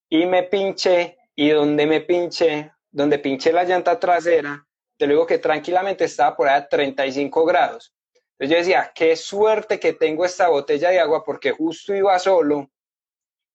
Y 0.08 0.26
me 0.26 0.44
pinché, 0.44 1.18
y 1.34 1.50
donde 1.50 1.86
me 1.86 2.00
pinché, 2.00 2.72
donde 2.90 3.18
pinché 3.18 3.52
la 3.52 3.64
llanta 3.64 3.98
trasera, 3.98 4.66
te 4.96 5.06
digo 5.06 5.26
que 5.26 5.38
tranquilamente 5.38 6.04
estaba 6.04 6.36
por 6.36 6.48
ahí 6.48 6.58
a 6.58 6.68
35 6.68 7.44
grados. 7.44 7.94
Entonces 8.38 8.50
yo 8.50 8.56
decía, 8.58 8.92
qué 8.94 9.16
suerte 9.16 9.80
que 9.80 9.92
tengo 9.92 10.24
esta 10.24 10.48
botella 10.48 10.90
de 10.90 11.00
agua 11.00 11.24
porque 11.24 11.52
justo 11.52 11.94
iba 11.94 12.18
solo. 12.18 12.70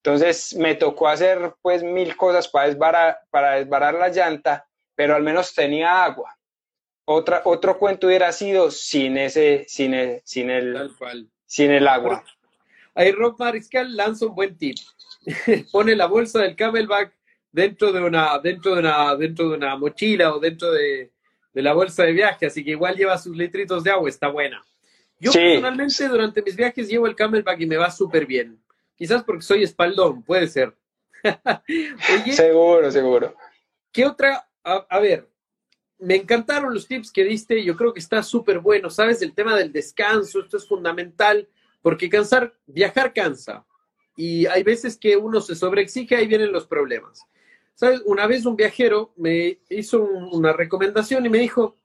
Entonces 0.06 0.54
me 0.58 0.76
tocó 0.76 1.08
hacer 1.08 1.54
pues 1.62 1.82
mil 1.82 2.18
cosas 2.18 2.50
para 2.50 2.68
desbarar, 2.68 3.20
para 3.30 3.56
desbarar 3.56 3.94
la 3.94 4.10
llanta, 4.10 4.68
pero 4.96 5.16
al 5.16 5.24
menos 5.24 5.56
tenía 5.56 6.04
agua. 6.04 6.38
Otra, 7.06 7.42
otro 7.46 7.80
cuento 7.80 8.08
hubiera 8.08 8.34
sido 8.34 8.70
sin 8.70 9.18
ese, 9.18 9.64
sin 9.70 9.94
el, 9.94 10.22
sin 10.26 10.50
el, 10.50 10.92
sin 11.46 11.72
el 11.72 11.88
agua. 11.88 12.22
Ahí 12.96 13.14
Rob 13.14 13.38
Mariscal 13.40 13.96
lanza 13.96 14.26
un 14.26 14.36
buen 14.36 14.58
tip. 14.58 14.76
Pone 15.72 15.96
la 15.96 16.08
bolsa 16.08 16.40
del 16.42 16.58
camelback 16.58 17.16
dentro 17.50 17.94
de 17.94 18.02
una, 18.02 18.38
dentro 18.40 18.74
de 18.74 18.80
una, 18.82 19.16
dentro 19.16 19.50
de 19.50 19.56
una 19.56 19.78
mochila 19.78 20.36
o 20.36 20.40
dentro 20.40 20.70
de, 20.74 21.14
de 21.54 21.62
la 21.62 21.72
bolsa 21.72 22.04
de 22.04 22.12
viaje, 22.12 22.48
así 22.48 22.62
que 22.66 22.72
igual 22.72 22.98
lleva 22.98 23.18
sus 23.18 23.38
litritos 23.38 23.86
de 23.86 23.92
agua, 23.92 24.10
está 24.10 24.28
buena. 24.28 24.62
Yo 25.18 25.32
personalmente 25.32 26.10
durante 26.10 26.42
mis 26.42 26.58
viajes 26.58 26.90
llevo 26.90 27.08
el 27.08 27.16
camelback 27.16 27.62
y 27.62 27.66
me 27.68 27.78
va 27.78 27.90
súper 27.90 28.26
bien. 28.26 28.62
Quizás 29.04 29.22
porque 29.26 29.42
soy 29.42 29.64
espaldón, 29.64 30.24
puede 30.24 30.48
ser. 30.48 30.74
seguro, 32.32 32.90
seguro. 32.90 33.36
¿Qué 33.92 34.06
otra? 34.06 34.48
a, 34.64 35.00
ver, 35.02 35.30
me 36.00 36.16
encantaron 36.16 36.74
los 36.74 36.88
tips 36.88 37.12
que 37.12 37.26
diste, 37.26 37.62
yo 37.66 37.76
creo 37.76 37.94
que 37.94 38.00
está 38.00 38.24
súper 38.24 38.60
bueno, 38.60 38.90
¿sabes? 38.90 39.22
El 39.22 39.34
tema 39.34 39.58
del 39.58 39.74
descanso, 39.74 40.40
esto 40.40 40.56
es 40.56 40.66
fundamental, 40.66 41.50
porque 41.82 42.10
cansar, 42.10 42.56
viajar 42.66 43.12
cansa. 43.12 43.66
Y 44.16 44.46
hay 44.46 44.64
veces 44.64 44.96
que 44.96 45.18
uno 45.18 45.42
se 45.42 45.56
sobreexige, 45.56 46.16
ahí 46.16 46.26
vienen 46.26 46.54
los 46.54 46.66
problemas. 46.66 47.26
¿Sabes? 47.76 48.04
Una 48.06 48.26
vez 48.26 48.46
un 48.46 48.56
viajero 48.56 49.12
me 49.18 49.60
hizo 49.68 50.02
una 50.02 50.54
recomendación 50.54 51.26
y 51.26 51.30
me 51.30 51.40
dijo, 51.40 51.76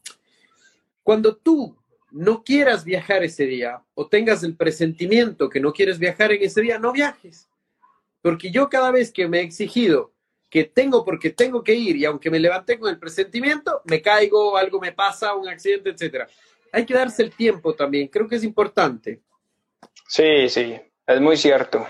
cuando 1.03 1.35
tú 1.35 1.77
no 2.11 2.43
quieras 2.43 2.85
viajar 2.85 3.23
ese 3.23 3.45
día 3.47 3.83
o 3.95 4.07
tengas 4.09 4.43
el 4.43 4.57
presentimiento 4.57 5.49
que 5.49 5.61
no 5.61 5.73
quieres 5.73 5.99
viajar 5.99 6.33
en 6.33 6.43
ese 6.43 6.61
día, 6.63 6.79
no 6.79 6.93
viajes. 6.93 7.49
Porque 8.23 8.51
yo 8.51 8.69
cada 8.69 8.91
vez 8.91 9.13
que 9.13 9.29
me 9.29 9.41
he 9.41 9.43
exigido 9.43 10.13
que 10.51 10.65
tengo 10.65 11.05
porque 11.05 11.31
tengo 11.31 11.63
que 11.63 11.75
ir 11.75 11.97
y 11.97 12.05
aunque 12.05 12.31
me 12.31 12.39
levanté 12.39 12.79
con 12.79 12.89
el 12.89 12.99
presentimiento, 12.99 13.83
me 13.85 14.01
caigo, 14.01 14.57
algo 14.57 14.81
me 14.81 14.93
pasa, 14.93 15.35
un 15.35 15.49
accidente, 15.49 15.91
etcétera. 15.91 16.27
Hay 16.73 16.87
que 16.87 16.95
darse 16.95 17.23
el 17.23 17.33
tiempo 17.33 17.75
también, 17.75 18.09
creo 18.09 18.27
que 18.27 18.37
es 18.37 18.45
importante. 18.45 19.21
Sí, 20.09 20.49
sí, 20.49 20.81
es 21.07 21.21
muy 21.21 21.37
cierto. 21.37 21.87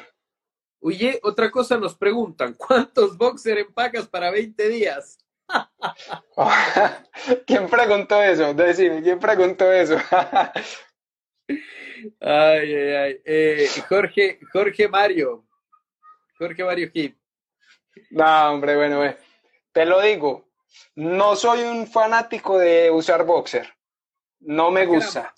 Oye, 0.81 1.19
otra 1.23 1.51
cosa 1.51 1.77
nos 1.77 1.97
preguntan, 1.97 2.55
¿cuántos 2.55 3.17
boxer 3.17 3.59
empacas 3.59 4.09
para 4.09 4.31
20 4.31 4.69
días? 4.69 5.19
¿Quién 7.47 7.69
preguntó 7.69 8.23
eso? 8.23 8.55
Decime, 8.55 9.03
¿quién 9.03 9.19
preguntó 9.19 9.73
eso? 9.73 9.97
ay, 12.21 12.75
ay, 12.75 12.93
ay. 12.95 13.21
Eh, 13.25 13.69
Jorge, 13.89 14.39
Jorge 14.53 14.89
Mario. 14.89 15.45
Jorge 16.39 16.65
Mario 16.65 16.91
Hip. 16.93 17.17
No, 18.11 18.53
hombre, 18.53 18.77
bueno, 18.77 19.05
eh. 19.05 19.17
te 19.73 19.85
lo 19.85 20.01
digo, 20.01 20.49
no 20.95 21.35
soy 21.35 21.63
un 21.63 21.87
fanático 21.87 22.59
de 22.59 22.91
usar 22.91 23.25
boxer, 23.25 23.75
no 24.41 24.71
me 24.71 24.87
gusta. 24.87 25.35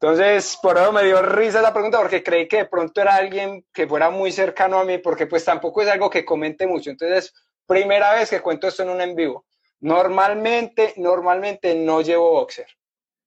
Entonces, 0.00 0.58
por 0.60 0.76
eso 0.76 0.92
me 0.92 1.04
dio 1.04 1.22
risa 1.22 1.62
la 1.62 1.72
pregunta, 1.72 1.98
porque 1.98 2.22
creí 2.22 2.46
que 2.46 2.58
de 2.58 2.66
pronto 2.66 3.00
era 3.00 3.14
alguien 3.14 3.64
que 3.72 3.86
fuera 3.86 4.10
muy 4.10 4.30
cercano 4.30 4.78
a 4.78 4.84
mí, 4.84 4.98
porque 4.98 5.26
pues 5.26 5.44
tampoco 5.44 5.80
es 5.80 5.88
algo 5.88 6.10
que 6.10 6.24
comente 6.24 6.66
mucho. 6.66 6.90
Entonces, 6.90 7.32
primera 7.66 8.14
vez 8.14 8.30
que 8.30 8.40
cuento 8.40 8.68
esto 8.68 8.82
en 8.82 8.90
un 8.90 9.00
en 9.00 9.14
vivo. 9.14 9.44
Normalmente, 9.80 10.94
normalmente 10.96 11.74
no 11.74 12.00
llevo 12.00 12.30
boxer. 12.30 12.66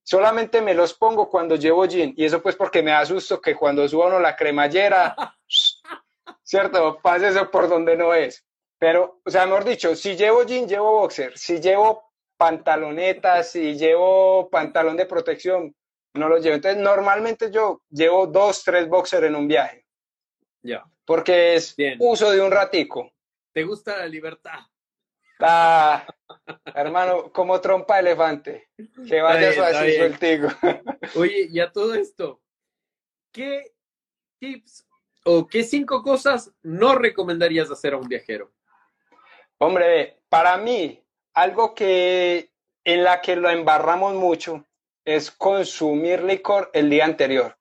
Solamente 0.03 0.61
me 0.61 0.73
los 0.73 0.95
pongo 0.95 1.29
cuando 1.29 1.55
llevo 1.55 1.85
jean. 1.85 2.13
Y 2.17 2.25
eso 2.25 2.41
pues 2.41 2.55
porque 2.55 2.81
me 2.81 2.91
asusto 2.91 3.39
que 3.39 3.55
cuando 3.55 3.87
subo 3.87 4.07
uno 4.07 4.19
la 4.19 4.35
cremallera, 4.35 5.15
¿cierto? 6.43 6.99
Pase 7.01 7.27
eso 7.27 7.51
por 7.51 7.69
donde 7.69 7.95
no 7.95 8.13
es. 8.13 8.43
Pero, 8.79 9.21
o 9.23 9.29
sea, 9.29 9.45
mejor 9.45 9.65
dicho, 9.65 9.95
si 9.95 10.15
llevo 10.15 10.43
jean, 10.43 10.67
llevo 10.67 11.01
boxer. 11.01 11.37
Si 11.37 11.59
llevo 11.59 12.11
pantalonetas, 12.37 13.51
si 13.51 13.77
llevo 13.77 14.49
pantalón 14.49 14.97
de 14.97 15.05
protección, 15.05 15.75
no 16.15 16.27
los 16.27 16.41
llevo. 16.41 16.55
Entonces, 16.55 16.81
normalmente 16.81 17.51
yo 17.51 17.81
llevo 17.89 18.25
dos, 18.25 18.63
tres 18.63 18.87
boxers 18.87 19.27
en 19.27 19.35
un 19.35 19.47
viaje. 19.47 19.85
Ya. 20.63 20.83
Porque 21.05 21.55
es 21.55 21.75
uso 21.99 22.31
de 22.31 22.41
un 22.41 22.51
ratico. 22.51 23.11
¿Te 23.53 23.63
gusta 23.63 23.97
la 23.97 24.07
libertad? 24.07 24.59
Ah, 25.39 26.05
hermano, 26.75 27.31
como 27.31 27.61
trompa 27.61 27.99
elefante. 27.99 28.69
Que 29.07 29.21
vaya 29.21 29.53
suave 29.53 29.97
sueltigo. 29.97 30.49
Oye, 31.15 31.47
y 31.49 31.59
a 31.59 31.71
todo 31.71 31.95
esto, 31.95 32.41
¿qué 33.31 33.73
tips 34.39 34.85
o 35.23 35.47
qué 35.47 35.63
cinco 35.63 36.03
cosas 36.03 36.51
no 36.61 36.95
recomendarías 36.95 37.71
hacer 37.71 37.93
a 37.93 37.97
un 37.97 38.07
viajero? 38.07 38.51
Hombre, 39.57 40.21
para 40.29 40.57
mí, 40.57 41.03
algo 41.33 41.73
que 41.73 42.51
en 42.83 43.03
la 43.03 43.21
que 43.21 43.35
lo 43.35 43.49
embarramos 43.49 44.15
mucho 44.15 44.65
es 45.05 45.31
consumir 45.31 46.23
licor 46.23 46.69
el 46.73 46.89
día 46.89 47.05
anterior. 47.05 47.57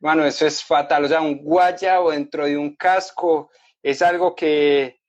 Bueno, 0.00 0.24
eso 0.24 0.46
es 0.46 0.64
fatal. 0.64 1.04
O 1.04 1.08
sea, 1.08 1.20
un 1.20 1.44
guayabo 1.44 2.10
dentro 2.10 2.46
de 2.46 2.56
un 2.56 2.74
casco 2.74 3.50
es 3.82 4.02
algo 4.02 4.34
que, 4.34 5.01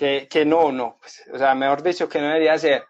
que, 0.00 0.28
que 0.30 0.46
no, 0.46 0.72
no. 0.72 0.96
Pues, 0.98 1.22
o 1.30 1.36
sea, 1.36 1.54
mejor 1.54 1.82
dicho, 1.82 2.08
que 2.08 2.20
no 2.20 2.28
debería 2.28 2.58
ser. 2.58 2.84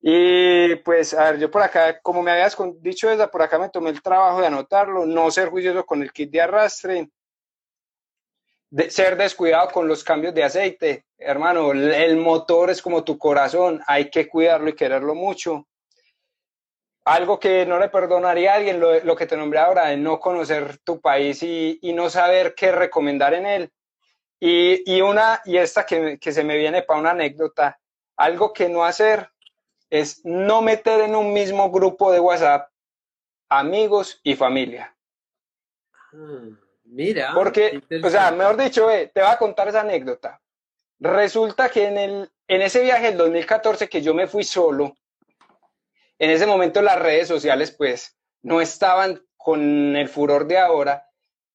Y 0.00 0.74
pues, 0.76 1.14
a 1.14 1.30
ver, 1.30 1.38
yo 1.38 1.48
por 1.48 1.62
acá, 1.62 2.00
como 2.00 2.24
me 2.24 2.32
habías 2.32 2.56
dicho, 2.80 3.08
desde 3.08 3.28
por 3.28 3.40
acá 3.42 3.56
me 3.56 3.68
tomé 3.68 3.90
el 3.90 4.02
trabajo 4.02 4.40
de 4.40 4.48
anotarlo, 4.48 5.06
no 5.06 5.30
ser 5.30 5.48
juicioso 5.48 5.86
con 5.86 6.02
el 6.02 6.12
kit 6.12 6.28
de 6.28 6.40
arrastre, 6.40 7.08
de 8.68 8.90
ser 8.90 9.16
descuidado 9.16 9.70
con 9.70 9.86
los 9.86 10.02
cambios 10.02 10.34
de 10.34 10.42
aceite. 10.42 11.04
Hermano, 11.16 11.70
el 11.70 12.16
motor 12.16 12.70
es 12.70 12.82
como 12.82 13.04
tu 13.04 13.16
corazón, 13.16 13.80
hay 13.86 14.10
que 14.10 14.28
cuidarlo 14.28 14.68
y 14.68 14.74
quererlo 14.74 15.14
mucho. 15.14 15.68
Algo 17.04 17.38
que 17.38 17.64
no 17.64 17.78
le 17.78 17.90
perdonaría 17.90 18.54
a 18.54 18.56
alguien, 18.56 18.80
lo, 18.80 19.14
que 19.14 19.26
te 19.26 19.36
nombré 19.36 19.60
ahora, 19.60 19.86
de 19.86 19.96
no 19.96 20.18
conocer 20.18 20.78
tu 20.78 21.00
país 21.00 21.40
y, 21.44 21.78
no 21.94 22.10
saber 22.10 22.56
qué 22.56 22.72
recomendar 22.72 23.34
en 23.34 23.46
él. 23.46 23.72
Y, 24.38 25.00
una, 25.00 25.40
y 25.44 25.56
esta 25.56 25.86
que, 25.86 26.18
que 26.18 26.32
se 26.32 26.44
me 26.44 26.56
viene 26.56 26.82
para 26.82 27.00
una 27.00 27.10
anécdota, 27.12 27.80
algo 28.16 28.52
que 28.52 28.68
no 28.68 28.84
hacer 28.84 29.30
es 29.88 30.24
no 30.24 30.62
meter 30.62 31.00
en 31.00 31.14
un 31.14 31.32
mismo 31.32 31.70
grupo 31.70 32.12
de 32.12 32.20
WhatsApp 32.20 32.70
amigos 33.48 34.20
y 34.22 34.34
familia. 34.34 34.94
Ah. 36.12 36.48
Mira. 36.88 37.32
Porque, 37.34 37.82
o 38.02 38.10
sea, 38.10 38.30
mejor 38.30 38.56
dicho, 38.56 38.86
te 38.86 39.20
voy 39.20 39.30
a 39.30 39.38
contar 39.38 39.68
esa 39.68 39.80
anécdota. 39.80 40.40
Resulta 40.98 41.68
que 41.68 41.86
en, 41.86 41.98
el, 41.98 42.30
en 42.48 42.62
ese 42.62 42.82
viaje 42.82 43.06
del 43.06 43.18
2014 43.18 43.88
que 43.88 44.02
yo 44.02 44.14
me 44.14 44.26
fui 44.26 44.44
solo, 44.44 44.96
en 46.18 46.30
ese 46.30 46.46
momento 46.46 46.80
las 46.80 46.98
redes 46.98 47.28
sociales 47.28 47.72
pues 47.72 48.16
no 48.42 48.60
estaban 48.60 49.22
con 49.36 49.96
el 49.96 50.08
furor 50.08 50.46
de 50.46 50.58
ahora 50.58 51.06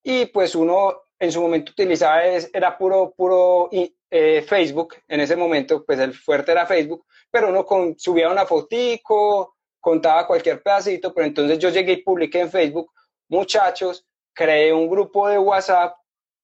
y 0.03 0.27
pues 0.27 0.53
uno 0.53 1.01
en 1.21 1.31
su 1.31 1.39
momento 1.39 1.71
utilizaba, 1.71 2.23
era 2.23 2.75
puro, 2.75 3.13
puro 3.15 3.69
eh, 3.71 4.41
Facebook, 4.41 4.95
en 5.07 5.19
ese 5.19 5.35
momento 5.35 5.85
pues 5.85 5.99
el 5.99 6.15
fuerte 6.15 6.51
era 6.51 6.65
Facebook, 6.65 7.05
pero 7.29 7.49
uno 7.49 7.63
con, 7.63 7.97
subía 7.99 8.27
una 8.27 8.47
fotico, 8.47 9.55
contaba 9.79 10.25
cualquier 10.25 10.63
pedacito, 10.63 11.13
pero 11.13 11.27
entonces 11.27 11.59
yo 11.59 11.69
llegué 11.69 11.91
y 11.91 12.01
publiqué 12.01 12.39
en 12.39 12.49
Facebook, 12.49 12.91
muchachos, 13.27 14.03
creé 14.33 14.73
un 14.73 14.89
grupo 14.89 15.27
de 15.27 15.37
WhatsApp 15.37 15.95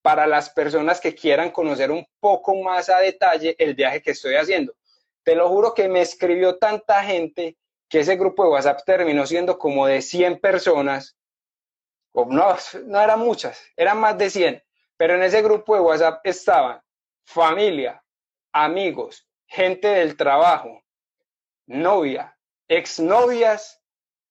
para 0.03 0.27
las 0.27 0.51
personas 0.51 1.01
que 1.01 1.15
quieran 1.15 1.49
conocer 1.49 1.89
un 1.89 2.05
poco 2.19 2.53
más 2.57 2.87
a 2.89 2.99
detalle 2.99 3.55
el 3.57 3.73
viaje 3.73 4.03
que 4.03 4.11
estoy 4.11 4.35
haciendo. 4.35 4.75
Te 5.23 5.35
lo 5.35 5.49
juro 5.49 5.73
que 5.73 5.89
me 5.89 6.01
escribió 6.01 6.59
tanta 6.59 7.03
gente 7.03 7.57
que 7.89 8.01
ese 8.01 8.15
grupo 8.15 8.43
de 8.43 8.49
WhatsApp 8.51 8.81
terminó 8.85 9.25
siendo 9.25 9.57
como 9.57 9.87
de 9.87 10.03
100 10.03 10.39
personas. 10.39 11.17
O 12.11 12.25
no, 12.25 12.55
no 12.85 13.01
eran 13.01 13.19
muchas, 13.19 13.59
eran 13.75 13.99
más 13.99 14.15
de 14.19 14.29
100. 14.29 14.66
Pero 14.97 15.15
en 15.15 15.23
ese 15.23 15.41
grupo 15.41 15.75
de 15.75 15.81
WhatsApp 15.81 16.21
estaban 16.23 16.81
familia, 17.23 18.03
amigos, 18.51 19.27
gente 19.47 19.87
del 19.87 20.17
trabajo, 20.17 20.83
novia, 21.67 22.37
exnovias 22.67 23.81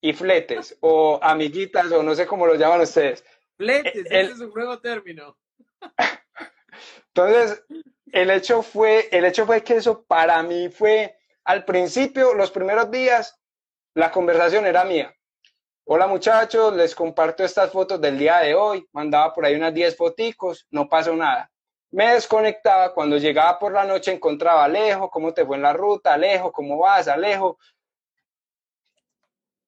y 0.00 0.12
fletes, 0.12 0.76
o 0.80 1.18
amiguitas, 1.22 1.90
o 1.92 2.02
no 2.02 2.14
sé 2.14 2.26
cómo 2.26 2.46
lo 2.46 2.54
llaman 2.54 2.80
ustedes. 2.80 3.24
Fletes, 3.56 4.06
ese 4.06 4.32
es 4.32 4.40
un 4.40 4.52
nuevo 4.52 4.78
término. 4.80 5.38
Entonces, 7.14 7.64
el 8.12 8.30
hecho 8.30 8.62
fue, 8.62 9.08
el 9.10 9.24
hecho 9.24 9.46
fue 9.46 9.62
que 9.62 9.76
eso 9.76 10.04
para 10.04 10.42
mí 10.42 10.68
fue, 10.68 11.16
al 11.44 11.64
principio, 11.64 12.34
los 12.34 12.50
primeros 12.50 12.90
días, 12.90 13.40
la 13.94 14.10
conversación 14.10 14.66
era 14.66 14.84
mía. 14.84 15.14
Hola 15.88 16.08
muchachos, 16.08 16.74
les 16.74 16.96
comparto 16.96 17.44
estas 17.44 17.70
fotos 17.70 18.00
del 18.00 18.18
día 18.18 18.38
de 18.38 18.56
hoy. 18.56 18.84
Mandaba 18.90 19.32
por 19.32 19.44
ahí 19.44 19.54
unas 19.54 19.72
10 19.72 19.96
foticos, 19.96 20.66
no 20.72 20.88
pasó 20.88 21.14
nada. 21.14 21.48
Me 21.92 22.14
desconectaba, 22.14 22.92
cuando 22.92 23.18
llegaba 23.18 23.56
por 23.56 23.72
la 23.72 23.84
noche 23.84 24.10
encontraba 24.10 24.64
Alejo, 24.64 25.08
¿cómo 25.08 25.32
te 25.32 25.46
fue 25.46 25.54
en 25.54 25.62
la 25.62 25.72
ruta? 25.72 26.14
Alejo, 26.14 26.50
¿cómo 26.50 26.76
vas? 26.78 27.06
Alejo. 27.06 27.56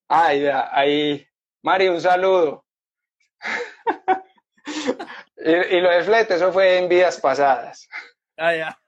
Ay, 0.08 0.44
ahí, 0.72 1.24
Mari, 1.62 1.86
un 1.86 2.00
saludo. 2.00 2.64
y, 5.36 5.80
lo 5.80 5.88
de 5.88 6.02
flete, 6.02 6.34
eso 6.34 6.52
fue 6.52 6.78
en 6.78 6.88
vidas 6.88 7.20
pasadas. 7.20 7.88
Ah, 8.36 8.56
ya. 8.56 8.80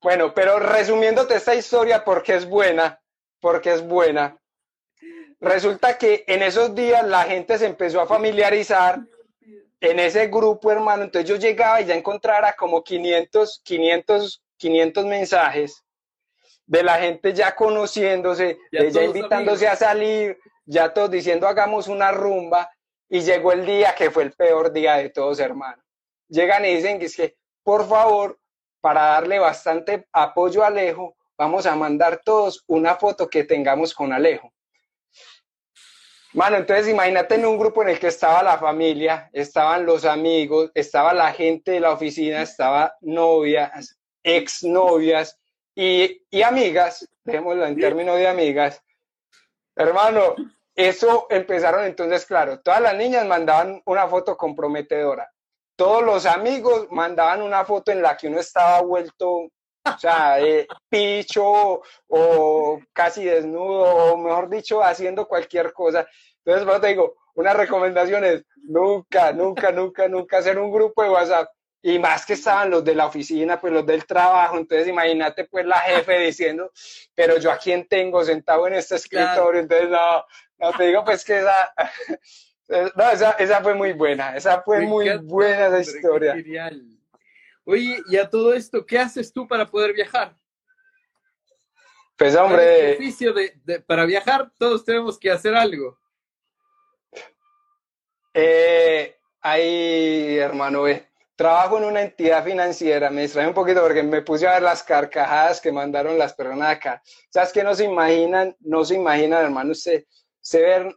bueno, 0.00 0.32
pero 0.32 0.58
resumiéndote 0.58 1.34
esta 1.34 1.54
historia 1.54 2.02
porque 2.06 2.36
es 2.36 2.48
buena, 2.48 2.98
porque 3.38 3.74
es 3.74 3.86
buena. 3.86 4.39
Resulta 5.40 5.96
que 5.96 6.24
en 6.26 6.42
esos 6.42 6.74
días 6.74 7.06
la 7.06 7.24
gente 7.24 7.56
se 7.56 7.66
empezó 7.66 8.00
a 8.00 8.06
familiarizar 8.06 9.00
en 9.80 9.98
ese 9.98 10.26
grupo, 10.26 10.70
hermano. 10.70 11.04
Entonces 11.04 11.28
yo 11.28 11.36
llegaba 11.36 11.80
y 11.80 11.86
ya 11.86 11.94
encontrara 11.94 12.54
como 12.54 12.84
500, 12.84 13.62
500, 13.64 14.42
500 14.58 15.06
mensajes 15.06 15.82
de 16.66 16.82
la 16.82 16.98
gente 16.98 17.32
ya 17.32 17.56
conociéndose, 17.56 18.58
ya, 18.70 18.82
de 18.82 18.90
ya 18.92 19.02
invitándose 19.02 19.66
a 19.66 19.76
salir, 19.76 20.38
ya 20.66 20.92
todos 20.92 21.10
diciendo 21.10 21.48
hagamos 21.48 21.88
una 21.88 22.12
rumba. 22.12 22.70
Y 23.08 23.22
llegó 23.22 23.50
el 23.50 23.66
día 23.66 23.94
que 23.96 24.10
fue 24.10 24.22
el 24.22 24.32
peor 24.32 24.72
día 24.72 24.94
de 24.96 25.08
todos, 25.08 25.40
hermano. 25.40 25.82
Llegan 26.28 26.64
y 26.64 26.76
dicen 26.76 27.00
que 27.00 27.06
es 27.06 27.16
que, 27.16 27.36
por 27.64 27.88
favor, 27.88 28.38
para 28.80 29.06
darle 29.06 29.40
bastante 29.40 30.06
apoyo 30.12 30.62
a 30.62 30.68
Alejo, 30.68 31.16
vamos 31.36 31.66
a 31.66 31.74
mandar 31.74 32.20
todos 32.24 32.62
una 32.68 32.94
foto 32.94 33.28
que 33.28 33.42
tengamos 33.42 33.94
con 33.94 34.12
Alejo. 34.12 34.52
Mano, 36.32 36.56
entonces 36.56 36.88
imagínate 36.88 37.34
en 37.34 37.44
un 37.44 37.58
grupo 37.58 37.82
en 37.82 37.88
el 37.88 37.98
que 37.98 38.06
estaba 38.06 38.42
la 38.42 38.56
familia, 38.56 39.28
estaban 39.32 39.84
los 39.84 40.04
amigos, 40.04 40.70
estaba 40.74 41.12
la 41.12 41.32
gente 41.32 41.72
de 41.72 41.80
la 41.80 41.92
oficina, 41.92 42.42
estaba 42.42 42.94
novias, 43.00 43.98
exnovias 44.22 45.38
y, 45.74 46.22
y 46.30 46.42
amigas, 46.42 47.08
dejémoslo 47.24 47.66
en 47.66 47.76
términos 47.80 48.16
de 48.16 48.28
amigas. 48.28 48.80
Hermano, 49.74 50.36
eso 50.76 51.26
empezaron 51.30 51.84
entonces, 51.84 52.24
claro, 52.26 52.60
todas 52.60 52.80
las 52.80 52.94
niñas 52.94 53.26
mandaban 53.26 53.82
una 53.84 54.06
foto 54.06 54.36
comprometedora. 54.36 55.32
Todos 55.74 56.04
los 56.04 56.26
amigos 56.26 56.86
mandaban 56.90 57.42
una 57.42 57.64
foto 57.64 57.90
en 57.90 58.02
la 58.02 58.16
que 58.16 58.28
uno 58.28 58.38
estaba 58.38 58.80
vuelto, 58.82 59.48
o 59.84 59.98
sea, 59.98 60.38
picho 60.88 61.82
o 62.08 62.80
casi 62.92 63.24
desnudo, 63.24 63.82
o 63.82 64.16
mejor 64.16 64.48
dicho, 64.48 64.82
haciendo 64.82 65.26
cualquier 65.26 65.72
cosa. 65.72 66.06
Entonces, 66.44 66.64
bueno, 66.64 66.80
te 66.80 66.88
digo, 66.88 67.16
una 67.34 67.54
recomendación 67.54 68.24
es 68.24 68.44
nunca, 68.64 69.32
nunca, 69.32 69.72
nunca, 69.72 70.08
nunca 70.08 70.38
hacer 70.38 70.58
un 70.58 70.70
grupo 70.70 71.02
de 71.02 71.10
WhatsApp. 71.10 71.48
Y 71.82 71.98
más 71.98 72.26
que 72.26 72.34
estaban 72.34 72.68
los 72.68 72.84
de 72.84 72.94
la 72.94 73.06
oficina, 73.06 73.58
pues 73.58 73.72
los 73.72 73.86
del 73.86 74.04
trabajo. 74.04 74.58
Entonces, 74.58 74.86
imagínate, 74.86 75.44
pues 75.44 75.64
la 75.64 75.78
jefe 75.78 76.18
diciendo, 76.18 76.70
pero 77.14 77.38
yo 77.38 77.50
a 77.50 77.56
quién 77.56 77.88
tengo 77.88 78.22
sentado 78.22 78.66
en 78.66 78.74
este 78.74 78.96
escritorio. 78.96 79.62
Entonces, 79.62 79.88
no, 79.88 80.24
no, 80.58 80.72
te 80.76 80.84
digo 80.88 81.02
pues 81.04 81.24
que 81.24 81.38
esa, 81.38 81.72
no, 82.96 83.10
esa, 83.10 83.30
esa 83.32 83.62
fue 83.62 83.74
muy 83.74 83.92
buena, 83.92 84.36
esa 84.36 84.60
fue 84.60 84.80
muy 84.80 85.16
buena 85.22 85.78
esa 85.78 85.80
historia. 85.80 86.34
Oye, 87.64 88.02
y 88.08 88.16
a 88.16 88.28
todo 88.28 88.52
esto, 88.52 88.84
¿qué 88.84 88.98
haces 88.98 89.32
tú 89.32 89.46
para 89.46 89.66
poder 89.66 89.92
viajar? 89.92 90.36
Pues 92.16 92.36
hombre... 92.36 92.98
De, 93.64 93.80
para 93.80 94.04
viajar 94.04 94.50
todos 94.58 94.84
tenemos 94.84 95.18
que 95.18 95.30
hacer 95.30 95.54
algo. 95.54 95.98
Eh, 98.34 99.16
ahí, 99.40 100.36
hermano, 100.38 100.86
eh, 100.86 101.10
trabajo 101.34 101.78
en 101.78 101.84
una 101.84 102.02
entidad 102.02 102.44
financiera, 102.44 103.10
me 103.10 103.22
distrae 103.22 103.48
un 103.48 103.54
poquito 103.54 103.80
porque 103.80 104.02
me 104.02 104.22
puse 104.22 104.46
a 104.46 104.52
ver 104.52 104.62
las 104.62 104.82
carcajadas 104.82 105.60
que 105.60 105.72
mandaron 105.72 106.18
las 106.18 106.34
personas 106.34 106.76
acá. 106.76 107.02
¿Sabes 107.30 107.52
que 107.52 107.64
no 107.64 107.74
se 107.74 107.84
imaginan, 107.84 108.54
no 108.60 108.84
se 108.84 108.96
imaginan, 108.96 109.44
hermano, 109.44 109.72
usted 109.72 110.04
se 110.40 110.60
ven, 110.62 110.94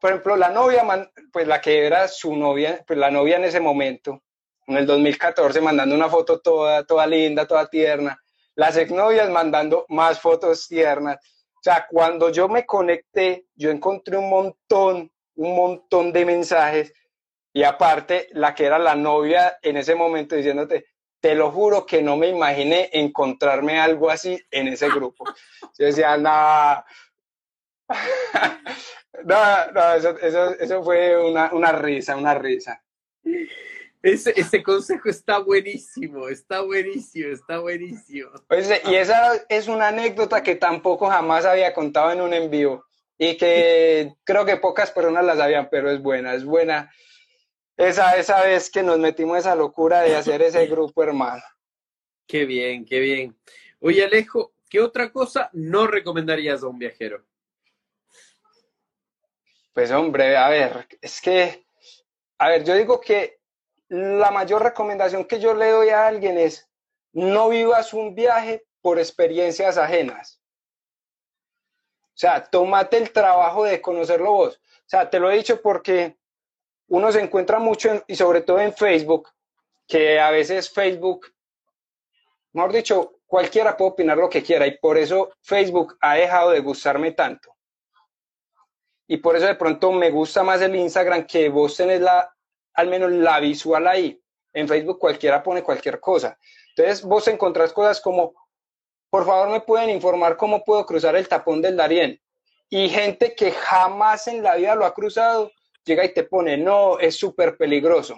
por 0.00 0.10
ejemplo, 0.10 0.36
la 0.36 0.50
novia, 0.50 0.84
pues 1.32 1.46
la 1.48 1.60
que 1.60 1.86
era 1.86 2.06
su 2.08 2.36
novia, 2.36 2.84
pues 2.86 2.98
la 2.98 3.10
novia 3.10 3.36
en 3.36 3.44
ese 3.44 3.60
momento, 3.60 4.22
en 4.66 4.76
el 4.76 4.86
2014, 4.86 5.60
mandando 5.60 5.94
una 5.94 6.08
foto 6.08 6.40
toda, 6.40 6.84
toda 6.84 7.06
linda, 7.06 7.46
toda 7.46 7.68
tierna, 7.68 8.18
las 8.54 8.76
exnovias 8.76 9.30
mandando 9.30 9.84
más 9.88 10.20
fotos 10.20 10.68
tiernas. 10.68 11.16
O 11.16 11.62
sea, 11.62 11.86
cuando 11.88 12.30
yo 12.30 12.48
me 12.48 12.66
conecté, 12.66 13.46
yo 13.54 13.70
encontré 13.70 14.16
un 14.16 14.28
montón, 14.28 15.10
un 15.36 15.56
montón 15.56 16.12
de 16.12 16.24
mensajes 16.24 16.92
y 17.52 17.62
aparte 17.62 18.28
la 18.32 18.54
que 18.54 18.66
era 18.66 18.78
la 18.78 18.94
novia 18.94 19.58
en 19.62 19.76
ese 19.76 19.94
momento 19.94 20.36
diciéndote, 20.36 20.86
te 21.20 21.34
lo 21.34 21.50
juro 21.50 21.86
que 21.86 22.02
no 22.02 22.16
me 22.16 22.28
imaginé 22.28 22.90
encontrarme 22.92 23.80
algo 23.80 24.10
así 24.10 24.38
en 24.50 24.68
ese 24.68 24.90
grupo. 24.90 25.24
Yo 25.78 25.86
decía, 25.86 26.18
nada, 26.18 26.84
no, 29.24 29.72
no, 29.72 29.94
eso, 29.94 30.82
fue 30.82 31.16
una, 31.16 31.72
risa, 31.72 32.16
una 32.16 32.34
risa. 32.34 32.82
Ese, 34.04 34.38
ese, 34.38 34.62
consejo 34.62 35.08
está 35.08 35.38
buenísimo, 35.38 36.28
está 36.28 36.60
buenísimo, 36.60 37.32
está 37.32 37.58
buenísimo. 37.58 38.32
y 38.50 38.94
esa 38.96 39.32
es 39.48 39.66
una 39.66 39.88
anécdota 39.88 40.42
que 40.42 40.56
tampoco 40.56 41.08
jamás 41.08 41.46
había 41.46 41.72
contado 41.72 42.12
en 42.12 42.20
un 42.20 42.34
envío 42.34 42.84
y 43.16 43.38
que 43.38 44.12
creo 44.24 44.44
que 44.44 44.58
pocas 44.58 44.90
personas 44.90 45.24
la 45.24 45.36
sabían, 45.36 45.70
pero 45.70 45.90
es 45.90 46.02
buena, 46.02 46.34
es 46.34 46.44
buena. 46.44 46.92
Esa, 47.78 48.18
esa 48.18 48.42
vez 48.42 48.70
que 48.70 48.82
nos 48.82 48.98
metimos 48.98 49.38
esa 49.38 49.56
locura 49.56 50.02
de 50.02 50.14
hacer 50.14 50.42
ese 50.42 50.66
grupo, 50.68 51.02
hermano. 51.02 51.42
Qué 52.26 52.44
bien, 52.44 52.84
qué 52.84 53.00
bien. 53.00 53.34
Oye, 53.80 54.04
Alejo, 54.04 54.52
¿qué 54.68 54.82
otra 54.82 55.10
cosa 55.10 55.48
no 55.54 55.86
recomendarías 55.86 56.62
a 56.62 56.68
un 56.68 56.78
viajero? 56.78 57.24
Pues 59.72 59.90
hombre, 59.92 60.36
a 60.36 60.50
ver, 60.50 60.86
es 61.00 61.22
que, 61.22 61.64
a 62.36 62.50
ver, 62.50 62.64
yo 62.64 62.74
digo 62.74 63.00
que 63.00 63.38
la 63.88 64.30
mayor 64.30 64.62
recomendación 64.62 65.24
que 65.24 65.40
yo 65.40 65.54
le 65.54 65.70
doy 65.70 65.90
a 65.90 66.06
alguien 66.06 66.38
es 66.38 66.68
no 67.12 67.48
vivas 67.48 67.94
un 67.94 68.14
viaje 68.14 68.66
por 68.80 68.98
experiencias 68.98 69.78
ajenas. 69.78 70.40
O 72.06 72.16
sea, 72.16 72.44
tómate 72.44 72.96
el 72.96 73.12
trabajo 73.12 73.64
de 73.64 73.80
conocerlo 73.80 74.32
vos. 74.32 74.56
O 74.56 74.88
sea, 74.88 75.08
te 75.08 75.18
lo 75.18 75.30
he 75.30 75.36
dicho 75.36 75.60
porque 75.60 76.16
uno 76.88 77.10
se 77.10 77.20
encuentra 77.20 77.58
mucho, 77.58 78.04
y 78.06 78.14
sobre 78.14 78.42
todo 78.42 78.60
en 78.60 78.72
Facebook, 78.72 79.30
que 79.86 80.20
a 80.20 80.30
veces 80.30 80.70
Facebook, 80.70 81.32
mejor 82.52 82.72
dicho, 82.72 83.20
cualquiera 83.26 83.76
puede 83.76 83.92
opinar 83.92 84.16
lo 84.16 84.28
que 84.28 84.42
quiera 84.42 84.66
y 84.66 84.78
por 84.78 84.96
eso 84.96 85.32
Facebook 85.40 85.96
ha 86.00 86.14
dejado 86.14 86.50
de 86.50 86.60
gustarme 86.60 87.12
tanto 87.12 87.54
y 89.06 89.18
por 89.18 89.36
eso 89.36 89.46
de 89.46 89.54
pronto 89.54 89.92
me 89.92 90.10
gusta 90.10 90.42
más 90.42 90.60
el 90.62 90.74
Instagram 90.74 91.26
que 91.26 91.48
vos 91.48 91.76
tenés 91.76 92.00
la, 92.00 92.33
al 92.74 92.88
menos 92.88 93.10
la 93.10 93.40
visual 93.40 93.86
ahí. 93.86 94.20
En 94.52 94.68
Facebook 94.68 94.98
cualquiera 94.98 95.42
pone 95.42 95.62
cualquier 95.62 95.98
cosa. 96.00 96.38
Entonces 96.76 97.02
vos 97.02 97.26
encontrás 97.28 97.72
cosas 97.72 98.00
como, 98.00 98.34
por 99.10 99.24
favor 99.24 99.48
me 99.48 99.60
pueden 99.60 99.90
informar 99.90 100.36
cómo 100.36 100.64
puedo 100.64 100.84
cruzar 100.86 101.16
el 101.16 101.28
tapón 101.28 101.62
del 101.62 101.76
Darién. 101.76 102.20
Y 102.68 102.88
gente 102.88 103.34
que 103.34 103.52
jamás 103.52 104.26
en 104.26 104.42
la 104.42 104.56
vida 104.56 104.74
lo 104.74 104.84
ha 104.84 104.94
cruzado, 104.94 105.52
llega 105.84 106.04
y 106.04 106.14
te 106.14 106.24
pone, 106.24 106.56
no, 106.56 106.98
es 106.98 107.16
súper 107.16 107.56
peligroso. 107.56 108.16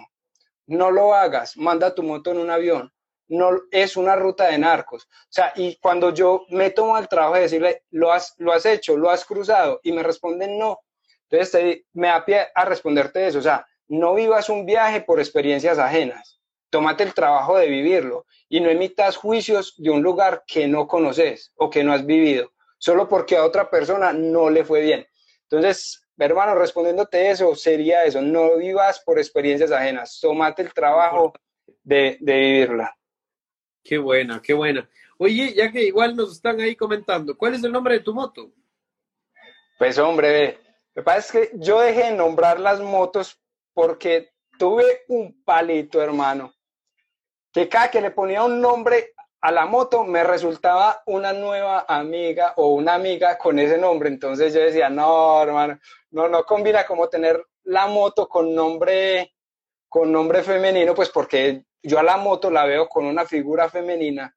No 0.67 0.91
lo 0.91 1.13
hagas, 1.13 1.55
manda 1.57 1.93
tu 1.93 2.03
moto 2.03 2.31
en 2.31 2.39
un 2.39 2.49
avión. 2.49 2.91
No 3.29 3.51
es 3.71 3.97
una 3.97 4.15
ruta 4.15 4.47
de 4.47 4.57
narcos. 4.57 5.03
O 5.03 5.29
sea, 5.29 5.51
y 5.55 5.75
cuando 5.77 6.13
yo 6.13 6.45
me 6.49 6.69
tomo 6.71 6.97
el 6.97 7.07
trabajo 7.07 7.35
de 7.35 7.41
decirle, 7.41 7.83
lo 7.91 8.11
has, 8.11 8.33
lo 8.37 8.53
has 8.53 8.65
hecho, 8.65 8.95
lo 8.95 9.09
has 9.09 9.25
cruzado, 9.25 9.81
y 9.83 9.91
me 9.91 10.01
responden 10.01 10.57
no, 10.57 10.79
entonces 11.29 11.83
me 11.93 12.07
da 12.07 12.25
pie 12.25 12.47
a 12.53 12.65
responderte 12.65 13.27
eso. 13.27 13.39
O 13.39 13.41
sea, 13.41 13.65
no 13.87 14.13
vivas 14.15 14.49
un 14.49 14.65
viaje 14.65 15.01
por 15.01 15.19
experiencias 15.19 15.77
ajenas. 15.77 16.39
Tómate 16.69 17.03
el 17.03 17.13
trabajo 17.13 17.57
de 17.57 17.67
vivirlo 17.67 18.25
y 18.49 18.59
no 18.59 18.69
emitas 18.69 19.15
juicios 19.15 19.73
de 19.77 19.89
un 19.89 20.01
lugar 20.01 20.43
que 20.45 20.67
no 20.67 20.87
conoces 20.87 21.51
o 21.55 21.69
que 21.69 21.83
no 21.83 21.93
has 21.93 22.05
vivido, 22.05 22.51
solo 22.77 23.07
porque 23.07 23.37
a 23.37 23.45
otra 23.45 23.69
persona 23.69 24.11
no 24.13 24.49
le 24.49 24.65
fue 24.65 24.81
bien. 24.81 25.07
Entonces, 25.43 26.03
hermano, 26.17 26.55
respondiéndote 26.55 27.29
eso, 27.29 27.55
sería 27.55 28.03
eso, 28.03 28.21
no 28.21 28.57
vivas 28.57 29.01
por 29.05 29.17
experiencias 29.17 29.71
ajenas, 29.71 30.19
tómate 30.21 30.61
el 30.61 30.73
trabajo 30.73 31.33
de, 31.83 32.17
de 32.19 32.33
vivirla. 32.33 32.97
Qué 33.83 33.97
buena, 33.97 34.41
qué 34.41 34.53
buena. 34.53 34.89
Oye, 35.17 35.53
ya 35.53 35.71
que 35.71 35.83
igual 35.83 36.15
nos 36.15 36.33
están 36.33 36.59
ahí 36.59 36.75
comentando, 36.75 37.37
¿cuál 37.37 37.55
es 37.55 37.63
el 37.63 37.71
nombre 37.71 37.95
de 37.95 37.99
tu 38.01 38.13
moto? 38.13 38.51
Pues 39.77 39.97
hombre, 39.97 40.59
lo 40.93 41.01
que 41.01 41.05
pasa 41.05 41.19
es 41.19 41.31
que 41.31 41.57
yo 41.57 41.79
dejé 41.79 42.05
de 42.05 42.11
nombrar 42.11 42.59
las 42.59 42.81
motos 42.81 43.39
porque 43.77 44.31
tuve 44.57 45.03
un 45.07 45.43
palito, 45.43 46.01
hermano, 46.01 46.51
que 47.53 47.69
cada 47.69 47.91
que 47.91 48.01
le 48.01 48.09
ponía 48.09 48.43
un 48.43 48.59
nombre 48.59 49.13
a 49.39 49.51
la 49.51 49.67
moto 49.67 50.03
me 50.03 50.23
resultaba 50.23 51.03
una 51.05 51.31
nueva 51.31 51.85
amiga 51.87 52.53
o 52.55 52.73
una 52.73 52.95
amiga 52.95 53.37
con 53.37 53.59
ese 53.59 53.77
nombre. 53.77 54.09
Entonces 54.09 54.51
yo 54.51 54.61
decía, 54.61 54.89
no, 54.89 55.43
hermano, 55.43 55.79
no, 56.09 56.27
no 56.27 56.43
combina 56.43 56.87
como 56.87 57.07
tener 57.07 57.39
la 57.65 57.85
moto 57.85 58.27
con 58.27 58.55
nombre, 58.55 59.35
con 59.87 60.11
nombre 60.11 60.41
femenino, 60.41 60.95
pues 60.95 61.09
porque 61.09 61.63
yo 61.83 61.99
a 61.99 62.03
la 62.03 62.17
moto 62.17 62.49
la 62.49 62.65
veo 62.65 62.89
con 62.89 63.05
una 63.05 63.25
figura 63.25 63.69
femenina. 63.69 64.35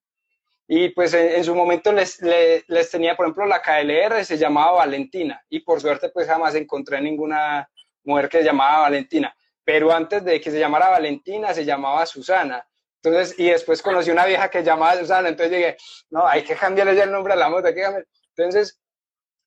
Y 0.68 0.90
pues 0.90 1.14
en, 1.14 1.42
su 1.44 1.54
momento 1.54 1.92
les, 1.92 2.20
les, 2.20 2.90
tenía, 2.90 3.16
por 3.16 3.24
ejemplo, 3.24 3.46
la 3.46 3.62
KLR 3.62 4.22
se 4.22 4.36
llamaba 4.36 4.72
Valentina 4.72 5.42
y 5.48 5.60
por 5.60 5.80
suerte 5.80 6.10
pues 6.10 6.26
jamás 6.28 6.54
encontré 6.54 7.00
ninguna 7.00 7.66
mujer 8.04 8.28
que 8.28 8.38
se 8.38 8.44
llamaba 8.44 8.80
Valentina. 8.80 9.34
Pero 9.64 9.92
antes 9.92 10.24
de 10.24 10.40
que 10.40 10.50
se 10.50 10.58
llamara 10.58 10.88
Valentina 10.88 11.54
se 11.54 11.64
llamaba 11.64 12.06
Susana. 12.06 12.66
Entonces, 13.02 13.38
y 13.38 13.50
después 13.50 13.82
conocí 13.82 14.10
una 14.10 14.26
vieja 14.26 14.50
que 14.50 14.58
se 14.58 14.64
llamaba 14.64 14.96
Susana, 14.96 15.28
entonces 15.28 15.56
dije, 15.56 15.76
no, 16.10 16.26
hay 16.26 16.42
que 16.42 16.54
cambiarle 16.54 16.94
ya 16.94 17.04
el 17.04 17.12
nombre 17.12 17.32
a 17.32 17.36
la 17.36 17.48
moto. 17.48 17.68
Entonces, 17.68 18.80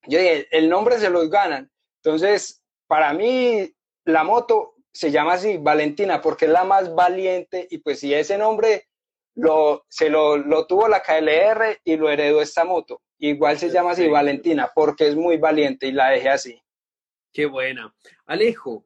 yo 0.07 0.19
dije, 0.19 0.47
el 0.51 0.69
nombre 0.69 0.97
se 0.97 1.09
los 1.09 1.29
ganan. 1.29 1.71
Entonces, 2.03 2.63
para 2.87 3.13
mí, 3.13 3.71
la 4.05 4.23
moto 4.23 4.75
se 4.91 5.11
llama 5.11 5.33
así, 5.33 5.57
Valentina, 5.57 6.21
porque 6.21 6.45
es 6.45 6.51
la 6.51 6.63
más 6.63 6.93
valiente 6.93 7.67
y 7.69 7.79
pues 7.79 7.99
si 7.99 8.13
ese 8.13 8.37
nombre 8.37 8.87
lo, 9.35 9.85
se 9.89 10.09
lo, 10.09 10.37
lo 10.37 10.67
tuvo 10.67 10.87
la 10.87 11.01
KLR 11.01 11.79
y 11.83 11.95
lo 11.95 12.09
heredó 12.09 12.41
esta 12.41 12.63
moto, 12.63 13.01
igual 13.17 13.57
se 13.57 13.69
llama 13.69 13.91
así, 13.91 14.07
Valentina, 14.07 14.71
porque 14.73 15.07
es 15.07 15.15
muy 15.15 15.37
valiente 15.37 15.87
y 15.87 15.91
la 15.91 16.09
dejé 16.09 16.29
así. 16.29 16.62
Qué 17.33 17.47
buena. 17.47 17.93
Alejo, 18.27 18.85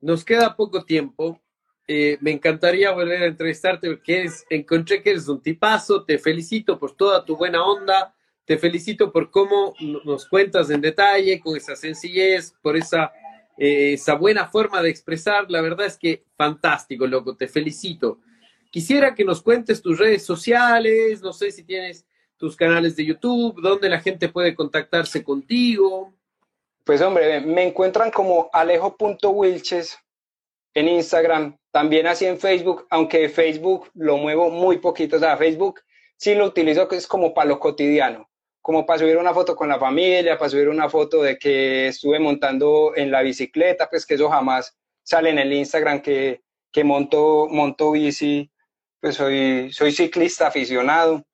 nos 0.00 0.24
queda 0.24 0.54
poco 0.54 0.84
tiempo. 0.84 1.42
Eh, 1.88 2.16
me 2.20 2.30
encantaría 2.30 2.92
volver 2.92 3.24
a 3.24 3.26
entrevistarte 3.26 3.88
porque 3.88 4.30
encontré 4.50 5.02
que 5.02 5.10
eres 5.10 5.26
un 5.26 5.42
tipazo. 5.42 6.04
Te 6.04 6.18
felicito 6.18 6.78
por 6.78 6.96
toda 6.96 7.24
tu 7.24 7.36
buena 7.36 7.64
onda. 7.64 8.14
Te 8.44 8.56
felicito 8.56 9.12
por 9.12 9.32
cómo 9.32 9.74
nos 10.04 10.26
cuentas 10.26 10.70
en 10.70 10.80
detalle, 10.80 11.40
con 11.40 11.56
esa 11.56 11.74
sencillez, 11.74 12.54
por 12.62 12.76
esa, 12.76 13.12
eh, 13.58 13.94
esa 13.94 14.14
buena 14.14 14.46
forma 14.46 14.80
de 14.80 14.90
expresar. 14.90 15.50
La 15.50 15.60
verdad 15.60 15.86
es 15.86 15.98
que 15.98 16.24
fantástico, 16.36 17.04
loco. 17.08 17.36
Te 17.36 17.48
felicito. 17.48 18.20
Quisiera 18.70 19.12
que 19.14 19.24
nos 19.24 19.42
cuentes 19.42 19.82
tus 19.82 19.98
redes 19.98 20.24
sociales. 20.24 21.20
No 21.20 21.32
sé 21.32 21.50
si 21.50 21.64
tienes 21.64 22.06
tus 22.36 22.54
canales 22.54 22.94
de 22.94 23.06
YouTube, 23.06 23.60
donde 23.60 23.88
la 23.88 24.00
gente 24.00 24.28
puede 24.28 24.54
contactarse 24.54 25.24
contigo. 25.24 26.14
Pues 26.84 27.00
hombre, 27.00 27.40
me 27.40 27.62
encuentran 27.62 28.10
como 28.10 28.50
alejo.wilches 28.52 29.98
en 30.74 30.88
Instagram, 30.88 31.56
también 31.70 32.06
así 32.06 32.26
en 32.26 32.40
Facebook, 32.40 32.86
aunque 32.90 33.28
Facebook 33.28 33.90
lo 33.94 34.16
muevo 34.16 34.50
muy 34.50 34.78
poquito, 34.78 35.16
o 35.16 35.18
sea, 35.20 35.36
Facebook 35.36 35.80
sí 36.16 36.34
lo 36.34 36.46
utilizo 36.46 36.88
que 36.88 36.96
es 36.96 37.06
como 37.06 37.34
para 37.34 37.48
lo 37.48 37.60
cotidiano, 37.60 38.28
como 38.60 38.84
para 38.84 38.98
subir 38.98 39.16
una 39.16 39.34
foto 39.34 39.54
con 39.54 39.68
la 39.68 39.78
familia, 39.78 40.38
para 40.38 40.50
subir 40.50 40.68
una 40.68 40.88
foto 40.88 41.22
de 41.22 41.38
que 41.38 41.88
estuve 41.88 42.18
montando 42.18 42.92
en 42.96 43.10
la 43.10 43.22
bicicleta, 43.22 43.88
pues 43.88 44.06
que 44.06 44.14
eso 44.14 44.28
jamás 44.30 44.76
sale 45.02 45.30
en 45.30 45.38
el 45.38 45.52
Instagram 45.52 46.00
que, 46.00 46.42
que 46.72 46.84
monto, 46.84 47.48
monto 47.50 47.92
bici, 47.92 48.50
pues 49.00 49.16
soy, 49.16 49.72
soy 49.72 49.92
ciclista 49.92 50.46
aficionado. 50.48 51.24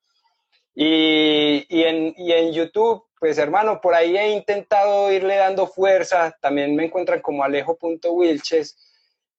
Y, 0.75 1.65
y, 1.69 1.83
en, 1.83 2.13
y 2.17 2.31
en 2.31 2.53
YouTube, 2.53 3.03
pues 3.19 3.37
hermano, 3.37 3.81
por 3.81 3.93
ahí 3.93 4.17
he 4.17 4.31
intentado 4.31 5.11
irle 5.11 5.35
dando 5.35 5.67
fuerza, 5.67 6.35
también 6.41 6.75
me 6.75 6.85
encuentran 6.85 7.21
como 7.21 7.43
alejo.wilches 7.43 8.77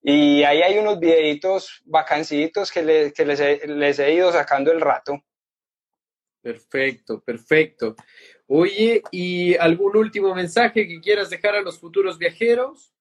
y 0.03 0.43
ahí 0.45 0.63
hay 0.63 0.79
unos 0.79 0.99
videitos 0.99 1.83
vacancitos 1.85 2.71
que, 2.71 2.83
les, 2.83 3.99
he, 3.99 4.15
ido 4.15 4.33
sacando 4.33 4.71
el 4.71 4.81
rato. 4.81 5.23
Perfecto, 6.43 7.21
perfecto. 7.21 7.97
Oye, 8.47 9.03
¿y 9.11 9.57
algún 9.57 9.97
último 9.97 10.35
mensaje 10.35 10.87
que 10.87 11.01
quieras 11.01 11.29
dejar 11.29 11.55
a 11.55 11.61
los 11.61 11.79
futuros 11.79 12.19
viajeros? 12.19 12.95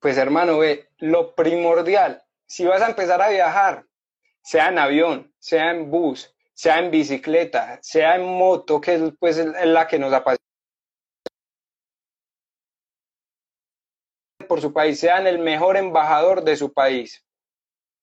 Pues 0.00 0.16
hermano, 0.16 0.58
ve, 0.58 0.90
lo 0.98 1.34
primordial, 1.34 2.22
si 2.46 2.64
vas 2.64 2.82
a 2.82 2.88
empezar 2.88 3.20
a 3.20 3.30
viajar, 3.30 3.84
sea 4.42 4.68
en 4.68 4.78
avión, 4.78 5.32
sea 5.38 5.72
en 5.72 5.90
bus, 5.90 6.32
sea 6.58 6.80
en 6.80 6.90
bicicleta, 6.90 7.78
sea 7.82 8.16
en 8.16 8.24
moto, 8.24 8.80
que 8.80 8.94
es 8.94 9.00
pues, 9.20 9.36
la 9.36 9.86
que 9.86 9.96
nos 9.96 10.12
apasiona 10.12 10.44
por 14.48 14.60
su 14.60 14.72
país, 14.72 14.98
sean 14.98 15.28
el 15.28 15.38
mejor 15.38 15.76
embajador 15.76 16.42
de 16.42 16.56
su 16.56 16.72
país. 16.72 17.24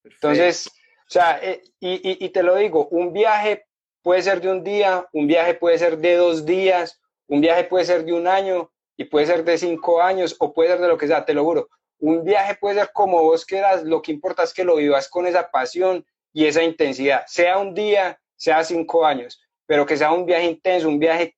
Entonces, 0.04 0.68
o 0.68 1.10
sea, 1.10 1.38
eh, 1.42 1.64
y, 1.80 2.30
te 2.30 2.42
lo 2.42 2.56
digo, 2.56 2.88
un 2.88 3.12
viaje 3.12 3.66
puede 4.00 4.22
ser 4.22 4.40
de 4.40 4.50
un 4.50 4.64
día, 4.64 5.06
un 5.12 5.26
viaje 5.26 5.52
puede 5.52 5.76
ser 5.76 5.98
de 5.98 6.14
dos 6.14 6.46
días, 6.46 6.98
un 7.26 7.42
viaje 7.42 7.64
puede 7.64 7.84
ser 7.84 8.06
de 8.06 8.14
un 8.14 8.26
año 8.26 8.72
y 8.96 9.04
puede 9.04 9.26
ser 9.26 9.44
de 9.44 9.58
cinco 9.58 10.00
años 10.00 10.34
o 10.38 10.54
puede 10.54 10.70
ser 10.70 10.80
de 10.80 10.88
lo 10.88 10.96
que 10.96 11.08
sea, 11.08 11.26
te 11.26 11.34
lo 11.34 11.44
juro. 11.44 11.68
Un 11.98 12.24
viaje 12.24 12.56
puede 12.58 12.76
ser 12.76 12.90
como 12.94 13.22
vos 13.22 13.44
quieras, 13.44 13.82
lo 13.82 14.00
que 14.00 14.12
importa 14.12 14.44
es 14.44 14.54
que 14.54 14.64
lo 14.64 14.76
vivas 14.76 15.10
con 15.10 15.26
esa 15.26 15.50
pasión 15.50 16.06
y 16.32 16.46
esa 16.46 16.62
intensidad, 16.62 17.26
sea 17.26 17.58
un 17.58 17.74
día, 17.74 18.18
sea 18.36 18.62
cinco 18.64 19.06
años, 19.06 19.42
pero 19.66 19.86
que 19.86 19.96
sea 19.96 20.12
un 20.12 20.26
viaje 20.26 20.46
intenso, 20.46 20.88
un 20.88 20.98
viaje 20.98 21.36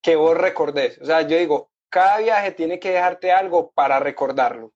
que 0.00 0.16
vos 0.16 0.36
recordes. 0.36 0.98
O 1.00 1.04
sea, 1.04 1.22
yo 1.22 1.36
digo, 1.36 1.70
cada 1.88 2.18
viaje 2.18 2.52
tiene 2.52 2.78
que 2.78 2.90
dejarte 2.90 3.32
algo 3.32 3.72
para 3.72 3.98
recordarlo. 4.00 4.72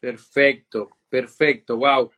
Perfecto, 0.00 0.98
perfecto, 1.08 1.76
wow. 1.76 2.10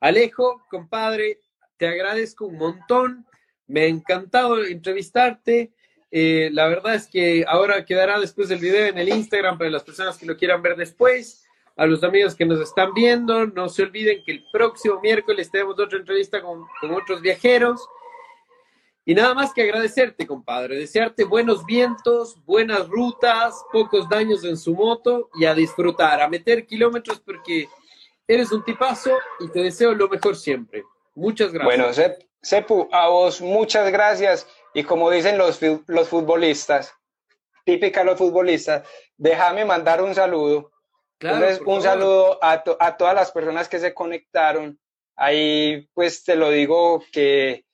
Alejo, 0.00 0.62
compadre, 0.70 1.40
te 1.76 1.86
agradezco 1.88 2.46
un 2.46 2.56
montón. 2.56 3.26
Me 3.66 3.82
ha 3.82 3.86
encantado 3.86 4.64
entrevistarte. 4.64 5.72
Eh, 6.10 6.48
la 6.52 6.68
verdad 6.68 6.94
es 6.94 7.06
que 7.06 7.44
ahora 7.46 7.84
quedará 7.84 8.18
después 8.18 8.48
del 8.48 8.60
video 8.60 8.86
en 8.86 8.98
el 8.98 9.08
Instagram 9.08 9.58
para 9.58 9.70
las 9.70 9.84
personas 9.84 10.16
que 10.16 10.26
lo 10.26 10.36
quieran 10.36 10.62
ver 10.62 10.76
después. 10.76 11.47
A 11.78 11.86
los 11.86 12.02
amigos 12.02 12.34
que 12.34 12.44
nos 12.44 12.60
están 12.60 12.92
viendo, 12.92 13.46
no 13.46 13.68
se 13.68 13.84
olviden 13.84 14.24
que 14.24 14.32
el 14.32 14.44
próximo 14.50 15.00
miércoles 15.00 15.48
tenemos 15.48 15.78
otra 15.78 15.96
entrevista 15.96 16.42
con, 16.42 16.66
con 16.80 16.92
otros 16.92 17.20
viajeros. 17.20 17.88
Y 19.04 19.14
nada 19.14 19.32
más 19.32 19.54
que 19.54 19.62
agradecerte, 19.62 20.26
compadre, 20.26 20.76
desearte 20.76 21.22
buenos 21.22 21.64
vientos, 21.64 22.36
buenas 22.44 22.88
rutas, 22.88 23.64
pocos 23.72 24.08
daños 24.08 24.44
en 24.44 24.56
su 24.56 24.74
moto 24.74 25.30
y 25.34 25.44
a 25.44 25.54
disfrutar, 25.54 26.20
a 26.20 26.28
meter 26.28 26.66
kilómetros 26.66 27.20
porque 27.20 27.68
eres 28.26 28.50
un 28.50 28.64
tipazo 28.64 29.12
y 29.38 29.48
te 29.48 29.60
deseo 29.60 29.94
lo 29.94 30.08
mejor 30.08 30.34
siempre. 30.34 30.84
Muchas 31.14 31.52
gracias. 31.52 31.96
Bueno, 31.96 32.18
Sepu, 32.42 32.88
a 32.92 33.08
vos 33.08 33.40
muchas 33.40 33.90
gracias 33.92 34.48
y 34.74 34.82
como 34.82 35.10
dicen 35.10 35.38
los, 35.38 35.60
los 35.86 36.08
futbolistas, 36.08 36.92
típica 37.64 38.02
los 38.02 38.18
futbolistas, 38.18 38.86
déjame 39.16 39.64
mandar 39.64 40.02
un 40.02 40.14
saludo. 40.14 40.72
Entonces, 41.20 41.60
un 41.64 41.82
saludo 41.82 42.38
a, 42.42 42.62
a 42.78 42.96
todas 42.96 43.14
las 43.14 43.32
personas 43.32 43.68
que 43.68 43.78
se 43.78 43.94
conectaron. 43.94 44.78
Ahí 45.16 45.88
pues 45.94 46.22
te 46.22 46.36
lo 46.36 46.50
digo 46.50 47.02
que 47.12 47.64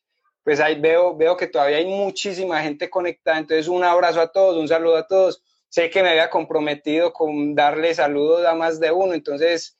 pues 0.42 0.60
ahí 0.60 0.78
veo, 0.78 1.16
veo 1.16 1.36
que 1.36 1.46
todavía 1.46 1.78
hay 1.78 1.86
muchísima 1.86 2.62
gente 2.62 2.90
conectada. 2.90 3.38
Entonces, 3.38 3.66
un 3.66 3.82
abrazo 3.82 4.20
a 4.20 4.30
todos, 4.30 4.56
un 4.56 4.68
saludo 4.68 4.96
a 4.96 5.06
todos. 5.06 5.42
Sé 5.68 5.90
que 5.90 6.02
me 6.02 6.10
había 6.10 6.30
comprometido 6.30 7.12
con 7.12 7.54
darle 7.54 7.94
saludos 7.94 8.46
a 8.46 8.54
más 8.54 8.78
de 8.78 8.92
uno, 8.92 9.14
entonces 9.14 9.76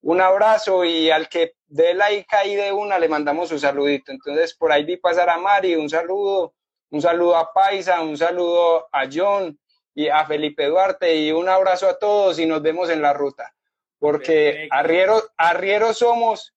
un 0.00 0.20
abrazo 0.20 0.84
y 0.84 1.10
al 1.10 1.28
que 1.28 1.54
dé 1.66 1.94
like 1.94 2.34
ahí 2.36 2.54
de 2.54 2.72
una 2.72 2.98
le 2.98 3.08
mandamos 3.08 3.50
un 3.52 3.58
saludito. 3.58 4.12
Entonces, 4.12 4.54
por 4.54 4.70
ahí 4.70 4.84
vi 4.84 4.96
pasar 4.96 5.28
a 5.30 5.38
Mari, 5.38 5.74
un 5.76 5.90
saludo, 5.90 6.54
un 6.90 7.02
saludo 7.02 7.36
a 7.36 7.52
Paisa, 7.52 8.00
un 8.02 8.16
saludo 8.16 8.86
a 8.92 9.08
John 9.12 9.58
y 9.94 10.08
a 10.08 10.24
Felipe 10.26 10.66
Duarte 10.66 11.16
y 11.16 11.32
un 11.32 11.48
abrazo 11.48 11.88
a 11.88 11.98
todos 11.98 12.38
y 12.38 12.46
nos 12.46 12.62
vemos 12.62 12.90
en 12.90 13.00
la 13.00 13.12
ruta. 13.12 13.54
Porque 13.98 14.68
arrieros, 14.70 15.30
arrieros 15.36 15.98
somos 15.98 16.54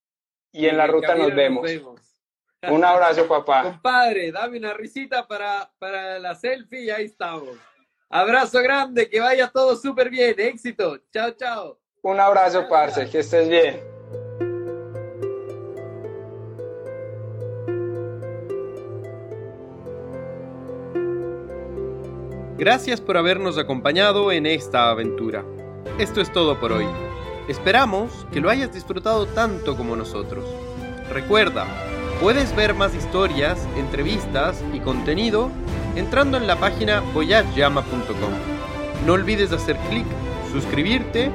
y 0.52 0.66
en 0.68 0.78
la 0.78 0.88
ruta 0.88 1.16
nos 1.16 1.34
vemos. 1.34 1.70
Un 2.70 2.84
abrazo, 2.84 3.28
papá. 3.28 3.64
Compadre, 3.64 4.32
dame 4.32 4.58
una 4.58 4.74
risita 4.74 5.28
para, 5.28 5.72
para 5.78 6.20
la 6.20 6.36
selfie 6.36 6.82
y 6.82 6.90
ahí 6.90 7.06
estamos. 7.06 7.56
Abrazo 8.10 8.62
grande, 8.62 9.10
que 9.10 9.20
vaya 9.20 9.50
todo 9.50 9.76
súper 9.76 10.10
bien. 10.10 10.36
Éxito. 10.38 10.98
Chao, 11.12 11.32
chao. 11.32 11.80
Un 12.02 12.20
abrazo, 12.20 12.68
parce, 12.70 13.10
que 13.10 13.20
estés 13.20 13.50
bien. 13.50 13.97
Gracias 22.58 23.02
por 23.02 23.18
habernos 23.18 23.58
acompañado 23.58 24.32
en 24.32 24.46
esta 24.46 24.90
aventura. 24.90 25.44
Esto 26.00 26.22
es 26.22 26.32
todo 26.32 26.60
por 26.60 26.72
hoy. 26.72 26.88
Esperamos 27.48 28.26
que 28.32 28.42
lo 28.42 28.50
hayas 28.50 28.74
disfrutado 28.74 29.26
tanto 29.28 29.78
como 29.78 29.96
nosotros. 29.96 30.44
Recuerda, 31.12 31.66
Puedes 32.22 32.56
ver 32.56 32.74
más 32.74 32.96
historias, 32.96 33.60
entrevistas 33.78 34.64
y 34.74 34.80
contenido 34.80 35.52
entrando 35.96 36.38
en 36.38 36.48
la 36.48 36.56
página 36.56 37.02
voyageyama.com. 37.14 38.34
No 39.06 39.14
olvides 39.14 39.52
hacer 39.52 39.78
clic, 39.90 40.06
suscribirte 40.52 41.30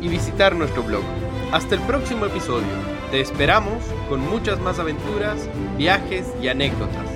y 0.00 0.08
visitar 0.08 0.56
nuestro 0.56 0.82
blog. 0.82 1.04
Hasta 1.52 1.76
el 1.76 1.80
próximo 1.82 2.26
episodio. 2.26 2.66
Te 3.12 3.20
esperamos 3.20 3.84
con 4.08 4.20
muchas 4.28 4.58
más 4.58 4.80
aventuras, 4.80 5.48
viajes 5.78 6.26
y 6.42 6.48
anécdotas. 6.48 7.11